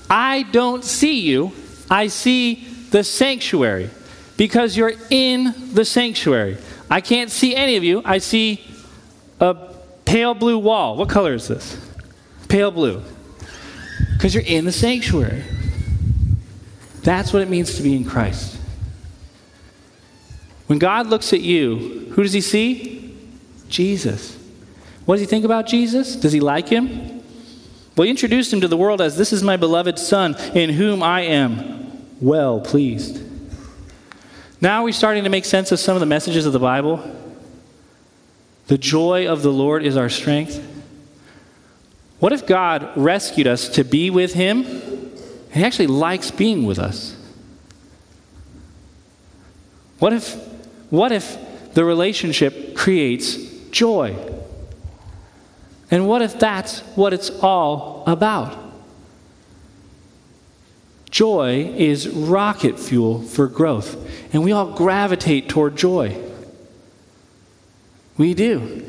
I 0.10 0.44
don't 0.44 0.84
see 0.84 1.22
you, 1.22 1.54
I 1.90 2.08
see 2.08 2.68
the 2.92 3.04
sanctuary 3.06 3.90
because 4.38 4.76
you're 4.76 4.94
in 5.10 5.54
the 5.74 5.86
sanctuary. 5.86 6.58
I 6.90 7.02
can't 7.02 7.32
see 7.32 7.56
any 7.56 7.76
of 7.76 7.84
you. 7.84 8.02
I 8.06 8.18
see 8.18 8.64
a 9.40 9.56
pale 10.06 10.34
blue 10.34 10.58
wall. 10.58 10.98
What 10.98 11.10
color 11.10 11.34
is 11.34 11.48
this? 11.48 11.78
Pale 12.48 12.72
blue. 12.72 13.02
Because 14.14 14.34
you're 14.34 14.44
in 14.44 14.66
the 14.66 14.72
sanctuary. 14.72 15.44
That's 17.02 17.34
what 17.34 17.42
it 17.42 17.50
means 17.50 17.76
to 17.76 17.84
be 17.84 17.96
in 17.96 18.06
Christ. 18.06 18.58
When 20.68 20.80
God 20.80 21.08
looks 21.08 21.34
at 21.34 21.42
you, 21.42 22.12
who 22.14 22.24
does 22.24 22.34
he 22.34 22.42
see? 22.42 23.16
Jesus. 23.68 24.38
What 25.06 25.16
does 25.16 25.22
he 25.22 25.28
think 25.28 25.46
about 25.46 25.68
Jesus? 25.68 26.16
Does 26.16 26.32
he 26.32 26.40
like 26.40 26.70
him? 26.70 27.22
Well, 27.96 28.06
he 28.06 28.10
introduced 28.10 28.52
him 28.52 28.62
to 28.62 28.68
the 28.68 28.78
world 28.78 29.02
as 29.02 29.18
this 29.18 29.34
is 29.34 29.44
my 29.44 29.58
beloved 29.58 30.00
Son, 30.00 30.36
in 30.56 30.70
whom 30.72 31.04
I 31.04 31.22
am 31.22 32.08
well 32.22 32.62
pleased. 32.62 33.22
Now 34.64 34.86
we're 34.86 34.94
starting 34.94 35.26
to 35.26 35.30
make 35.30 35.44
sense 35.44 35.74
of 35.74 35.80
some 35.82 35.98
of 35.98 36.00
the 36.00 36.06
messages 36.06 36.46
of 36.46 36.54
the 36.54 36.60
Bible. 36.60 37.04
The 38.68 38.78
joy 38.78 39.28
of 39.28 39.42
the 39.42 39.52
Lord 39.52 39.84
is 39.84 39.98
our 39.98 40.08
strength. 40.08 40.66
What 42.20 42.32
if 42.32 42.48
God 42.48 42.90
rescued 42.96 43.46
us 43.46 43.68
to 43.68 43.84
be 43.84 44.10
with 44.10 44.34
Him? 44.34 44.64
He 45.52 45.66
actually 45.66 45.88
likes 45.88 46.32
being 46.32 46.66
with 46.66 46.80
us. 46.80 47.14
What 50.00 50.14
if, 50.14 50.34
what 50.90 51.12
if 51.12 51.74
the 51.74 51.84
relationship 51.84 52.74
creates 52.74 53.36
joy? 53.70 54.16
And 55.92 56.08
what 56.08 56.22
if 56.22 56.40
that's 56.40 56.80
what 56.96 57.12
it's 57.12 57.30
all 57.42 58.06
about? 58.08 58.63
Joy 61.14 61.72
is 61.78 62.10
rocket 62.10 62.80
fuel 62.80 63.22
for 63.22 63.46
growth, 63.46 63.96
and 64.34 64.44
we 64.44 64.52
all 64.52 64.72
gravitate 64.72 65.48
toward 65.48 65.76
joy. 65.76 66.20
We 68.18 68.34
do. 68.34 68.84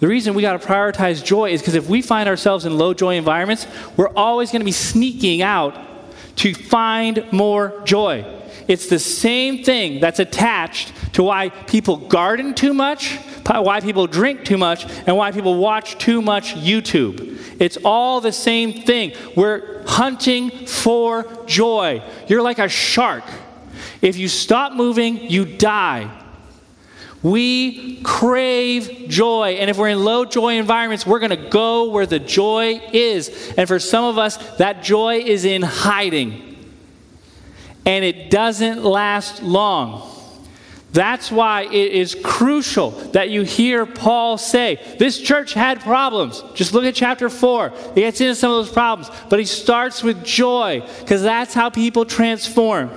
The 0.00 0.06
reason 0.06 0.34
we 0.34 0.42
got 0.42 0.60
to 0.60 0.68
prioritize 0.68 1.24
joy 1.24 1.52
is 1.52 1.62
because 1.62 1.76
if 1.76 1.88
we 1.88 2.02
find 2.02 2.28
ourselves 2.28 2.66
in 2.66 2.76
low 2.76 2.92
joy 2.92 3.16
environments, 3.16 3.66
we're 3.96 4.10
always 4.10 4.52
going 4.52 4.60
to 4.60 4.66
be 4.66 4.70
sneaking 4.70 5.40
out 5.40 5.74
to 6.36 6.52
find 6.52 7.24
more 7.32 7.80
joy. 7.86 8.26
It's 8.68 8.86
the 8.86 8.98
same 8.98 9.64
thing 9.64 10.00
that's 10.00 10.18
attached 10.18 10.92
to 11.14 11.22
why 11.22 11.48
people 11.48 11.96
garden 11.96 12.54
too 12.54 12.72
much, 12.72 13.16
why 13.46 13.80
people 13.80 14.06
drink 14.06 14.44
too 14.44 14.58
much, 14.58 14.86
and 15.06 15.16
why 15.16 15.32
people 15.32 15.58
watch 15.58 15.98
too 15.98 16.22
much 16.22 16.54
YouTube. 16.54 17.38
It's 17.60 17.78
all 17.84 18.20
the 18.20 18.32
same 18.32 18.82
thing. 18.82 19.12
We're 19.36 19.84
hunting 19.86 20.50
for 20.66 21.26
joy. 21.46 22.02
You're 22.28 22.42
like 22.42 22.58
a 22.58 22.68
shark. 22.68 23.24
If 24.00 24.16
you 24.16 24.28
stop 24.28 24.72
moving, 24.72 25.30
you 25.30 25.44
die. 25.44 26.10
We 27.22 28.02
crave 28.02 29.08
joy. 29.08 29.52
And 29.60 29.70
if 29.70 29.78
we're 29.78 29.90
in 29.90 30.04
low 30.04 30.24
joy 30.24 30.56
environments, 30.56 31.06
we're 31.06 31.20
going 31.20 31.30
to 31.30 31.48
go 31.50 31.90
where 31.90 32.06
the 32.06 32.18
joy 32.18 32.80
is. 32.92 33.52
And 33.56 33.68
for 33.68 33.78
some 33.78 34.04
of 34.04 34.18
us, 34.18 34.38
that 34.56 34.82
joy 34.82 35.18
is 35.18 35.44
in 35.44 35.62
hiding. 35.62 36.51
And 37.84 38.04
it 38.04 38.30
doesn't 38.30 38.84
last 38.84 39.42
long. 39.42 40.08
That's 40.92 41.30
why 41.30 41.62
it 41.62 41.92
is 41.92 42.14
crucial 42.22 42.90
that 43.12 43.30
you 43.30 43.42
hear 43.42 43.86
Paul 43.86 44.36
say, 44.36 44.78
This 44.98 45.18
church 45.18 45.54
had 45.54 45.80
problems. 45.80 46.44
Just 46.54 46.74
look 46.74 46.84
at 46.84 46.94
chapter 46.94 47.30
4. 47.30 47.72
He 47.94 48.02
gets 48.02 48.20
into 48.20 48.34
some 48.34 48.52
of 48.52 48.66
those 48.66 48.72
problems. 48.72 49.10
But 49.30 49.38
he 49.38 49.46
starts 49.46 50.02
with 50.02 50.22
joy, 50.22 50.86
because 51.00 51.22
that's 51.22 51.54
how 51.54 51.70
people 51.70 52.04
transform. 52.04 52.90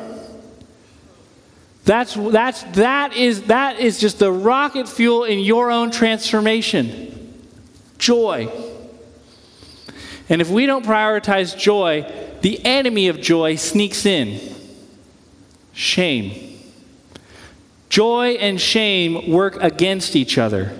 That's, 1.86 2.16
that's, 2.16 2.64
that, 2.74 3.14
is, 3.14 3.44
that 3.44 3.80
is 3.80 4.00
just 4.00 4.20
the 4.20 4.32
rocket 4.32 4.90
fuel 4.90 5.24
in 5.24 5.40
your 5.40 5.72
own 5.72 5.90
transformation. 5.90 7.34
Joy. 7.98 8.52
And 10.28 10.42
if 10.42 10.50
we 10.50 10.66
don't 10.66 10.86
prioritize 10.86 11.58
joy, 11.58 12.12
the 12.42 12.64
enemy 12.66 13.08
of 13.08 13.22
joy 13.22 13.56
sneaks 13.56 14.06
in 14.06 14.55
shame. 15.76 16.60
Joy 17.90 18.32
and 18.40 18.60
shame 18.60 19.30
work 19.30 19.58
against 19.62 20.16
each 20.16 20.40
other. 20.40 20.72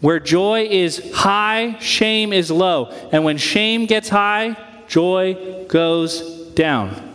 Where 0.00 0.20
joy 0.20 0.66
is 0.70 1.12
high, 1.12 1.78
shame 1.80 2.32
is 2.32 2.50
low. 2.50 2.86
And 3.12 3.24
when 3.24 3.36
shame 3.36 3.86
gets 3.86 4.08
high, 4.08 4.56
joy 4.88 5.66
goes 5.68 6.48
down. 6.54 7.14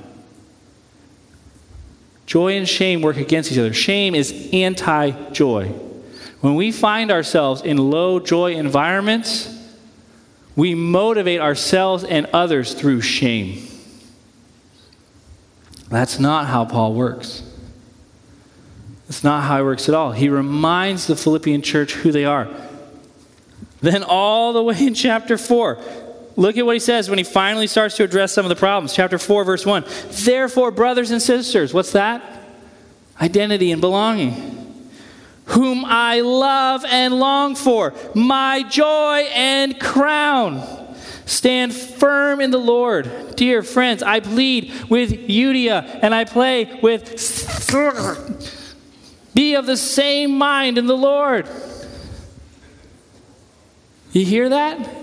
Joy 2.26 2.58
and 2.58 2.68
shame 2.68 3.02
work 3.02 3.18
against 3.18 3.52
each 3.52 3.58
other. 3.58 3.74
Shame 3.74 4.16
is 4.16 4.50
anti 4.54 5.12
joy. 5.32 5.68
When 6.42 6.56
we 6.56 6.72
find 6.72 7.12
ourselves 7.12 7.62
in 7.62 7.78
low 7.78 8.20
joy 8.20 8.54
environments, 8.54 9.58
we 10.56 10.76
motivate 10.76 11.40
ourselves 11.40 12.04
and 12.04 12.28
others 12.34 12.74
through 12.74 13.02
shame. 13.02 13.68
That's 15.92 16.20
not 16.20 16.48
how 16.48 16.66
Paul 16.66 16.96
works. 16.96 17.44
That's 19.08 19.24
not 19.24 19.44
how 19.44 19.58
he 19.58 19.64
works 19.64 19.88
at 19.90 19.94
all. 19.94 20.14
He 20.14 20.30
reminds 20.30 21.06
the 21.06 21.16
Philippian 21.16 21.62
church 21.62 21.94
who 21.94 22.12
they 22.12 22.26
are. 22.26 22.48
Then, 23.82 24.04
all 24.04 24.54
the 24.54 24.64
way 24.64 24.78
in 24.80 24.94
chapter 24.94 25.38
4, 25.38 25.78
Look 26.36 26.58
at 26.58 26.66
what 26.66 26.76
he 26.76 26.80
says 26.80 27.10
when 27.10 27.18
he 27.18 27.24
finally 27.24 27.68
starts 27.68 27.98
to 27.98 28.04
address 28.04 28.32
some 28.32 28.46
of 28.46 28.50
the 28.50 28.56
problems. 28.56 28.94
Chapter 28.94 29.18
4, 29.18 29.44
verse 29.44 29.66
1. 29.66 29.86
Therefore, 30.10 30.72
brothers 30.72 31.12
and 31.12 31.22
sisters, 31.22 31.74
what's 31.74 31.92
that? 31.92 32.24
Identity 33.20 33.72
and 33.72 33.82
belonging. 33.82 34.90
Whom 35.46 35.84
I 35.86 36.22
love 36.22 36.86
and 36.86 37.20
long 37.20 37.56
for, 37.56 37.94
my 38.16 38.64
joy 38.64 39.28
and 39.34 39.80
crown. 39.80 40.81
Stand 41.32 41.74
firm 41.74 42.42
in 42.42 42.52
the 42.52 42.58
Lord. 42.58 43.38
Dear 43.38 43.64
friends, 43.64 44.04
I 44.04 44.20
plead 44.20 44.90
with 44.90 45.12
Euodia 45.12 46.00
and 46.02 46.14
I 46.14 46.26
play 46.26 46.78
with. 46.84 47.18
Be 49.34 49.56
of 49.56 49.66
the 49.66 49.78
same 49.78 50.38
mind 50.38 50.78
in 50.78 50.88
the 50.88 50.98
Lord. 50.98 51.48
You 54.12 54.26
hear 54.26 54.50
that? 54.50 54.94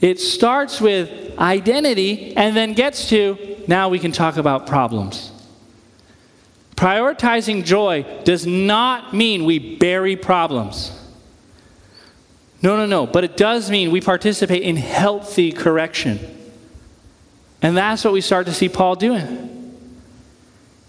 It 0.00 0.18
starts 0.18 0.80
with 0.80 1.38
identity 1.38 2.36
and 2.36 2.56
then 2.56 2.72
gets 2.72 3.08
to 3.10 3.62
now 3.68 3.90
we 3.90 4.00
can 4.00 4.10
talk 4.10 4.38
about 4.38 4.66
problems. 4.66 5.30
Prioritizing 6.74 7.64
joy 7.64 8.04
does 8.24 8.44
not 8.44 9.14
mean 9.14 9.44
we 9.44 9.76
bury 9.76 10.16
problems. 10.16 11.05
No, 12.62 12.76
no, 12.76 12.86
no. 12.86 13.06
But 13.06 13.24
it 13.24 13.36
does 13.36 13.70
mean 13.70 13.90
we 13.90 14.00
participate 14.00 14.62
in 14.62 14.76
healthy 14.76 15.52
correction. 15.52 16.18
And 17.62 17.76
that's 17.76 18.04
what 18.04 18.12
we 18.12 18.20
start 18.20 18.46
to 18.46 18.52
see 18.52 18.68
Paul 18.68 18.96
doing. 18.96 19.52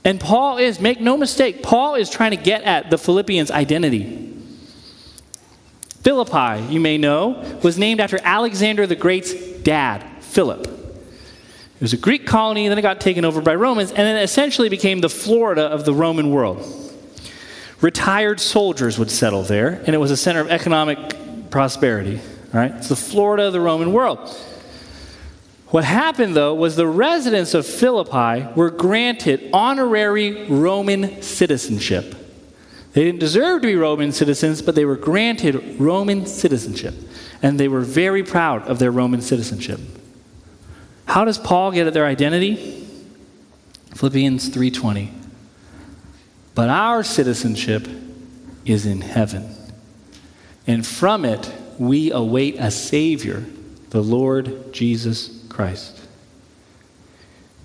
And 0.03 0.19
Paul 0.19 0.57
is, 0.57 0.79
make 0.79 1.01
no 1.01 1.17
mistake, 1.17 1.61
Paul 1.61 1.95
is 1.95 2.09
trying 2.09 2.31
to 2.31 2.37
get 2.37 2.63
at 2.63 2.89
the 2.89 2.97
Philippians' 2.97 3.51
identity. 3.51 4.23
Philippi, 6.01 6.63
you 6.71 6.79
may 6.79 6.97
know, 6.97 7.59
was 7.61 7.77
named 7.77 7.99
after 7.99 8.17
Alexander 8.23 8.87
the 8.87 8.95
Great's 8.95 9.33
dad, 9.33 10.05
Philip. 10.21 10.65
It 10.65 11.81
was 11.81 11.91
a 11.93 11.97
Greek 11.97 12.25
colony, 12.25 12.69
then 12.69 12.77
it 12.77 12.81
got 12.81 13.01
taken 13.01 13.25
over 13.25 13.41
by 13.41 13.55
Romans, 13.55 13.89
and 13.89 13.99
then 13.99 14.15
essentially 14.23 14.69
became 14.69 15.01
the 15.01 15.09
Florida 15.09 15.63
of 15.63 15.83
the 15.83 15.93
Roman 15.93 16.31
world. 16.31 16.65
Retired 17.81 18.39
soldiers 18.39 18.97
would 18.97 19.11
settle 19.11 19.43
there, 19.43 19.83
and 19.85 19.89
it 19.89 19.97
was 19.97 20.09
a 20.09 20.17
center 20.17 20.39
of 20.39 20.49
economic 20.49 20.97
prosperity. 21.49 22.21
Right? 22.53 22.71
It's 22.71 22.89
the 22.89 22.95
Florida 22.95 23.47
of 23.47 23.53
the 23.53 23.61
Roman 23.61 23.91
world. 23.93 24.19
What 25.67 25.83
happened, 25.83 26.35
though, 26.35 26.55
was 26.55 26.77
the 26.77 26.87
residents 26.87 27.53
of 27.53 27.65
Philippi 27.65 28.47
were 28.55 28.69
granted 28.69 29.49
honorary 29.51 30.45
Roman 30.45 31.21
citizenship. 31.21 32.15
They 32.93 33.03
didn't 33.03 33.19
deserve 33.19 33.61
to 33.61 33.67
be 33.67 33.75
Roman 33.75 34.13
citizens, 34.13 34.61
but 34.61 34.75
they 34.75 34.85
were 34.85 34.95
granted 34.95 35.79
Roman 35.79 36.25
citizenship. 36.25 36.95
And 37.43 37.59
they 37.59 37.67
were 37.67 37.81
very 37.81 38.23
proud 38.23 38.63
of 38.67 38.79
their 38.79 38.91
Roman 38.91 39.21
citizenship. 39.21 39.79
How 41.05 41.25
does 41.25 41.37
Paul 41.37 41.71
get 41.71 41.85
at 41.85 41.93
their 41.93 42.05
identity? 42.05 42.87
Philippians 43.93 44.49
3:20. 44.49 45.11
But 46.55 46.69
our 46.69 47.03
citizenship 47.03 47.87
is 48.65 48.85
in 48.85 49.01
heaven. 49.01 49.56
And 50.67 50.85
from 50.85 51.25
it 51.25 51.51
we 51.79 52.11
await 52.11 52.57
a 52.59 52.69
savior, 52.69 53.45
the 53.89 54.03
Lord 54.03 54.73
Jesus 54.73 55.43
Christ. 55.49 55.99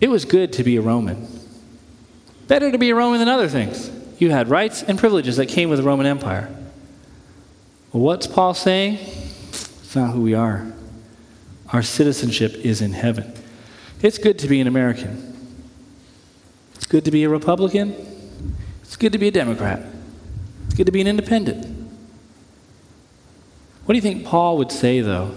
It 0.00 0.08
was 0.08 0.24
good 0.24 0.52
to 0.54 0.64
be 0.64 0.76
a 0.76 0.80
Roman. 0.80 1.28
Better 2.48 2.70
to 2.70 2.78
be 2.78 2.90
a 2.90 2.94
Roman 2.94 3.18
than 3.18 3.28
other 3.28 3.48
things. 3.48 3.90
You 4.18 4.30
had 4.30 4.48
rights 4.48 4.82
and 4.82 4.98
privileges 4.98 5.36
that 5.36 5.46
came 5.46 5.68
with 5.68 5.78
the 5.78 5.84
Roman 5.84 6.06
Empire. 6.06 6.48
Well, 7.92 8.02
what's 8.02 8.26
Paul 8.26 8.54
saying? 8.54 8.98
It's 9.48 9.96
not 9.96 10.12
who 10.12 10.22
we 10.22 10.34
are. 10.34 10.72
Our 11.72 11.82
citizenship 11.82 12.54
is 12.54 12.82
in 12.82 12.92
heaven. 12.92 13.32
It's 14.00 14.18
good 14.18 14.38
to 14.40 14.48
be 14.48 14.60
an 14.60 14.66
American. 14.66 15.56
It's 16.74 16.86
good 16.86 17.04
to 17.04 17.10
be 17.10 17.24
a 17.24 17.28
Republican. 17.28 17.94
It's 18.82 18.96
good 18.96 19.12
to 19.12 19.18
be 19.18 19.28
a 19.28 19.30
Democrat. 19.30 19.82
It's 20.66 20.74
good 20.74 20.86
to 20.86 20.92
be 20.92 21.00
an 21.00 21.06
independent. 21.06 21.71
What 23.92 24.00
do 24.00 24.08
you 24.08 24.14
think 24.14 24.24
Paul 24.24 24.56
would 24.56 24.72
say, 24.72 25.02
though, 25.02 25.34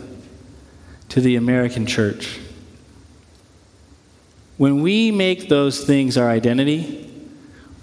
to 1.10 1.20
the 1.20 1.36
American 1.36 1.86
church? 1.86 2.39
When 4.56 4.82
we 4.82 5.12
make 5.12 5.49
those 5.49 5.84
things 5.84 6.18
our 6.18 6.30
identity, 6.30 7.06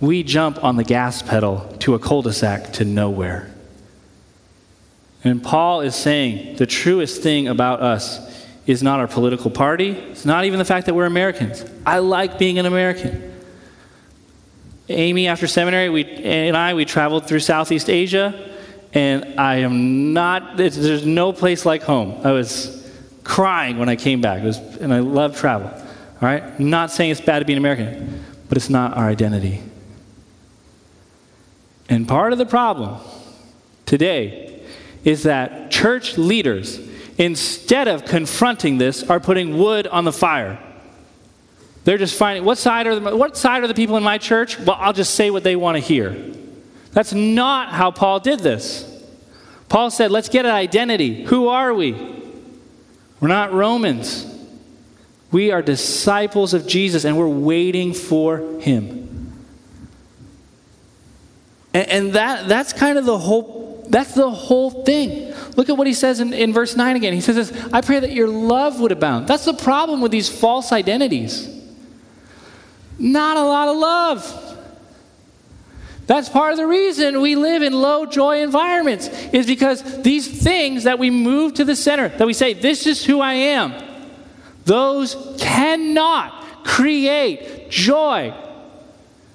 we 0.00 0.22
jump 0.22 0.64
on 0.64 0.76
the 0.76 0.82
gas 0.82 1.20
pedal 1.20 1.76
to 1.80 1.92
a 1.92 1.98
cul 1.98 2.22
de 2.22 2.32
sac 2.32 2.72
to 2.72 2.86
nowhere. 2.86 3.52
And 5.22 5.42
Paul 5.42 5.82
is 5.82 5.94
saying 5.94 6.56
the 6.56 6.64
truest 6.64 7.22
thing 7.22 7.48
about 7.48 7.82
us 7.82 8.42
is 8.64 8.82
not 8.82 8.98
our 8.98 9.08
political 9.08 9.50
party, 9.50 9.90
it's 9.90 10.24
not 10.24 10.46
even 10.46 10.58
the 10.58 10.64
fact 10.64 10.86
that 10.86 10.94
we're 10.94 11.04
Americans. 11.04 11.66
I 11.84 11.98
like 11.98 12.38
being 12.38 12.58
an 12.58 12.64
American. 12.64 13.30
Amy, 14.88 15.26
after 15.26 15.46
seminary, 15.46 15.90
we, 15.90 16.06
and 16.06 16.56
I, 16.56 16.72
we 16.72 16.86
traveled 16.86 17.26
through 17.26 17.40
Southeast 17.40 17.90
Asia, 17.90 18.48
and 18.94 19.40
I 19.40 19.56
am 19.56 20.12
not, 20.12 20.56
there's 20.56 21.06
no 21.06 21.32
place 21.32 21.64
like 21.64 21.82
home. 21.82 22.20
I 22.24 22.32
was 22.32 22.78
crying 23.24 23.78
when 23.78 23.88
I 23.88 23.96
came 23.96 24.20
back, 24.20 24.42
was, 24.42 24.58
and 24.58 24.92
I 24.92 25.00
love 25.00 25.38
travel. 25.38 25.68
All 25.68 25.82
right? 26.20 26.42
I'm 26.42 26.70
not 26.70 26.90
saying 26.90 27.10
it's 27.10 27.20
bad 27.20 27.38
to 27.38 27.44
be 27.44 27.52
an 27.52 27.58
American, 27.58 28.24
but 28.48 28.58
it's 28.58 28.70
not 28.70 28.96
our 28.96 29.08
identity. 29.08 29.62
And 31.88 32.06
part 32.06 32.32
of 32.32 32.38
the 32.38 32.46
problem 32.46 33.00
today 33.86 34.62
is 35.04 35.24
that 35.24 35.70
church 35.70 36.18
leaders, 36.18 36.78
instead 37.18 37.88
of 37.88 38.04
confronting 38.04 38.78
this, 38.78 39.02
are 39.04 39.20
putting 39.20 39.58
wood 39.58 39.86
on 39.86 40.04
the 40.04 40.12
fire. 40.12 40.58
They're 41.84 41.98
just 41.98 42.16
finding 42.16 42.44
what 42.44 42.58
side 42.58 42.86
are 42.86 42.98
the, 42.98 43.16
what 43.16 43.36
side 43.36 43.62
are 43.64 43.66
the 43.66 43.74
people 43.74 43.96
in 43.96 44.02
my 44.02 44.18
church? 44.18 44.58
Well, 44.58 44.76
I'll 44.78 44.92
just 44.92 45.14
say 45.14 45.30
what 45.30 45.42
they 45.42 45.56
want 45.56 45.76
to 45.76 45.80
hear. 45.80 46.16
That's 46.92 47.12
not 47.12 47.70
how 47.70 47.90
Paul 47.90 48.20
did 48.20 48.40
this. 48.40 48.88
Paul 49.68 49.90
said, 49.90 50.10
"Let's 50.10 50.28
get 50.28 50.44
an 50.44 50.52
identity. 50.52 51.24
Who 51.24 51.48
are 51.48 51.72
we? 51.72 51.92
We're 53.20 53.28
not 53.28 53.52
Romans. 53.52 54.26
We 55.30 55.50
are 55.50 55.62
disciples 55.62 56.52
of 56.52 56.66
Jesus, 56.66 57.04
and 57.04 57.16
we're 57.16 57.28
waiting 57.28 57.94
for 57.94 58.38
Him." 58.60 59.32
And, 61.72 61.88
and 61.88 62.12
that 62.12 62.48
that's 62.48 62.72
kind 62.72 62.98
of 62.98 63.06
the 63.06 63.18
whole. 63.18 63.84
That's 63.88 64.14
the 64.14 64.30
whole 64.30 64.84
thing. 64.84 65.34
Look 65.56 65.68
at 65.68 65.76
what 65.76 65.86
he 65.86 65.92
says 65.92 66.20
in, 66.20 66.32
in 66.32 66.52
verse 66.52 66.76
9 66.76 66.96
again. 66.96 67.12
He 67.12 67.20
says 67.20 67.36
this, 67.36 67.72
I 67.72 67.82
pray 67.82 68.00
that 68.00 68.12
your 68.12 68.28
love 68.28 68.80
would 68.80 68.92
abound. 68.92 69.26
That's 69.26 69.44
the 69.44 69.52
problem 69.52 70.00
with 70.00 70.12
these 70.12 70.28
false 70.28 70.72
identities. 70.72 71.48
Not 72.98 73.36
a 73.36 73.42
lot 73.42 73.68
of 73.68 73.76
love. 73.76 74.41
That's 76.06 76.28
part 76.28 76.52
of 76.52 76.58
the 76.58 76.66
reason 76.66 77.20
we 77.20 77.36
live 77.36 77.62
in 77.62 77.72
low 77.72 78.06
joy 78.06 78.42
environments, 78.42 79.08
is 79.32 79.46
because 79.46 80.02
these 80.02 80.42
things 80.42 80.84
that 80.84 80.98
we 80.98 81.10
move 81.10 81.54
to 81.54 81.64
the 81.64 81.76
center, 81.76 82.08
that 82.08 82.26
we 82.26 82.32
say, 82.32 82.54
This 82.54 82.86
is 82.86 83.04
who 83.04 83.20
I 83.20 83.34
am, 83.34 83.72
those 84.64 85.36
cannot 85.38 86.64
create 86.64 87.70
joy. 87.70 88.34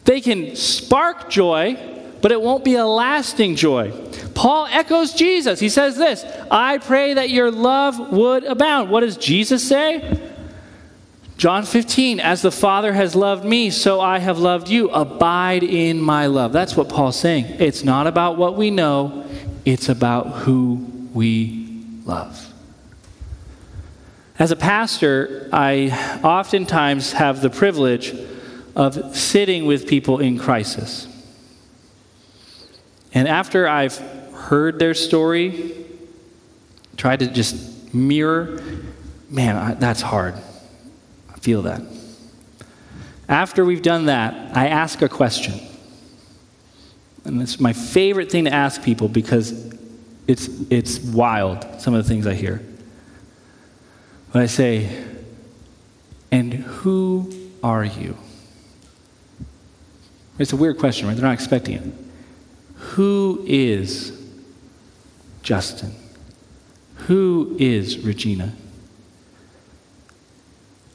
They 0.06 0.22
can 0.22 0.56
spark 0.56 1.30
joy, 1.30 1.78
but 2.22 2.32
it 2.32 2.42
won't 2.42 2.64
be 2.64 2.76
a 2.76 2.86
lasting 2.86 3.56
joy. 3.56 3.92
Paul 4.34 4.68
echoes 4.68 5.14
Jesus. 5.14 5.60
He 5.60 5.70
says 5.70 5.98
this 5.98 6.24
I 6.52 6.78
pray 6.78 7.16
that 7.16 7.30
your 7.30 7.52
love 7.52 8.12
would 8.12 8.44
abound. 8.44 8.90
What 8.90 9.02
does 9.02 9.18
Jesus 9.18 9.68
say? 9.68 10.27
John 11.38 11.66
15, 11.66 12.20
as 12.20 12.42
the 12.42 12.52
Father 12.52 12.94
has 12.94 13.16
loved 13.16 13.46
me, 13.46 13.70
so 13.70 14.02
I 14.02 14.18
have 14.18 14.40
loved 14.40 14.70
you. 14.70 14.90
Abide 14.90 15.62
in 15.62 16.02
my 16.02 16.26
love. 16.26 16.52
That's 16.52 16.76
what 16.76 16.90
Paul's 16.90 17.20
saying. 17.20 17.46
It's 17.60 17.84
not 17.84 18.08
about 18.08 18.38
what 18.38 18.56
we 18.56 18.72
know, 18.72 19.24
it's 19.64 19.88
about 19.88 20.30
who 20.30 20.88
we 21.14 21.86
love. 22.06 22.44
As 24.40 24.50
a 24.50 24.56
pastor, 24.56 25.48
I 25.54 26.20
oftentimes 26.24 27.12
have 27.12 27.42
the 27.42 27.52
privilege 27.52 28.16
of 28.76 29.16
sitting 29.16 29.68
with 29.68 29.88
people 29.88 30.20
in 30.20 30.40
crisis. 30.40 31.08
And 33.14 33.28
after 33.28 33.68
I've 33.68 33.98
heard 34.34 34.80
their 34.80 34.96
story, 34.96 35.86
tried 36.98 37.20
to 37.20 37.28
just 37.28 37.94
mirror, 37.94 38.60
man, 39.30 39.56
I, 39.56 39.74
that's 39.76 40.02
hard 40.02 40.34
feel 41.48 41.62
that. 41.62 41.82
After 43.30 43.64
we've 43.64 43.82
done 43.82 44.08
that, 44.08 44.58
I 44.58 44.68
ask 44.68 45.02
a 45.02 45.08
question. 45.08 45.54
And 47.24 47.42
it's 47.42 47.58
my 47.58 47.72
favorite 47.72 48.30
thing 48.30 48.44
to 48.44 48.54
ask 48.54 48.84
people 48.84 49.08
because 49.08 49.74
it's, 50.28 50.50
it's 50.70 51.00
wild, 51.00 51.66
some 51.80 51.94
of 51.94 52.04
the 52.04 52.10
things 52.10 52.28
I 52.28 52.34
hear. 52.34 52.62
But 54.34 54.42
I 54.42 54.48
say, 54.48 54.90
and 56.34 56.54
who 56.54 57.32
are 57.64 57.86
you? 57.86 58.18
It's 60.38 60.52
a 60.52 60.58
weird 60.58 60.80
question, 60.80 61.08
right? 61.08 61.16
They're 61.16 61.24
not 61.26 61.34
expecting 61.34 61.76
it. 61.76 61.94
Who 62.76 63.42
is 63.48 64.12
Justin? 65.44 65.96
Who 67.06 67.56
is 67.58 68.00
Regina? 68.00 68.54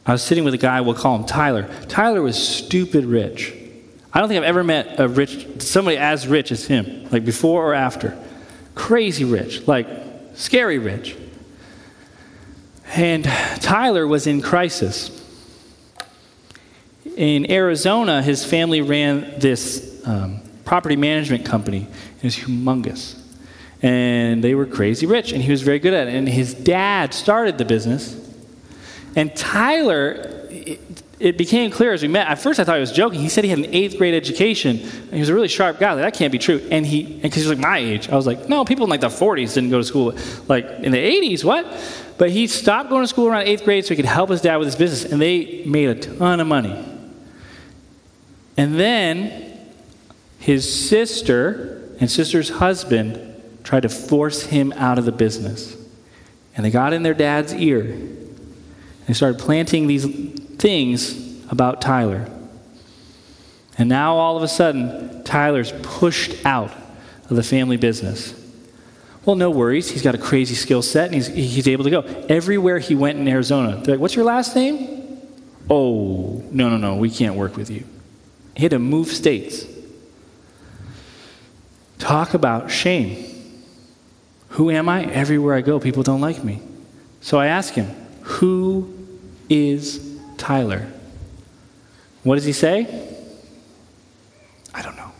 I 0.05 0.13
was 0.13 0.23
sitting 0.23 0.45
with 0.45 0.55
a 0.55 0.59
guy, 0.59 0.81
we'll 0.81 0.95
call 0.95 1.17
him 1.17 1.25
Tyler. 1.25 1.69
Tyler 1.89 2.23
was 2.23 2.37
stupid 2.37 3.05
rich. 3.05 3.55
I 4.13 4.19
don't 4.19 4.29
think 4.29 4.39
I've 4.39 4.49
ever 4.49 4.65
met 4.65 4.99
a 4.99 5.09
rich, 5.09 5.63
somebody 5.63 5.97
as 5.97 6.27
rich 6.27 6.51
as 6.51 6.67
him, 6.67 7.09
like 7.11 7.25
before 7.25 7.65
or 7.65 7.75
after. 7.75 8.19
Crazy 8.75 9.25
rich, 9.25 9.67
like 9.69 9.87
scary 10.35 10.79
rich. 10.79 11.17
And 12.95 13.25
Tyler 13.25 14.07
was 14.07 14.27
in 14.27 14.43
crisis. 14.43 15.19
In 17.17 17.51
Arizona, 17.51 18.23
his 18.23 18.45
family 18.45 18.83
ran 18.83 19.39
this 19.39 20.03
um, 20.05 20.41
property 20.65 20.97
management 20.97 21.47
company. 21.47 21.87
It 22.19 22.25
was 22.25 22.37
humongous. 22.37 23.19
And 23.81 24.43
they 24.43 24.55
were 24.55 24.67
crazy 24.67 25.07
rich, 25.07 25.33
and 25.33 25.43
he 25.43 25.51
was 25.51 25.63
very 25.63 25.79
good 25.79 25.95
at 25.95 26.09
it. 26.09 26.15
And 26.15 26.29
his 26.29 26.55
dad 26.55 27.15
started 27.15 27.57
the 27.57 27.65
business 27.65 28.22
and 29.17 29.35
Tyler, 29.37 30.47
it, 30.51 30.81
it, 31.21 31.39
became 31.39 31.71
clear 31.71 31.93
as 31.93 32.03
we 32.03 32.09
met. 32.09 32.27
At 32.27 32.39
first, 32.39 32.59
I 32.59 32.65
thought 32.65 32.77
he 32.77 32.81
was 32.81 32.93
joking. 32.93 33.21
He 33.21 33.29
said 33.29 33.45
he 33.45 33.51
had 33.51 33.59
an 33.59 33.75
eighth 33.75 33.99
grade 33.99 34.15
education. 34.15 34.79
And 34.81 35.13
he 35.13 35.21
was 35.21 35.29
a 35.29 35.35
really 35.35 35.49
sharp 35.49 35.79
guy. 35.79 35.93
Like, 35.93 36.03
that 36.03 36.15
can't 36.15 36.33
be 36.33 36.39
true. 36.39 36.67
And 36.71 36.87
he, 36.87 37.03
because 37.21 37.43
he 37.43 37.49
was 37.49 37.59
like 37.59 37.59
my 37.59 37.79
age, 37.79 38.09
I 38.09 38.17
was 38.17 38.27
like, 38.27 38.49
no, 38.49 38.65
people 38.65 38.85
in 38.85 38.91
like 38.91 39.01
the 39.01 39.09
40s 39.09 39.55
didn't 39.55 39.71
go 39.71 39.79
to 39.79 39.85
school. 39.85 40.17
Like 40.49 40.65
in 40.81 40.93
the 40.93 40.99
80s, 40.99 41.45
what? 41.45 41.67
But 42.19 42.31
he 42.31 42.47
stopped 42.47 42.89
going 42.89 43.03
to 43.03 43.09
school 43.09 43.29
around 43.29 43.43
eighth 43.43 43.65
grade 43.65 43.85
so 43.85 43.91
he 43.91 43.97
could 43.97 44.05
help 44.05 44.31
his 44.31 44.41
dad 44.41 44.57
with 44.57 44.67
his 44.67 44.77
business. 44.77 45.11
And 45.11 45.21
they 45.21 45.65
made 45.67 45.89
a 45.89 45.95
ton 45.95 46.41
of 46.41 46.47
money. 46.47 46.89
And 48.57 48.79
then 48.79 49.59
his 50.39 50.89
sister 50.89 51.95
and 52.01 52.11
sister's 52.11 52.49
husband 52.49 53.29
tried 53.65 53.83
to 53.83 53.89
force 53.89 54.47
him 54.47 54.73
out 54.73 54.99
of 54.99 55.05
the 55.05 55.13
business. 55.13 55.77
And 56.57 56.65
they 56.65 56.71
got 56.71 56.93
in 56.93 57.03
their 57.03 57.15
dad's 57.15 57.55
ear 57.55 57.97
they 59.07 59.15
started 59.15 59.39
planting 59.39 59.87
these 59.87 60.05
things 60.57 61.45
about 61.51 61.81
Tyler. 61.81 62.29
And 63.79 63.89
now 63.89 64.17
all 64.17 64.37
of 64.37 64.43
a 64.43 64.49
sudden, 64.49 65.25
Tyler's 65.25 65.73
pushed 65.83 66.45
out 66.45 66.73
of 67.29 67.37
the 67.37 67.43
family 67.43 67.77
business. 67.77 68.39
Well, 69.25 69.37
no 69.37 69.51
worries. 69.51 69.91
He's 69.91 70.03
got 70.03 70.15
a 70.15 70.19
crazy 70.19 70.55
skill 70.55 70.83
set 70.83 71.07
and 71.07 71.15
he's, 71.15 71.29
he's 71.29 71.69
able 71.69 71.85
to 71.85 71.91
go. 71.91 72.01
Everywhere 72.29 72.79
he 72.79 72.95
went 72.95 73.19
in 73.19 73.29
Arizona, 73.29 73.77
they're 73.77 73.95
like, 73.95 74.01
What's 74.01 74.17
your 74.17 74.25
last 74.25 74.55
name? 74.57 75.21
Oh, 75.71 76.45
no, 76.51 76.69
no, 76.69 76.77
no, 76.77 76.97
we 76.97 77.09
can't 77.09 77.37
work 77.37 77.57
with 77.57 77.71
you. 77.71 77.85
He 78.57 78.63
had 78.63 78.73
to 78.73 78.79
move 78.79 79.09
states. 79.09 79.65
Talk 81.99 82.35
about 82.35 82.71
shame. 82.71 83.25
Who 84.51 84.71
am 84.71 84.89
I? 84.89 85.05
Everywhere 85.05 85.55
I 85.55 85.61
go, 85.61 85.79
people 85.79 86.03
don't 86.03 86.21
like 86.21 86.43
me. 86.43 86.61
So 87.21 87.39
I 87.39 87.47
ask 87.47 87.75
him, 87.75 87.89
who 88.33 88.93
is 89.49 90.19
Tyler? 90.39 90.87
What 92.23 92.37
does 92.37 92.45
he 92.45 92.53
say? 92.53 92.87
I 94.75 94.81
don't 94.81 94.97
know. 94.97 95.13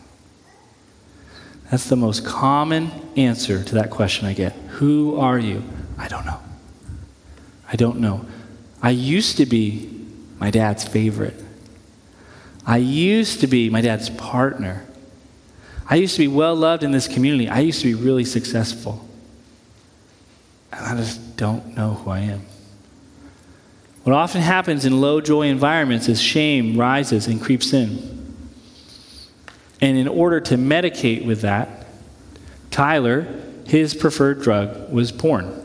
That's 1.69 1.89
the 1.89 1.95
most 1.95 2.25
common 2.25 2.91
answer 3.15 3.63
to 3.63 3.75
that 3.75 3.91
question 3.91 4.27
I 4.27 4.33
get. 4.33 4.53
Who 4.79 5.19
are 5.19 5.37
you? 5.37 5.63
I 5.97 6.07
don't 6.07 6.25
know. 6.25 6.39
I 7.71 7.75
don't 7.75 7.99
know. 7.99 8.25
I 8.81 8.89
used 8.89 9.37
to 9.37 9.45
be 9.45 9.89
my 10.39 10.49
dad's 10.49 10.83
favorite. 10.83 11.39
I 12.65 12.77
used 12.77 13.41
to 13.41 13.47
be 13.47 13.69
my 13.69 13.81
dad's 13.81 14.09
partner. 14.09 14.85
I 15.87 15.95
used 15.95 16.15
to 16.15 16.19
be 16.19 16.27
well 16.27 16.55
loved 16.55 16.83
in 16.83 16.91
this 16.91 17.07
community. 17.07 17.47
I 17.47 17.59
used 17.59 17.81
to 17.81 17.87
be 17.87 17.93
really 17.93 18.25
successful. 18.25 19.07
And 20.71 20.85
I 20.85 20.95
just 20.95 21.37
don't 21.37 21.75
know 21.75 21.93
who 21.93 22.09
I 22.09 22.19
am. 22.19 22.41
What 24.03 24.13
often 24.13 24.41
happens 24.41 24.85
in 24.85 24.99
low 24.99 25.21
joy 25.21 25.43
environments 25.47 26.09
is 26.09 26.21
shame 26.21 26.77
rises 26.77 27.27
and 27.27 27.41
creeps 27.41 27.71
in. 27.71 28.11
And 29.79 29.97
in 29.97 30.07
order 30.07 30.39
to 30.41 30.55
medicate 30.55 31.25
with 31.25 31.41
that, 31.41 31.87
Tyler, 32.69 33.27
his 33.65 33.93
preferred 33.93 34.41
drug 34.41 34.91
was 34.91 35.11
porn. 35.11 35.59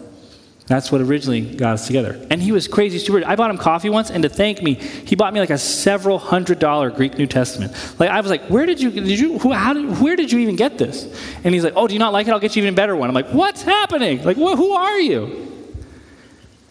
That's 0.66 0.93
what 0.93 1.01
originally 1.01 1.41
got 1.41 1.74
us 1.74 1.86
together. 1.86 2.24
And 2.30 2.43
he 2.43 2.53
was 2.53 2.68
crazy 2.68 2.99
stupid. 2.99 3.24
I 3.24 3.36
bought 3.36 3.51
him 3.51 3.57
coffee 3.57 3.89
once, 3.89 4.11
and 4.11 4.22
to 4.22 4.28
thank 4.28 4.62
me, 4.62 4.74
he 4.74 5.16
bought 5.16 5.32
me 5.32 5.41
like 5.41 5.49
a 5.51 5.57
several 5.57 6.18
hundred 6.18 6.59
dollar 6.59 6.91
Greek 6.91 7.16
New 7.16 7.26
Testament. 7.26 7.72
Like 7.99 8.11
I 8.11 8.20
was 8.20 8.30
like, 8.30 8.43
"Where 8.49 8.66
did 8.66 8.78
you? 8.78 8.91
Did 8.91 9.18
you? 9.18 9.39
Who, 9.39 9.53
how 9.53 9.72
did, 9.72 9.99
where 9.99 10.14
did 10.14 10.30
you 10.30 10.41
even 10.41 10.57
get 10.57 10.76
this?" 10.76 11.05
And 11.43 11.55
he's 11.55 11.64
like, 11.64 11.72
"Oh, 11.74 11.89
do 11.89 11.95
you 11.95 11.99
not 11.99 12.12
like 12.12 12.28
it? 12.28 12.32
I'll 12.32 12.39
get 12.39 12.55
you 12.55 12.62
even 12.62 12.74
better 12.74 12.95
one." 12.95 13.09
I'm 13.09 13.14
like, 13.14 13.30
"What's 13.30 13.62
happening? 13.62 14.22
Like, 14.22 14.36
wh- 14.36 14.57
who 14.57 14.72
are 14.72 15.01
you?" 15.01 15.47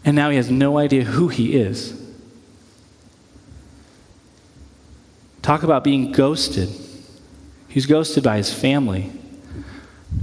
And 0.08 0.16
now 0.16 0.30
he 0.30 0.38
has 0.38 0.50
no 0.50 0.78
idea 0.78 1.04
who 1.04 1.28
he 1.28 1.54
is. 1.58 2.02
Talk 5.42 5.64
about 5.64 5.84
being 5.84 6.14
ghosted. 6.14 6.70
He's 7.68 7.86
ghosted 7.86 8.24
by 8.24 8.38
his 8.38 8.54
family. 8.54 9.12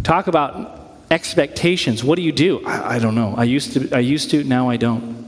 Talk 0.03 0.27
about 0.27 0.97
expectations. 1.11 2.03
What 2.03 2.17
do 2.17 2.23
you 2.23 2.33
do? 2.33 2.65
I, 2.65 2.95
I, 2.95 2.99
don't 2.99 3.15
know. 3.15 3.35
I 3.37 3.45
used 3.45 3.75
to, 3.75 3.95
I 3.95 3.99
used 3.99 4.31
to, 4.31 4.43
now 4.43 4.71
I 4.71 4.79
don't. 4.79 5.23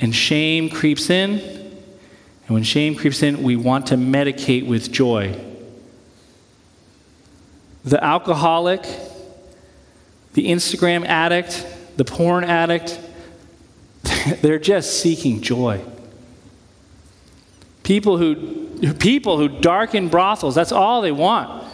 And 0.00 0.12
shame 0.12 0.70
creeps 0.70 1.10
in. 1.10 1.38
And 1.38 2.48
when 2.48 2.64
shame 2.64 2.96
creeps 2.96 3.22
in, 3.22 3.44
we 3.44 3.54
want 3.54 3.86
to 3.88 3.94
medicate 3.94 4.66
with 4.66 4.90
joy. 4.90 5.38
The 7.84 8.02
alcoholic, 8.02 8.82
the 10.34 10.48
Instagram 10.48 11.06
addict, 11.06 11.64
the 11.98 12.04
porn 12.04 12.44
addict, 12.44 12.98
they're 14.40 14.60
just 14.60 15.00
seeking 15.00 15.42
joy. 15.42 15.84
People 17.82 18.18
who, 18.18 18.94
people 18.94 19.36
who 19.36 19.48
darken 19.48 20.08
brothels, 20.08 20.54
that's 20.54 20.70
all 20.70 21.02
they 21.02 21.10
want. 21.10 21.64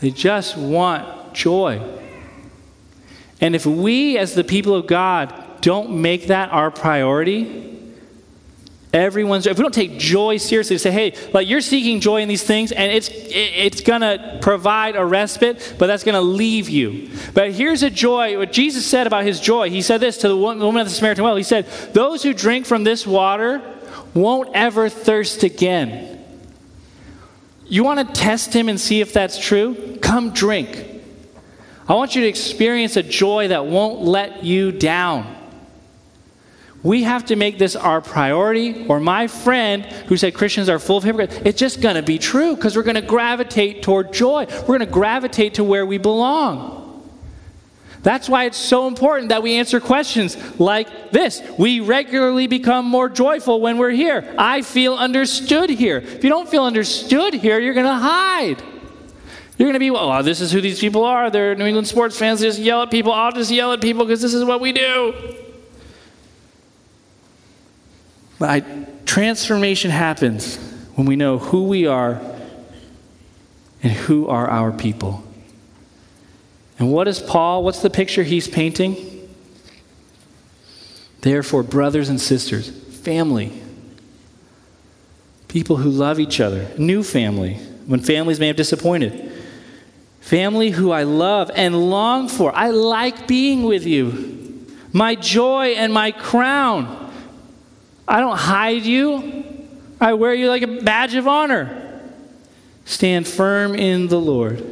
They 0.00 0.10
just 0.10 0.56
want 0.56 1.34
joy. 1.34 1.82
And 3.40 3.56
if 3.56 3.66
we, 3.66 4.16
as 4.18 4.36
the 4.36 4.44
people 4.44 4.76
of 4.76 4.86
God, 4.86 5.34
don't 5.60 6.00
make 6.00 6.28
that 6.28 6.52
our 6.52 6.70
priority, 6.70 7.71
everyone's 8.92 9.46
if 9.46 9.56
we 9.56 9.62
don't 9.62 9.74
take 9.74 9.98
joy 9.98 10.36
seriously 10.36 10.76
say 10.76 10.90
hey 10.90 11.14
like 11.32 11.48
you're 11.48 11.60
seeking 11.60 12.00
joy 12.00 12.20
in 12.20 12.28
these 12.28 12.42
things 12.42 12.72
and 12.72 12.92
it's 12.92 13.08
it's 13.12 13.80
gonna 13.80 14.38
provide 14.42 14.96
a 14.96 15.04
respite 15.04 15.74
but 15.78 15.86
that's 15.86 16.04
gonna 16.04 16.20
leave 16.20 16.68
you 16.68 17.08
but 17.32 17.52
here's 17.52 17.82
a 17.82 17.90
joy 17.90 18.36
what 18.36 18.52
jesus 18.52 18.84
said 18.84 19.06
about 19.06 19.24
his 19.24 19.40
joy 19.40 19.70
he 19.70 19.80
said 19.80 19.98
this 19.98 20.18
to 20.18 20.28
the 20.28 20.36
woman 20.36 20.78
at 20.78 20.84
the 20.84 20.90
samaritan 20.90 21.24
well 21.24 21.36
he 21.36 21.42
said 21.42 21.66
those 21.94 22.22
who 22.22 22.34
drink 22.34 22.66
from 22.66 22.84
this 22.84 23.06
water 23.06 23.62
won't 24.14 24.50
ever 24.54 24.88
thirst 24.88 25.42
again 25.42 26.12
you 27.72 27.84
want 27.84 28.06
to 28.06 28.20
test 28.20 28.54
him 28.54 28.68
and 28.68 28.78
see 28.78 29.00
if 29.00 29.14
that's 29.14 29.38
true? 29.38 29.96
Come 30.02 30.34
drink. 30.34 31.00
I 31.88 31.94
want 31.94 32.14
you 32.14 32.20
to 32.20 32.28
experience 32.28 32.98
a 32.98 33.02
joy 33.02 33.48
that 33.48 33.64
won't 33.64 34.02
let 34.02 34.44
you 34.44 34.72
down. 34.72 35.34
We 36.82 37.04
have 37.04 37.26
to 37.26 37.36
make 37.36 37.58
this 37.58 37.76
our 37.76 38.00
priority, 38.00 38.86
or 38.88 38.98
my 38.98 39.28
friend 39.28 39.84
who 39.84 40.16
said 40.16 40.34
Christians 40.34 40.68
are 40.68 40.80
full 40.80 40.96
of 40.96 41.04
hypocrites, 41.04 41.38
it's 41.44 41.58
just 41.58 41.80
going 41.80 41.94
to 41.94 42.02
be 42.02 42.18
true 42.18 42.56
because 42.56 42.76
we're 42.76 42.82
going 42.82 42.96
to 42.96 43.02
gravitate 43.02 43.82
toward 43.82 44.12
joy. 44.12 44.46
We're 44.50 44.78
going 44.78 44.80
to 44.80 44.86
gravitate 44.86 45.54
to 45.54 45.64
where 45.64 45.86
we 45.86 45.98
belong. 45.98 46.80
That's 48.02 48.28
why 48.28 48.46
it's 48.46 48.58
so 48.58 48.88
important 48.88 49.28
that 49.28 49.44
we 49.44 49.54
answer 49.54 49.78
questions 49.78 50.36
like 50.58 51.12
this. 51.12 51.40
We 51.56 51.78
regularly 51.78 52.48
become 52.48 52.84
more 52.84 53.08
joyful 53.08 53.60
when 53.60 53.78
we're 53.78 53.90
here. 53.90 54.34
I 54.36 54.62
feel 54.62 54.94
understood 54.94 55.70
here. 55.70 55.98
If 55.98 56.24
you 56.24 56.30
don't 56.30 56.48
feel 56.48 56.64
understood 56.64 57.32
here, 57.34 57.60
you're 57.60 57.74
going 57.74 57.86
to 57.86 57.94
hide. 57.94 58.60
You're 59.56 59.68
going 59.68 59.74
to 59.74 59.78
be, 59.78 59.90
oh, 59.90 60.22
this 60.22 60.40
is 60.40 60.50
who 60.50 60.60
these 60.60 60.80
people 60.80 61.04
are. 61.04 61.30
They're 61.30 61.54
New 61.54 61.66
England 61.66 61.86
sports 61.86 62.18
fans. 62.18 62.40
They 62.40 62.48
just 62.48 62.58
yell 62.58 62.82
at 62.82 62.90
people. 62.90 63.12
I'll 63.12 63.30
just 63.30 63.52
yell 63.52 63.72
at 63.72 63.80
people 63.80 64.04
because 64.04 64.20
this 64.20 64.34
is 64.34 64.44
what 64.44 64.60
we 64.60 64.72
do. 64.72 65.36
I, 68.50 68.86
transformation 69.04 69.90
happens 69.90 70.56
when 70.94 71.06
we 71.06 71.16
know 71.16 71.38
who 71.38 71.64
we 71.64 71.86
are 71.86 72.20
and 73.82 73.92
who 73.92 74.28
are 74.28 74.48
our 74.48 74.72
people. 74.72 75.24
And 76.78 76.92
what 76.92 77.08
is 77.08 77.20
Paul? 77.20 77.64
What's 77.64 77.82
the 77.82 77.90
picture 77.90 78.22
he's 78.22 78.48
painting? 78.48 78.96
Therefore, 81.20 81.62
brothers 81.62 82.08
and 82.08 82.20
sisters, 82.20 82.68
family, 82.68 83.52
people 85.48 85.76
who 85.76 85.90
love 85.90 86.18
each 86.18 86.40
other, 86.40 86.68
new 86.78 87.02
family, 87.02 87.54
when 87.86 88.00
families 88.00 88.40
may 88.40 88.48
have 88.48 88.56
disappointed, 88.56 89.32
family 90.20 90.70
who 90.70 90.90
I 90.90 91.02
love 91.02 91.50
and 91.54 91.90
long 91.90 92.28
for. 92.28 92.54
I 92.54 92.70
like 92.70 93.28
being 93.28 93.62
with 93.62 93.86
you, 93.86 94.66
my 94.92 95.14
joy 95.14 95.68
and 95.68 95.92
my 95.92 96.10
crown. 96.10 97.01
I 98.06 98.20
don't 98.20 98.36
hide 98.36 98.82
you, 98.82 99.44
I 100.00 100.14
wear 100.14 100.34
you 100.34 100.48
like 100.48 100.62
a 100.62 100.82
badge 100.82 101.14
of 101.14 101.28
honor. 101.28 101.78
Stand 102.84 103.28
firm 103.28 103.74
in 103.74 104.08
the 104.08 104.20
Lord. 104.20 104.64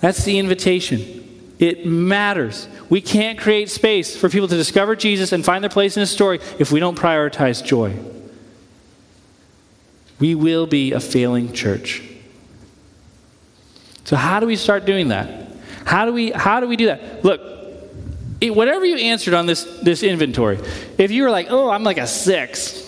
That's 0.00 0.24
the 0.24 0.38
invitation. 0.38 1.54
It 1.58 1.86
matters. 1.86 2.68
We 2.90 3.00
can't 3.00 3.38
create 3.38 3.70
space 3.70 4.16
for 4.16 4.28
people 4.28 4.48
to 4.48 4.56
discover 4.56 4.94
Jesus 4.94 5.32
and 5.32 5.44
find 5.44 5.62
their 5.62 5.70
place 5.70 5.96
in 5.96 6.00
his 6.00 6.10
story 6.10 6.40
if 6.58 6.70
we 6.70 6.80
don't 6.80 6.98
prioritize 6.98 7.64
joy. 7.64 7.96
We 10.18 10.34
will 10.34 10.66
be 10.66 10.92
a 10.92 11.00
failing 11.00 11.52
church. 11.52 12.02
So 14.04 14.16
how 14.16 14.40
do 14.40 14.46
we 14.46 14.56
start 14.56 14.84
doing 14.84 15.08
that? 15.08 15.48
How 15.84 16.04
do 16.04 16.12
we 16.12 16.30
how 16.30 16.60
do 16.60 16.68
we 16.68 16.76
do 16.76 16.86
that? 16.86 17.24
Look, 17.24 17.40
it, 18.40 18.54
whatever 18.54 18.84
you 18.84 18.96
answered 18.96 19.34
on 19.34 19.46
this 19.46 19.64
this 19.82 20.02
inventory, 20.02 20.58
if 20.98 21.10
you 21.10 21.22
were 21.22 21.30
like, 21.30 21.48
"Oh, 21.50 21.70
I'm 21.70 21.84
like 21.84 21.98
a 21.98 22.06
6." 22.06 22.84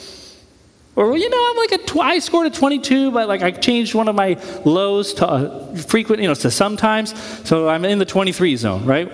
Or, 0.99 1.17
you 1.17 1.31
know, 1.31 1.47
I'm 1.51 1.57
like 1.57 1.71
a, 1.71 1.79
tw- 1.79 2.01
I 2.01 2.19
scored 2.19 2.49
a 2.49 2.51
22, 2.51 3.13
but 3.13 3.29
like 3.29 3.41
I 3.41 3.53
changed 3.53 3.95
one 3.95 4.09
of 4.09 4.17
my 4.17 4.37
lows 4.65 5.15
to 5.15 5.29
uh, 5.29 5.77
frequent, 5.77 6.21
you 6.21 6.27
know, 6.27 6.35
to 6.35 6.51
sometimes. 6.51 7.15
So 7.47 7.69
I'm 7.69 7.85
in 7.85 8.01
the 8.01 8.05
23 8.05 8.57
zone, 8.57 8.85
right? 8.85 9.09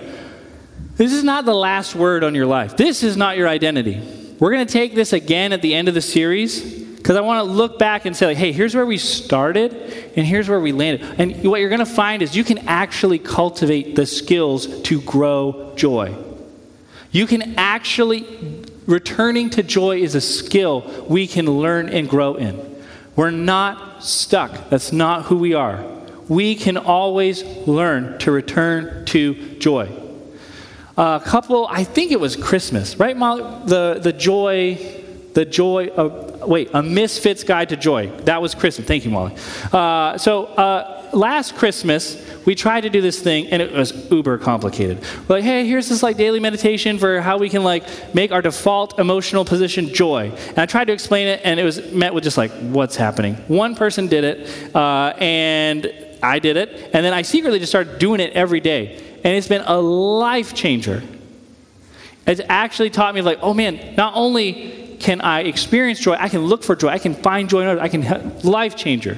This 0.95 1.13
is 1.13 1.23
not 1.23 1.45
the 1.45 1.53
last 1.53 1.93
word 1.93 2.23
on 2.23 2.33
your 2.33 2.47
life. 2.47 2.75
This 2.75 3.03
is 3.03 3.15
not 3.15 3.37
your 3.37 3.47
identity. 3.47 4.01
We're 4.39 4.49
going 4.49 4.65
to 4.65 4.73
take 4.73 4.95
this 4.95 5.13
again 5.13 5.53
at 5.53 5.61
the 5.61 5.75
end 5.75 5.87
of 5.87 5.93
the 5.93 6.01
series 6.01 6.59
because 6.95 7.17
I 7.17 7.21
want 7.21 7.45
to 7.45 7.51
look 7.51 7.77
back 7.77 8.05
and 8.05 8.17
say, 8.17 8.25
like, 8.25 8.37
hey, 8.37 8.51
here's 8.51 8.73
where 8.73 8.85
we 8.87 8.97
started 8.97 9.71
and 10.15 10.25
here's 10.25 10.49
where 10.49 10.59
we 10.59 10.71
landed. 10.71 11.05
And 11.19 11.43
what 11.43 11.59
you're 11.59 11.69
going 11.69 11.77
to 11.77 11.85
find 11.85 12.23
is 12.23 12.35
you 12.35 12.43
can 12.43 12.67
actually 12.67 13.19
cultivate 13.19 13.95
the 13.95 14.07
skills 14.07 14.81
to 14.81 15.01
grow 15.01 15.73
joy. 15.75 16.15
You 17.15 17.27
can 17.27 17.57
actually 17.57 18.25
returning 18.87 19.49
to 19.51 19.63
joy 19.63 19.99
is 19.99 20.15
a 20.15 20.19
skill 20.19 21.05
we 21.07 21.27
can 21.27 21.45
learn 21.45 21.87
and 21.87 22.09
grow 22.09 22.35
in. 22.35 22.83
We're 23.15 23.31
not 23.31 24.03
stuck. 24.03 24.69
That's 24.69 24.91
not 24.91 25.23
who 25.23 25.37
we 25.37 25.53
are. 25.53 25.81
We 26.27 26.55
can 26.55 26.75
always 26.75 27.41
learn 27.65 28.19
to 28.19 28.31
return 28.31 29.05
to 29.05 29.57
joy. 29.59 29.89
A 30.97 31.21
couple, 31.23 31.67
I 31.67 31.85
think 31.85 32.11
it 32.11 32.19
was 32.19 32.35
Christmas, 32.35 32.97
right, 32.97 33.15
Molly? 33.15 33.43
The, 33.65 33.97
the 34.03 34.11
joy, 34.11 34.77
the 35.35 35.45
joy 35.45 35.87
of, 35.95 36.41
wait, 36.41 36.71
a 36.73 36.83
misfits 36.83 37.45
guide 37.45 37.69
to 37.69 37.77
joy. 37.77 38.07
That 38.23 38.41
was 38.41 38.53
Christmas. 38.53 38.89
Thank 38.89 39.05
you, 39.05 39.11
Molly. 39.11 39.37
Uh, 39.71 40.17
so 40.17 40.47
uh, 40.47 41.11
last 41.13 41.55
Christmas, 41.55 42.24
we 42.45 42.55
tried 42.55 42.81
to 42.81 42.89
do 42.89 43.01
this 43.01 43.19
thing 43.19 43.47
and 43.47 43.61
it 43.61 43.71
was 43.71 44.09
uber 44.11 44.37
complicated. 44.37 45.03
We're 45.27 45.37
like, 45.37 45.43
hey, 45.43 45.67
here's 45.67 45.89
this 45.89 46.03
like 46.03 46.17
daily 46.17 46.39
meditation 46.39 46.97
for 46.99 47.21
how 47.21 47.37
we 47.37 47.49
can 47.49 47.63
like 47.63 47.83
make 48.13 48.31
our 48.31 48.41
default 48.41 48.99
emotional 48.99 49.45
position 49.45 49.93
joy. 49.93 50.31
And 50.49 50.59
I 50.59 50.65
tried 50.65 50.85
to 50.85 50.93
explain 50.93 51.27
it 51.27 51.41
and 51.43 51.59
it 51.59 51.63
was 51.63 51.91
met 51.91 52.13
with 52.13 52.23
just 52.23 52.37
like, 52.37 52.51
what's 52.51 52.95
happening? 52.95 53.35
One 53.47 53.75
person 53.75 54.07
did 54.07 54.23
it 54.23 54.75
uh, 54.75 55.13
and 55.17 55.91
I 56.21 56.39
did 56.39 56.57
it. 56.57 56.91
And 56.93 57.05
then 57.05 57.13
I 57.13 57.23
secretly 57.23 57.59
just 57.59 57.71
started 57.71 57.99
doing 57.99 58.19
it 58.19 58.33
every 58.33 58.59
day. 58.59 59.01
And 59.23 59.35
it's 59.35 59.47
been 59.47 59.63
a 59.65 59.79
life 59.79 60.53
changer. 60.53 61.03
It's 62.27 62.41
actually 62.47 62.89
taught 62.89 63.13
me 63.15 63.21
like, 63.21 63.39
oh 63.41 63.53
man, 63.53 63.95
not 63.95 64.13
only 64.15 64.97
can 64.99 65.21
I 65.21 65.41
experience 65.41 65.99
joy, 65.99 66.13
I 66.13 66.29
can 66.29 66.41
look 66.41 66.63
for 66.63 66.75
joy, 66.75 66.89
I 66.89 66.99
can 66.99 67.13
find 67.13 67.49
joy 67.49 67.61
in 67.61 67.67
others, 67.67 67.81
I 67.81 67.89
can 67.89 68.39
life 68.41 68.75
changer. 68.75 69.17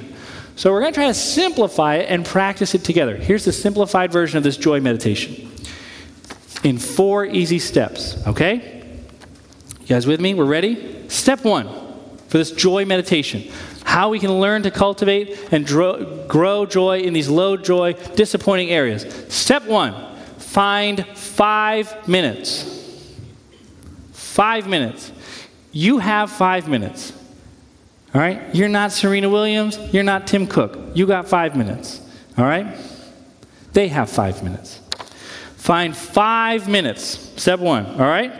So 0.58 0.72
we're 0.72 0.80
going 0.80 0.92
to 0.92 0.98
try 0.98 1.06
to 1.06 1.14
simplify 1.14 1.94
it 1.98 2.10
and 2.10 2.26
practice 2.26 2.74
it 2.74 2.82
together. 2.82 3.14
Here's 3.14 3.44
the 3.44 3.52
simplified 3.52 4.10
version 4.10 4.38
of 4.38 4.42
this 4.42 4.56
joy 4.56 4.80
meditation 4.80 5.52
in 6.64 6.78
four 6.78 7.24
easy 7.24 7.60
steps, 7.60 8.16
okay? 8.26 8.82
You 9.82 9.86
guys 9.86 10.04
with 10.04 10.20
me? 10.20 10.34
We're 10.34 10.46
ready? 10.46 11.08
Step 11.08 11.44
one 11.44 11.68
for 12.26 12.38
this 12.38 12.50
joy 12.50 12.84
meditation 12.84 13.44
how 13.84 14.10
we 14.10 14.18
can 14.18 14.32
learn 14.40 14.64
to 14.64 14.72
cultivate 14.72 15.38
and 15.52 15.64
grow 15.64 16.66
joy 16.66 17.02
in 17.02 17.12
these 17.12 17.28
low 17.28 17.56
joy, 17.56 17.92
disappointing 18.16 18.70
areas. 18.70 19.06
Step 19.32 19.64
one 19.64 19.94
find 20.38 21.06
five 21.16 22.08
minutes. 22.08 23.14
Five 24.12 24.66
minutes. 24.66 25.12
You 25.70 25.98
have 25.98 26.32
five 26.32 26.68
minutes. 26.68 27.12
All 28.14 28.20
right? 28.20 28.54
You're 28.54 28.68
not 28.68 28.92
Serena 28.92 29.28
Williams. 29.28 29.78
You're 29.92 30.02
not 30.02 30.26
Tim 30.26 30.46
Cook. 30.46 30.78
You 30.94 31.06
got 31.06 31.28
five 31.28 31.56
minutes. 31.56 32.00
All 32.36 32.44
right? 32.44 32.76
They 33.72 33.88
have 33.88 34.08
five 34.10 34.42
minutes. 34.42 34.80
Find 35.56 35.96
five 35.96 36.68
minutes. 36.68 37.32
Step 37.40 37.60
one, 37.60 37.84
all 37.86 37.98
right? 37.98 38.32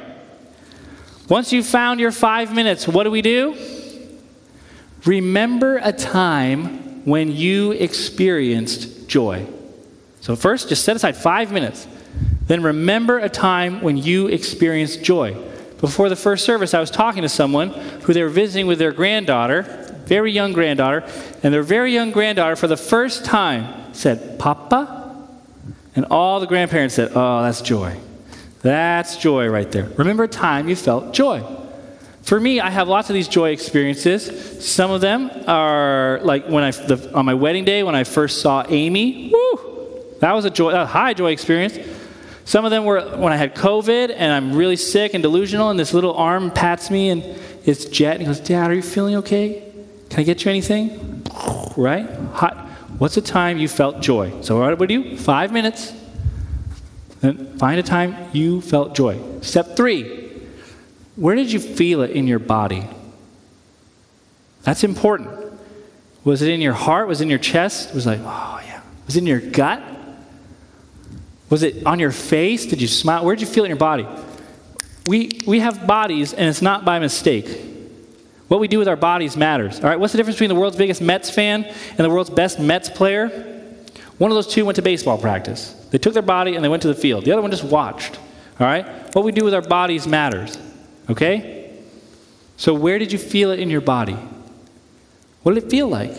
Once 1.28 1.52
you've 1.52 1.66
found 1.66 2.00
your 2.00 2.12
five 2.12 2.54
minutes, 2.54 2.88
what 2.88 3.04
do 3.04 3.10
we 3.10 3.20
do? 3.20 3.54
Remember 5.04 5.78
a 5.82 5.92
time 5.92 7.04
when 7.04 7.30
you 7.30 7.72
experienced 7.72 9.08
joy. 9.08 9.46
So, 10.20 10.36
first, 10.36 10.68
just 10.68 10.84
set 10.84 10.96
aside 10.96 11.16
five 11.16 11.52
minutes. 11.52 11.86
Then, 12.46 12.62
remember 12.62 13.18
a 13.18 13.28
time 13.28 13.82
when 13.82 13.98
you 13.98 14.28
experienced 14.28 15.02
joy. 15.02 15.36
Before 15.80 16.08
the 16.08 16.16
first 16.16 16.44
service, 16.44 16.74
I 16.74 16.80
was 16.80 16.90
talking 16.90 17.22
to 17.22 17.28
someone 17.28 17.70
who 17.70 18.12
they 18.12 18.22
were 18.22 18.28
visiting 18.28 18.66
with 18.66 18.78
their 18.78 18.92
granddaughter, 18.92 19.62
very 20.06 20.32
young 20.32 20.52
granddaughter, 20.52 21.04
and 21.42 21.54
their 21.54 21.62
very 21.62 21.92
young 21.92 22.10
granddaughter, 22.10 22.56
for 22.56 22.66
the 22.66 22.76
first 22.76 23.24
time, 23.24 23.94
said, 23.94 24.38
Papa? 24.38 25.28
And 25.94 26.06
all 26.10 26.40
the 26.40 26.46
grandparents 26.46 26.94
said, 26.94 27.12
Oh, 27.14 27.42
that's 27.42 27.60
joy. 27.60 27.98
That's 28.62 29.16
joy 29.16 29.48
right 29.48 29.70
there. 29.70 29.84
Remember 29.96 30.24
a 30.24 30.28
time 30.28 30.68
you 30.68 30.76
felt 30.76 31.12
joy. 31.12 31.44
For 32.22 32.38
me, 32.38 32.60
I 32.60 32.70
have 32.70 32.88
lots 32.88 33.08
of 33.08 33.14
these 33.14 33.28
joy 33.28 33.50
experiences. 33.50 34.66
Some 34.66 34.90
of 34.90 35.00
them 35.00 35.30
are 35.46 36.20
like 36.22 36.46
when 36.46 36.62
I, 36.62 36.72
the, 36.72 37.10
on 37.14 37.24
my 37.24 37.34
wedding 37.34 37.64
day, 37.64 37.82
when 37.82 37.94
I 37.94 38.04
first 38.04 38.42
saw 38.42 38.64
Amy. 38.68 39.32
Woo! 39.32 40.04
That 40.20 40.32
was 40.32 40.44
a 40.44 40.50
joy, 40.50 40.70
a 40.70 40.84
high 40.84 41.14
joy 41.14 41.30
experience. 41.30 41.78
Some 42.48 42.64
of 42.64 42.70
them 42.70 42.86
were 42.86 43.02
when 43.18 43.30
I 43.30 43.36
had 43.36 43.54
COVID 43.54 44.10
and 44.16 44.32
I'm 44.32 44.54
really 44.54 44.76
sick 44.76 45.12
and 45.12 45.22
delusional, 45.22 45.68
and 45.68 45.78
this 45.78 45.92
little 45.92 46.14
arm 46.14 46.50
pats 46.50 46.90
me 46.90 47.10
and 47.10 47.22
it's 47.66 47.84
Jet. 47.84 48.12
And 48.12 48.22
he 48.22 48.26
goes, 48.26 48.40
Dad, 48.40 48.70
are 48.70 48.74
you 48.74 48.80
feeling 48.80 49.16
okay? 49.16 49.70
Can 50.08 50.20
I 50.20 50.22
get 50.22 50.42
you 50.46 50.50
anything? 50.50 51.26
Right? 51.76 52.08
Hot. 52.32 52.56
What's 52.96 53.18
a 53.18 53.20
time 53.20 53.58
you 53.58 53.68
felt 53.68 54.00
joy? 54.00 54.32
So 54.40 54.60
what 54.60 54.78
would 54.78 54.90
you? 54.90 55.18
Five 55.18 55.52
minutes. 55.52 55.92
Then 57.20 57.58
find 57.58 57.78
a 57.78 57.82
time 57.82 58.16
you 58.32 58.62
felt 58.62 58.94
joy. 58.94 59.20
Step 59.42 59.76
three 59.76 60.40
where 61.16 61.34
did 61.34 61.52
you 61.52 61.60
feel 61.60 62.00
it 62.00 62.12
in 62.12 62.26
your 62.26 62.38
body? 62.38 62.86
That's 64.62 64.84
important. 64.84 65.28
Was 66.24 66.40
it 66.40 66.48
in 66.48 66.62
your 66.62 66.72
heart? 66.72 67.08
Was 67.08 67.20
it 67.20 67.24
in 67.24 67.28
your 67.28 67.40
chest? 67.40 67.90
It 67.90 67.94
was 67.94 68.06
like, 68.06 68.20
oh, 68.22 68.60
yeah. 68.64 68.80
Was 69.04 69.16
it 69.16 69.18
in 69.18 69.26
your 69.26 69.40
gut? 69.40 69.82
Was 71.50 71.62
it 71.62 71.86
on 71.86 71.98
your 71.98 72.12
face? 72.12 72.66
Did 72.66 72.80
you 72.80 72.88
smile? 72.88 73.24
Where 73.24 73.34
did 73.34 73.40
you 73.40 73.52
feel 73.52 73.64
it 73.64 73.66
in 73.66 73.70
your 73.70 73.78
body? 73.78 74.06
We, 75.06 75.40
we 75.46 75.60
have 75.60 75.86
bodies, 75.86 76.34
and 76.34 76.48
it's 76.48 76.60
not 76.60 76.84
by 76.84 76.98
mistake. 76.98 77.46
What 78.48 78.60
we 78.60 78.68
do 78.68 78.78
with 78.78 78.88
our 78.88 78.96
bodies 78.96 79.36
matters. 79.36 79.80
All 79.80 79.88
right, 79.88 79.98
what's 79.98 80.12
the 80.12 80.16
difference 80.16 80.36
between 80.36 80.48
the 80.48 80.54
world's 80.54 80.76
biggest 80.76 81.00
Mets 81.00 81.30
fan 81.30 81.64
and 81.64 81.98
the 81.98 82.10
world's 82.10 82.30
best 82.30 82.58
Mets 82.58 82.90
player? 82.90 83.28
One 84.18 84.30
of 84.30 84.34
those 84.34 84.46
two 84.46 84.64
went 84.64 84.76
to 84.76 84.82
baseball 84.82 85.16
practice. 85.16 85.72
They 85.90 85.98
took 85.98 86.12
their 86.12 86.22
body 86.22 86.54
and 86.56 86.64
they 86.64 86.68
went 86.68 86.82
to 86.82 86.88
the 86.88 86.94
field. 86.94 87.24
The 87.24 87.32
other 87.32 87.42
one 87.42 87.50
just 87.50 87.64
watched. 87.64 88.16
All 88.60 88.66
right? 88.66 89.14
What 89.14 89.24
we 89.24 89.32
do 89.32 89.44
with 89.44 89.54
our 89.54 89.62
bodies 89.62 90.06
matters. 90.06 90.58
Okay? 91.08 91.78
So, 92.56 92.74
where 92.74 92.98
did 92.98 93.12
you 93.12 93.18
feel 93.18 93.50
it 93.50 93.60
in 93.60 93.70
your 93.70 93.80
body? 93.80 94.16
What 95.42 95.54
did 95.54 95.64
it 95.64 95.70
feel 95.70 95.88
like? 95.88 96.12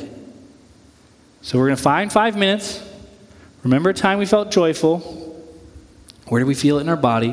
So, 1.42 1.58
we're 1.58 1.68
going 1.68 1.78
to 1.78 1.84
find 1.84 2.12
five 2.12 2.38
minutes. 2.38 2.82
Remember 3.64 3.89
a 3.89 3.93
time 3.93 4.20
we 4.20 4.26
felt 4.26 4.51
joyful. 4.51 4.99
Where 6.28 6.39
did 6.39 6.47
we 6.47 6.55
feel 6.55 6.78
it 6.78 6.82
in 6.82 6.89
our 6.89 6.95
body? 6.95 7.32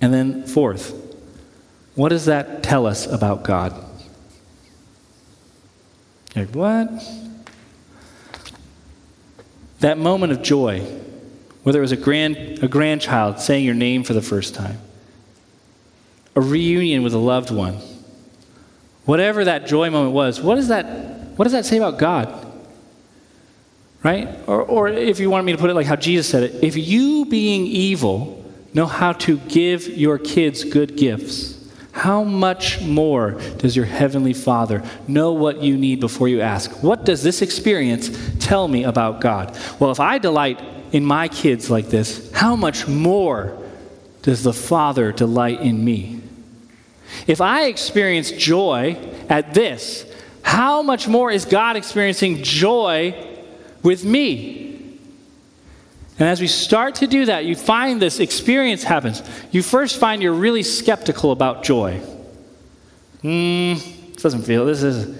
And 0.00 0.12
then, 0.12 0.46
fourth, 0.46 0.94
what 1.94 2.10
does 2.10 2.26
that 2.26 2.62
tell 2.62 2.86
us 2.86 3.06
about 3.06 3.44
God? 3.44 3.82
like, 6.34 6.50
what? 6.50 6.90
That 9.80 9.96
moment 9.96 10.32
of 10.32 10.42
joy, 10.42 10.80
whether 11.62 11.78
it 11.78 11.82
was 11.82 11.92
a, 11.92 11.96
grand, 11.96 12.62
a 12.62 12.68
grandchild 12.68 13.40
saying 13.40 13.64
your 13.64 13.74
name 13.74 14.04
for 14.04 14.12
the 14.12 14.20
first 14.20 14.54
time, 14.54 14.78
a 16.34 16.40
reunion 16.42 17.02
with 17.02 17.14
a 17.14 17.18
loved 17.18 17.50
one. 17.50 17.78
Whatever 19.06 19.44
that 19.44 19.66
joy 19.66 19.88
moment 19.88 20.12
was, 20.12 20.40
what, 20.40 20.58
is 20.58 20.68
that, 20.68 20.84
what 21.36 21.44
does 21.44 21.52
that 21.52 21.64
say 21.64 21.78
about 21.78 21.98
God? 21.98 22.45
Right? 24.02 24.28
Or, 24.46 24.62
or 24.62 24.88
if 24.88 25.18
you 25.18 25.30
want 25.30 25.46
me 25.46 25.52
to 25.52 25.58
put 25.58 25.70
it 25.70 25.74
like 25.74 25.86
how 25.86 25.96
Jesus 25.96 26.28
said 26.28 26.44
it, 26.44 26.62
if 26.62 26.76
you, 26.76 27.24
being 27.26 27.66
evil, 27.66 28.44
know 28.72 28.86
how 28.86 29.12
to 29.12 29.38
give 29.38 29.88
your 29.88 30.18
kids 30.18 30.62
good 30.64 30.96
gifts, 30.96 31.56
how 31.92 32.22
much 32.22 32.82
more 32.82 33.32
does 33.56 33.74
your 33.74 33.86
heavenly 33.86 34.34
Father 34.34 34.82
know 35.08 35.32
what 35.32 35.62
you 35.62 35.78
need 35.78 35.98
before 35.98 36.28
you 36.28 36.42
ask? 36.42 36.70
What 36.82 37.06
does 37.06 37.22
this 37.22 37.40
experience 37.40 38.10
tell 38.38 38.68
me 38.68 38.84
about 38.84 39.22
God? 39.22 39.58
Well, 39.80 39.90
if 39.90 39.98
I 39.98 40.18
delight 40.18 40.62
in 40.92 41.06
my 41.06 41.28
kids 41.28 41.70
like 41.70 41.88
this, 41.88 42.30
how 42.32 42.54
much 42.54 42.86
more 42.86 43.56
does 44.20 44.42
the 44.42 44.52
Father 44.52 45.10
delight 45.10 45.60
in 45.60 45.82
me? 45.82 46.20
If 47.26 47.40
I 47.40 47.64
experience 47.64 48.30
joy 48.30 48.98
at 49.30 49.54
this, 49.54 50.04
how 50.42 50.82
much 50.82 51.08
more 51.08 51.30
is 51.30 51.46
God 51.46 51.76
experiencing 51.76 52.42
joy 52.42 53.35
with 53.86 54.04
me? 54.04 54.98
And 56.18 56.28
as 56.28 56.40
we 56.40 56.48
start 56.48 56.96
to 56.96 57.06
do 57.06 57.26
that, 57.26 57.44
you 57.44 57.54
find 57.54 58.02
this 58.02 58.18
experience 58.18 58.82
happens. 58.82 59.22
You 59.52 59.62
first 59.62 60.00
find 60.00 60.20
you're 60.20 60.32
really 60.32 60.64
skeptical 60.64 61.30
about 61.30 61.62
joy. 61.62 61.98
Hmm, 63.22 63.74
this 64.12 64.22
doesn't 64.22 64.42
feel, 64.42 64.66
this 64.66 64.82
is. 64.82 65.16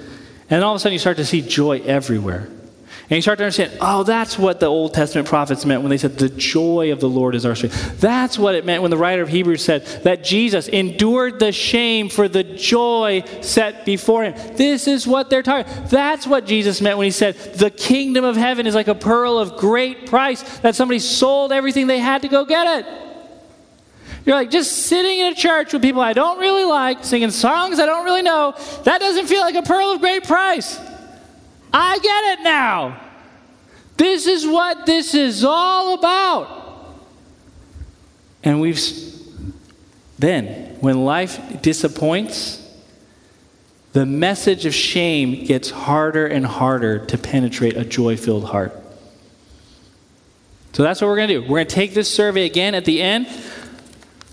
And 0.51 0.65
all 0.65 0.73
of 0.73 0.77
a 0.77 0.79
sudden 0.81 0.95
you 0.95 0.99
start 0.99 1.19
to 1.19 1.25
see 1.25 1.43
joy 1.43 1.81
everywhere. 1.81 2.49
And 3.09 3.15
you 3.15 3.23
start 3.23 3.39
to 3.39 3.45
understand, 3.45 3.79
oh, 3.81 4.03
that's 4.03 4.37
what 4.37 4.59
the 4.59 4.67
Old 4.67 4.93
Testament 4.93 5.29
prophets 5.29 5.65
meant 5.65 5.83
when 5.83 5.91
they 5.91 5.97
said, 5.97 6.19
the 6.19 6.29
joy 6.29 6.91
of 6.91 6.99
the 6.99 7.09
Lord 7.09 7.37
is 7.37 7.47
our 7.47 7.55
strength. 7.55 8.01
That's 8.01 8.37
what 8.37 8.57
it 8.57 8.65
meant 8.65 8.83
when 8.83 8.91
the 8.91 8.97
writer 8.97 9.23
of 9.23 9.29
Hebrews 9.29 9.63
said 9.63 9.87
that 10.03 10.25
Jesus 10.25 10.67
endured 10.67 11.39
the 11.39 11.53
shame 11.53 12.09
for 12.09 12.27
the 12.27 12.43
joy 12.43 13.23
set 13.43 13.85
before 13.85 14.25
him. 14.25 14.57
This 14.57 14.89
is 14.89 15.07
what 15.07 15.31
they're 15.31 15.45
talking 15.45 15.73
That's 15.87 16.27
what 16.27 16.47
Jesus 16.47 16.81
meant 16.81 16.99
when 16.99 17.05
he 17.05 17.13
said, 17.13 17.37
the 17.55 17.71
kingdom 17.71 18.25
of 18.25 18.35
heaven 18.37 18.67
is 18.67 18.75
like 18.75 18.89
a 18.89 18.95
pearl 18.95 19.39
of 19.39 19.57
great 19.57 20.11
price, 20.11 20.43
that 20.59 20.75
somebody 20.75 20.99
sold 20.99 21.53
everything 21.53 21.87
they 21.87 22.01
had 22.01 22.23
to 22.23 22.29
go 22.29 22.45
get 22.45 22.81
it. 22.81 22.87
You're 24.25 24.35
like, 24.35 24.51
just 24.51 24.87
sitting 24.87 25.21
in 25.21 25.33
a 25.33 25.37
church 25.37 25.73
with 25.73 25.81
people 25.81 26.03
I 26.03 26.13
don't 26.13 26.41
really 26.41 26.65
like, 26.65 27.05
singing 27.05 27.31
songs 27.31 27.79
I 27.79 27.87
don't 27.87 28.05
really 28.05 28.23
know, 28.23 28.57
that 28.83 28.99
doesn't 28.99 29.29
feel 29.29 29.43
like 29.43 29.55
a 29.55 29.63
pearl 29.63 29.93
of 29.93 30.01
great 30.01 30.25
price. 30.25 30.81
I 31.73 31.99
get 31.99 32.39
it 32.39 32.43
now. 32.43 33.01
This 33.97 34.27
is 34.27 34.47
what 34.47 34.87
this 34.87 35.15
is 35.15 35.45
all 35.45 35.95
about. 35.95 36.65
And 38.45 38.61
we've 38.61 38.79
then, 40.19 40.77
when 40.81 41.05
life 41.05 41.63
disappoints, 41.63 42.63
the 43.93 44.07
message 44.07 44.67
of 44.67 44.75
shame 44.75 45.45
gets 45.45 45.71
harder 45.71 46.27
and 46.27 46.45
harder 46.45 47.05
to 47.07 47.19
penetrate 47.19 47.77
a 47.77 47.85
joy 47.85 48.17
filled 48.17 48.45
heart. 48.45 48.75
So 50.73 50.83
that's 50.83 51.01
what 51.01 51.09
we're 51.09 51.17
going 51.17 51.29
to 51.29 51.35
do. 51.35 51.43
We're 51.43 51.59
going 51.59 51.67
to 51.67 51.75
take 51.75 51.95
this 51.95 52.13
survey 52.13 52.45
again 52.45 52.75
at 52.75 52.85
the 52.85 53.01
end, 53.01 53.27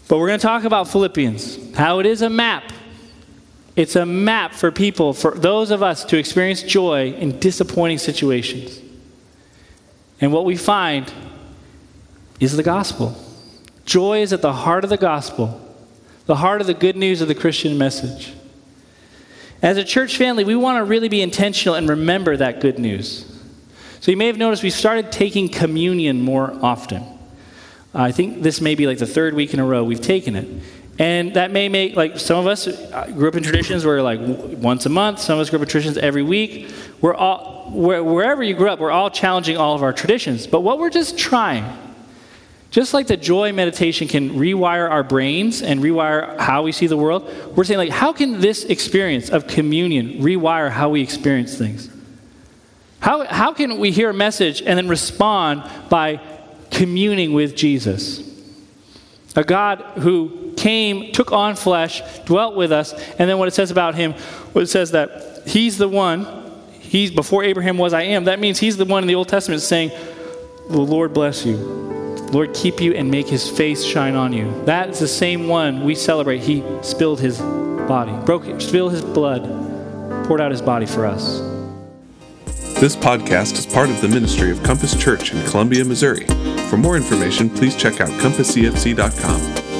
but 0.09 0.19
we're 0.19 0.27
going 0.27 0.39
to 0.39 0.45
talk 0.45 0.65
about 0.65 0.89
Philippians, 0.89 1.75
how 1.75 1.99
it 1.99 2.05
is 2.05 2.21
a 2.21 2.29
map 2.29 2.71
it's 3.75 3.95
a 3.95 4.05
map 4.05 4.53
for 4.53 4.71
people, 4.71 5.13
for 5.13 5.31
those 5.31 5.71
of 5.71 5.81
us 5.81 6.05
to 6.05 6.17
experience 6.17 6.61
joy 6.61 7.13
in 7.13 7.39
disappointing 7.39 7.97
situations. 7.97 8.79
And 10.21 10.31
what 10.31 10.45
we 10.45 10.55
find 10.55 11.11
is 12.39 12.55
the 12.55 12.63
gospel. 12.63 13.15
Joy 13.85 14.21
is 14.21 14.31
at 14.31 14.41
the 14.41 14.53
heart 14.53 14.83
of 14.83 14.89
the 14.89 14.97
gospel, 14.97 15.59
the 16.25 16.35
heart 16.35 16.61
of 16.61 16.67
the 16.67 16.73
good 16.73 16.95
news 16.95 17.21
of 17.21 17.27
the 17.27 17.35
Christian 17.35 17.77
message. 17.77 18.33
As 19.61 19.77
a 19.77 19.83
church 19.83 20.17
family, 20.17 20.43
we 20.43 20.55
want 20.55 20.77
to 20.77 20.83
really 20.83 21.09
be 21.09 21.21
intentional 21.21 21.75
and 21.75 21.89
remember 21.89 22.37
that 22.37 22.61
good 22.61 22.77
news. 22.77 23.25
So 24.01 24.11
you 24.11 24.17
may 24.17 24.27
have 24.27 24.37
noticed 24.37 24.61
we 24.61 24.69
started 24.69 25.11
taking 25.11 25.49
communion 25.49 26.21
more 26.21 26.53
often. 26.61 27.05
I 27.93 28.11
think 28.11 28.41
this 28.41 28.59
may 28.59 28.75
be 28.75 28.87
like 28.87 28.97
the 28.97 29.07
third 29.07 29.33
week 29.33 29.53
in 29.53 29.59
a 29.59 29.65
row 29.65 29.83
we've 29.83 30.01
taken 30.01 30.35
it. 30.35 30.47
And 30.99 31.33
that 31.33 31.49
may 31.51 31.69
make, 31.69 31.95
like, 31.95 32.19
some 32.19 32.37
of 32.37 32.45
us 32.45 32.67
uh, 32.67 33.11
grew 33.15 33.27
up 33.27 33.35
in 33.35 33.41
traditions 33.41 33.83
where, 33.83 34.03
like, 34.03 34.19
once 34.21 34.85
a 34.85 34.89
month, 34.89 35.19
some 35.19 35.39
of 35.39 35.41
us 35.41 35.49
grew 35.49 35.57
up 35.57 35.63
in 35.63 35.69
traditions 35.69 35.97
every 35.97 36.21
week. 36.21 36.71
We're 37.01 37.15
all, 37.15 37.71
wherever 37.71 38.43
you 38.43 38.53
grew 38.53 38.69
up, 38.69 38.79
we're 38.79 38.91
all 38.91 39.09
challenging 39.09 39.57
all 39.57 39.73
of 39.73 39.81
our 39.81 39.91
traditions. 39.91 40.45
But 40.45 40.61
what 40.61 40.77
we're 40.77 40.91
just 40.91 41.17
trying, 41.17 41.65
just 42.69 42.93
like 42.93 43.07
the 43.07 43.17
joy 43.17 43.53
meditation 43.53 44.07
can 44.07 44.31
rewire 44.31 44.87
our 44.87 45.03
brains 45.03 45.63
and 45.63 45.79
rewire 45.79 46.39
how 46.39 46.61
we 46.61 46.71
see 46.71 46.85
the 46.85 46.97
world, 46.97 47.27
we're 47.55 47.63
saying, 47.63 47.79
like, 47.79 47.89
how 47.89 48.13
can 48.13 48.39
this 48.39 48.63
experience 48.63 49.31
of 49.31 49.47
communion 49.47 50.19
rewire 50.19 50.69
how 50.69 50.89
we 50.89 51.01
experience 51.01 51.57
things? 51.57 51.89
How, 52.99 53.25
how 53.25 53.51
can 53.51 53.79
we 53.79 53.89
hear 53.89 54.11
a 54.11 54.13
message 54.13 54.61
and 54.61 54.77
then 54.77 54.87
respond 54.87 55.63
by 55.89 56.21
communing 56.69 57.33
with 57.33 57.55
Jesus? 57.55 58.21
A 59.35 59.43
God 59.43 59.81
who 59.97 60.42
came, 60.57 61.11
took 61.11 61.31
on 61.31 61.55
flesh, 61.55 62.01
dwelt 62.25 62.55
with 62.55 62.71
us, 62.71 62.93
and 62.93 63.29
then 63.29 63.37
what 63.37 63.47
it 63.47 63.53
says 63.53 63.71
about 63.71 63.95
him, 63.95 64.13
what 64.53 64.63
it 64.63 64.67
says 64.67 64.91
that 64.91 65.41
he's 65.45 65.77
the 65.77 65.87
one, 65.87 66.27
he's 66.79 67.11
before 67.11 67.43
Abraham 67.43 67.77
was 67.77 67.93
I 67.93 68.03
am. 68.03 68.25
That 68.25 68.39
means 68.39 68.59
he's 68.59 68.77
the 68.77 68.85
one 68.85 69.03
in 69.03 69.07
the 69.07 69.15
Old 69.15 69.29
Testament 69.29 69.61
saying, 69.61 69.91
The 70.69 70.77
Lord 70.77 71.13
bless 71.13 71.45
you. 71.45 71.57
Lord 72.33 72.53
keep 72.53 72.81
you 72.81 72.93
and 72.93 73.11
make 73.11 73.27
his 73.27 73.49
face 73.49 73.83
shine 73.83 74.15
on 74.15 74.33
you. 74.33 74.63
That 74.65 74.89
is 74.89 74.99
the 74.99 75.07
same 75.07 75.47
one 75.47 75.83
we 75.83 75.93
celebrate. 75.93 76.39
He 76.39 76.63
spilled 76.81 77.19
his 77.19 77.39
body, 77.39 78.13
broke, 78.25 78.59
spilled 78.59 78.91
his 78.91 79.03
blood, 79.03 79.43
poured 80.25 80.41
out 80.41 80.51
his 80.51 80.61
body 80.61 80.87
for 80.87 81.05
us. 81.05 81.39
This 82.79 82.95
podcast 82.95 83.59
is 83.59 83.65
part 83.67 83.89
of 83.89 84.01
the 84.01 84.07
ministry 84.07 84.51
of 84.51 84.61
Compass 84.63 84.95
Church 84.99 85.31
in 85.31 85.45
Columbia, 85.45 85.85
Missouri. 85.85 86.25
For 86.69 86.77
more 86.77 86.97
information, 86.97 87.49
please 87.49 87.75
check 87.75 88.01
out 88.01 88.09
compasscfc.com. 88.19 89.72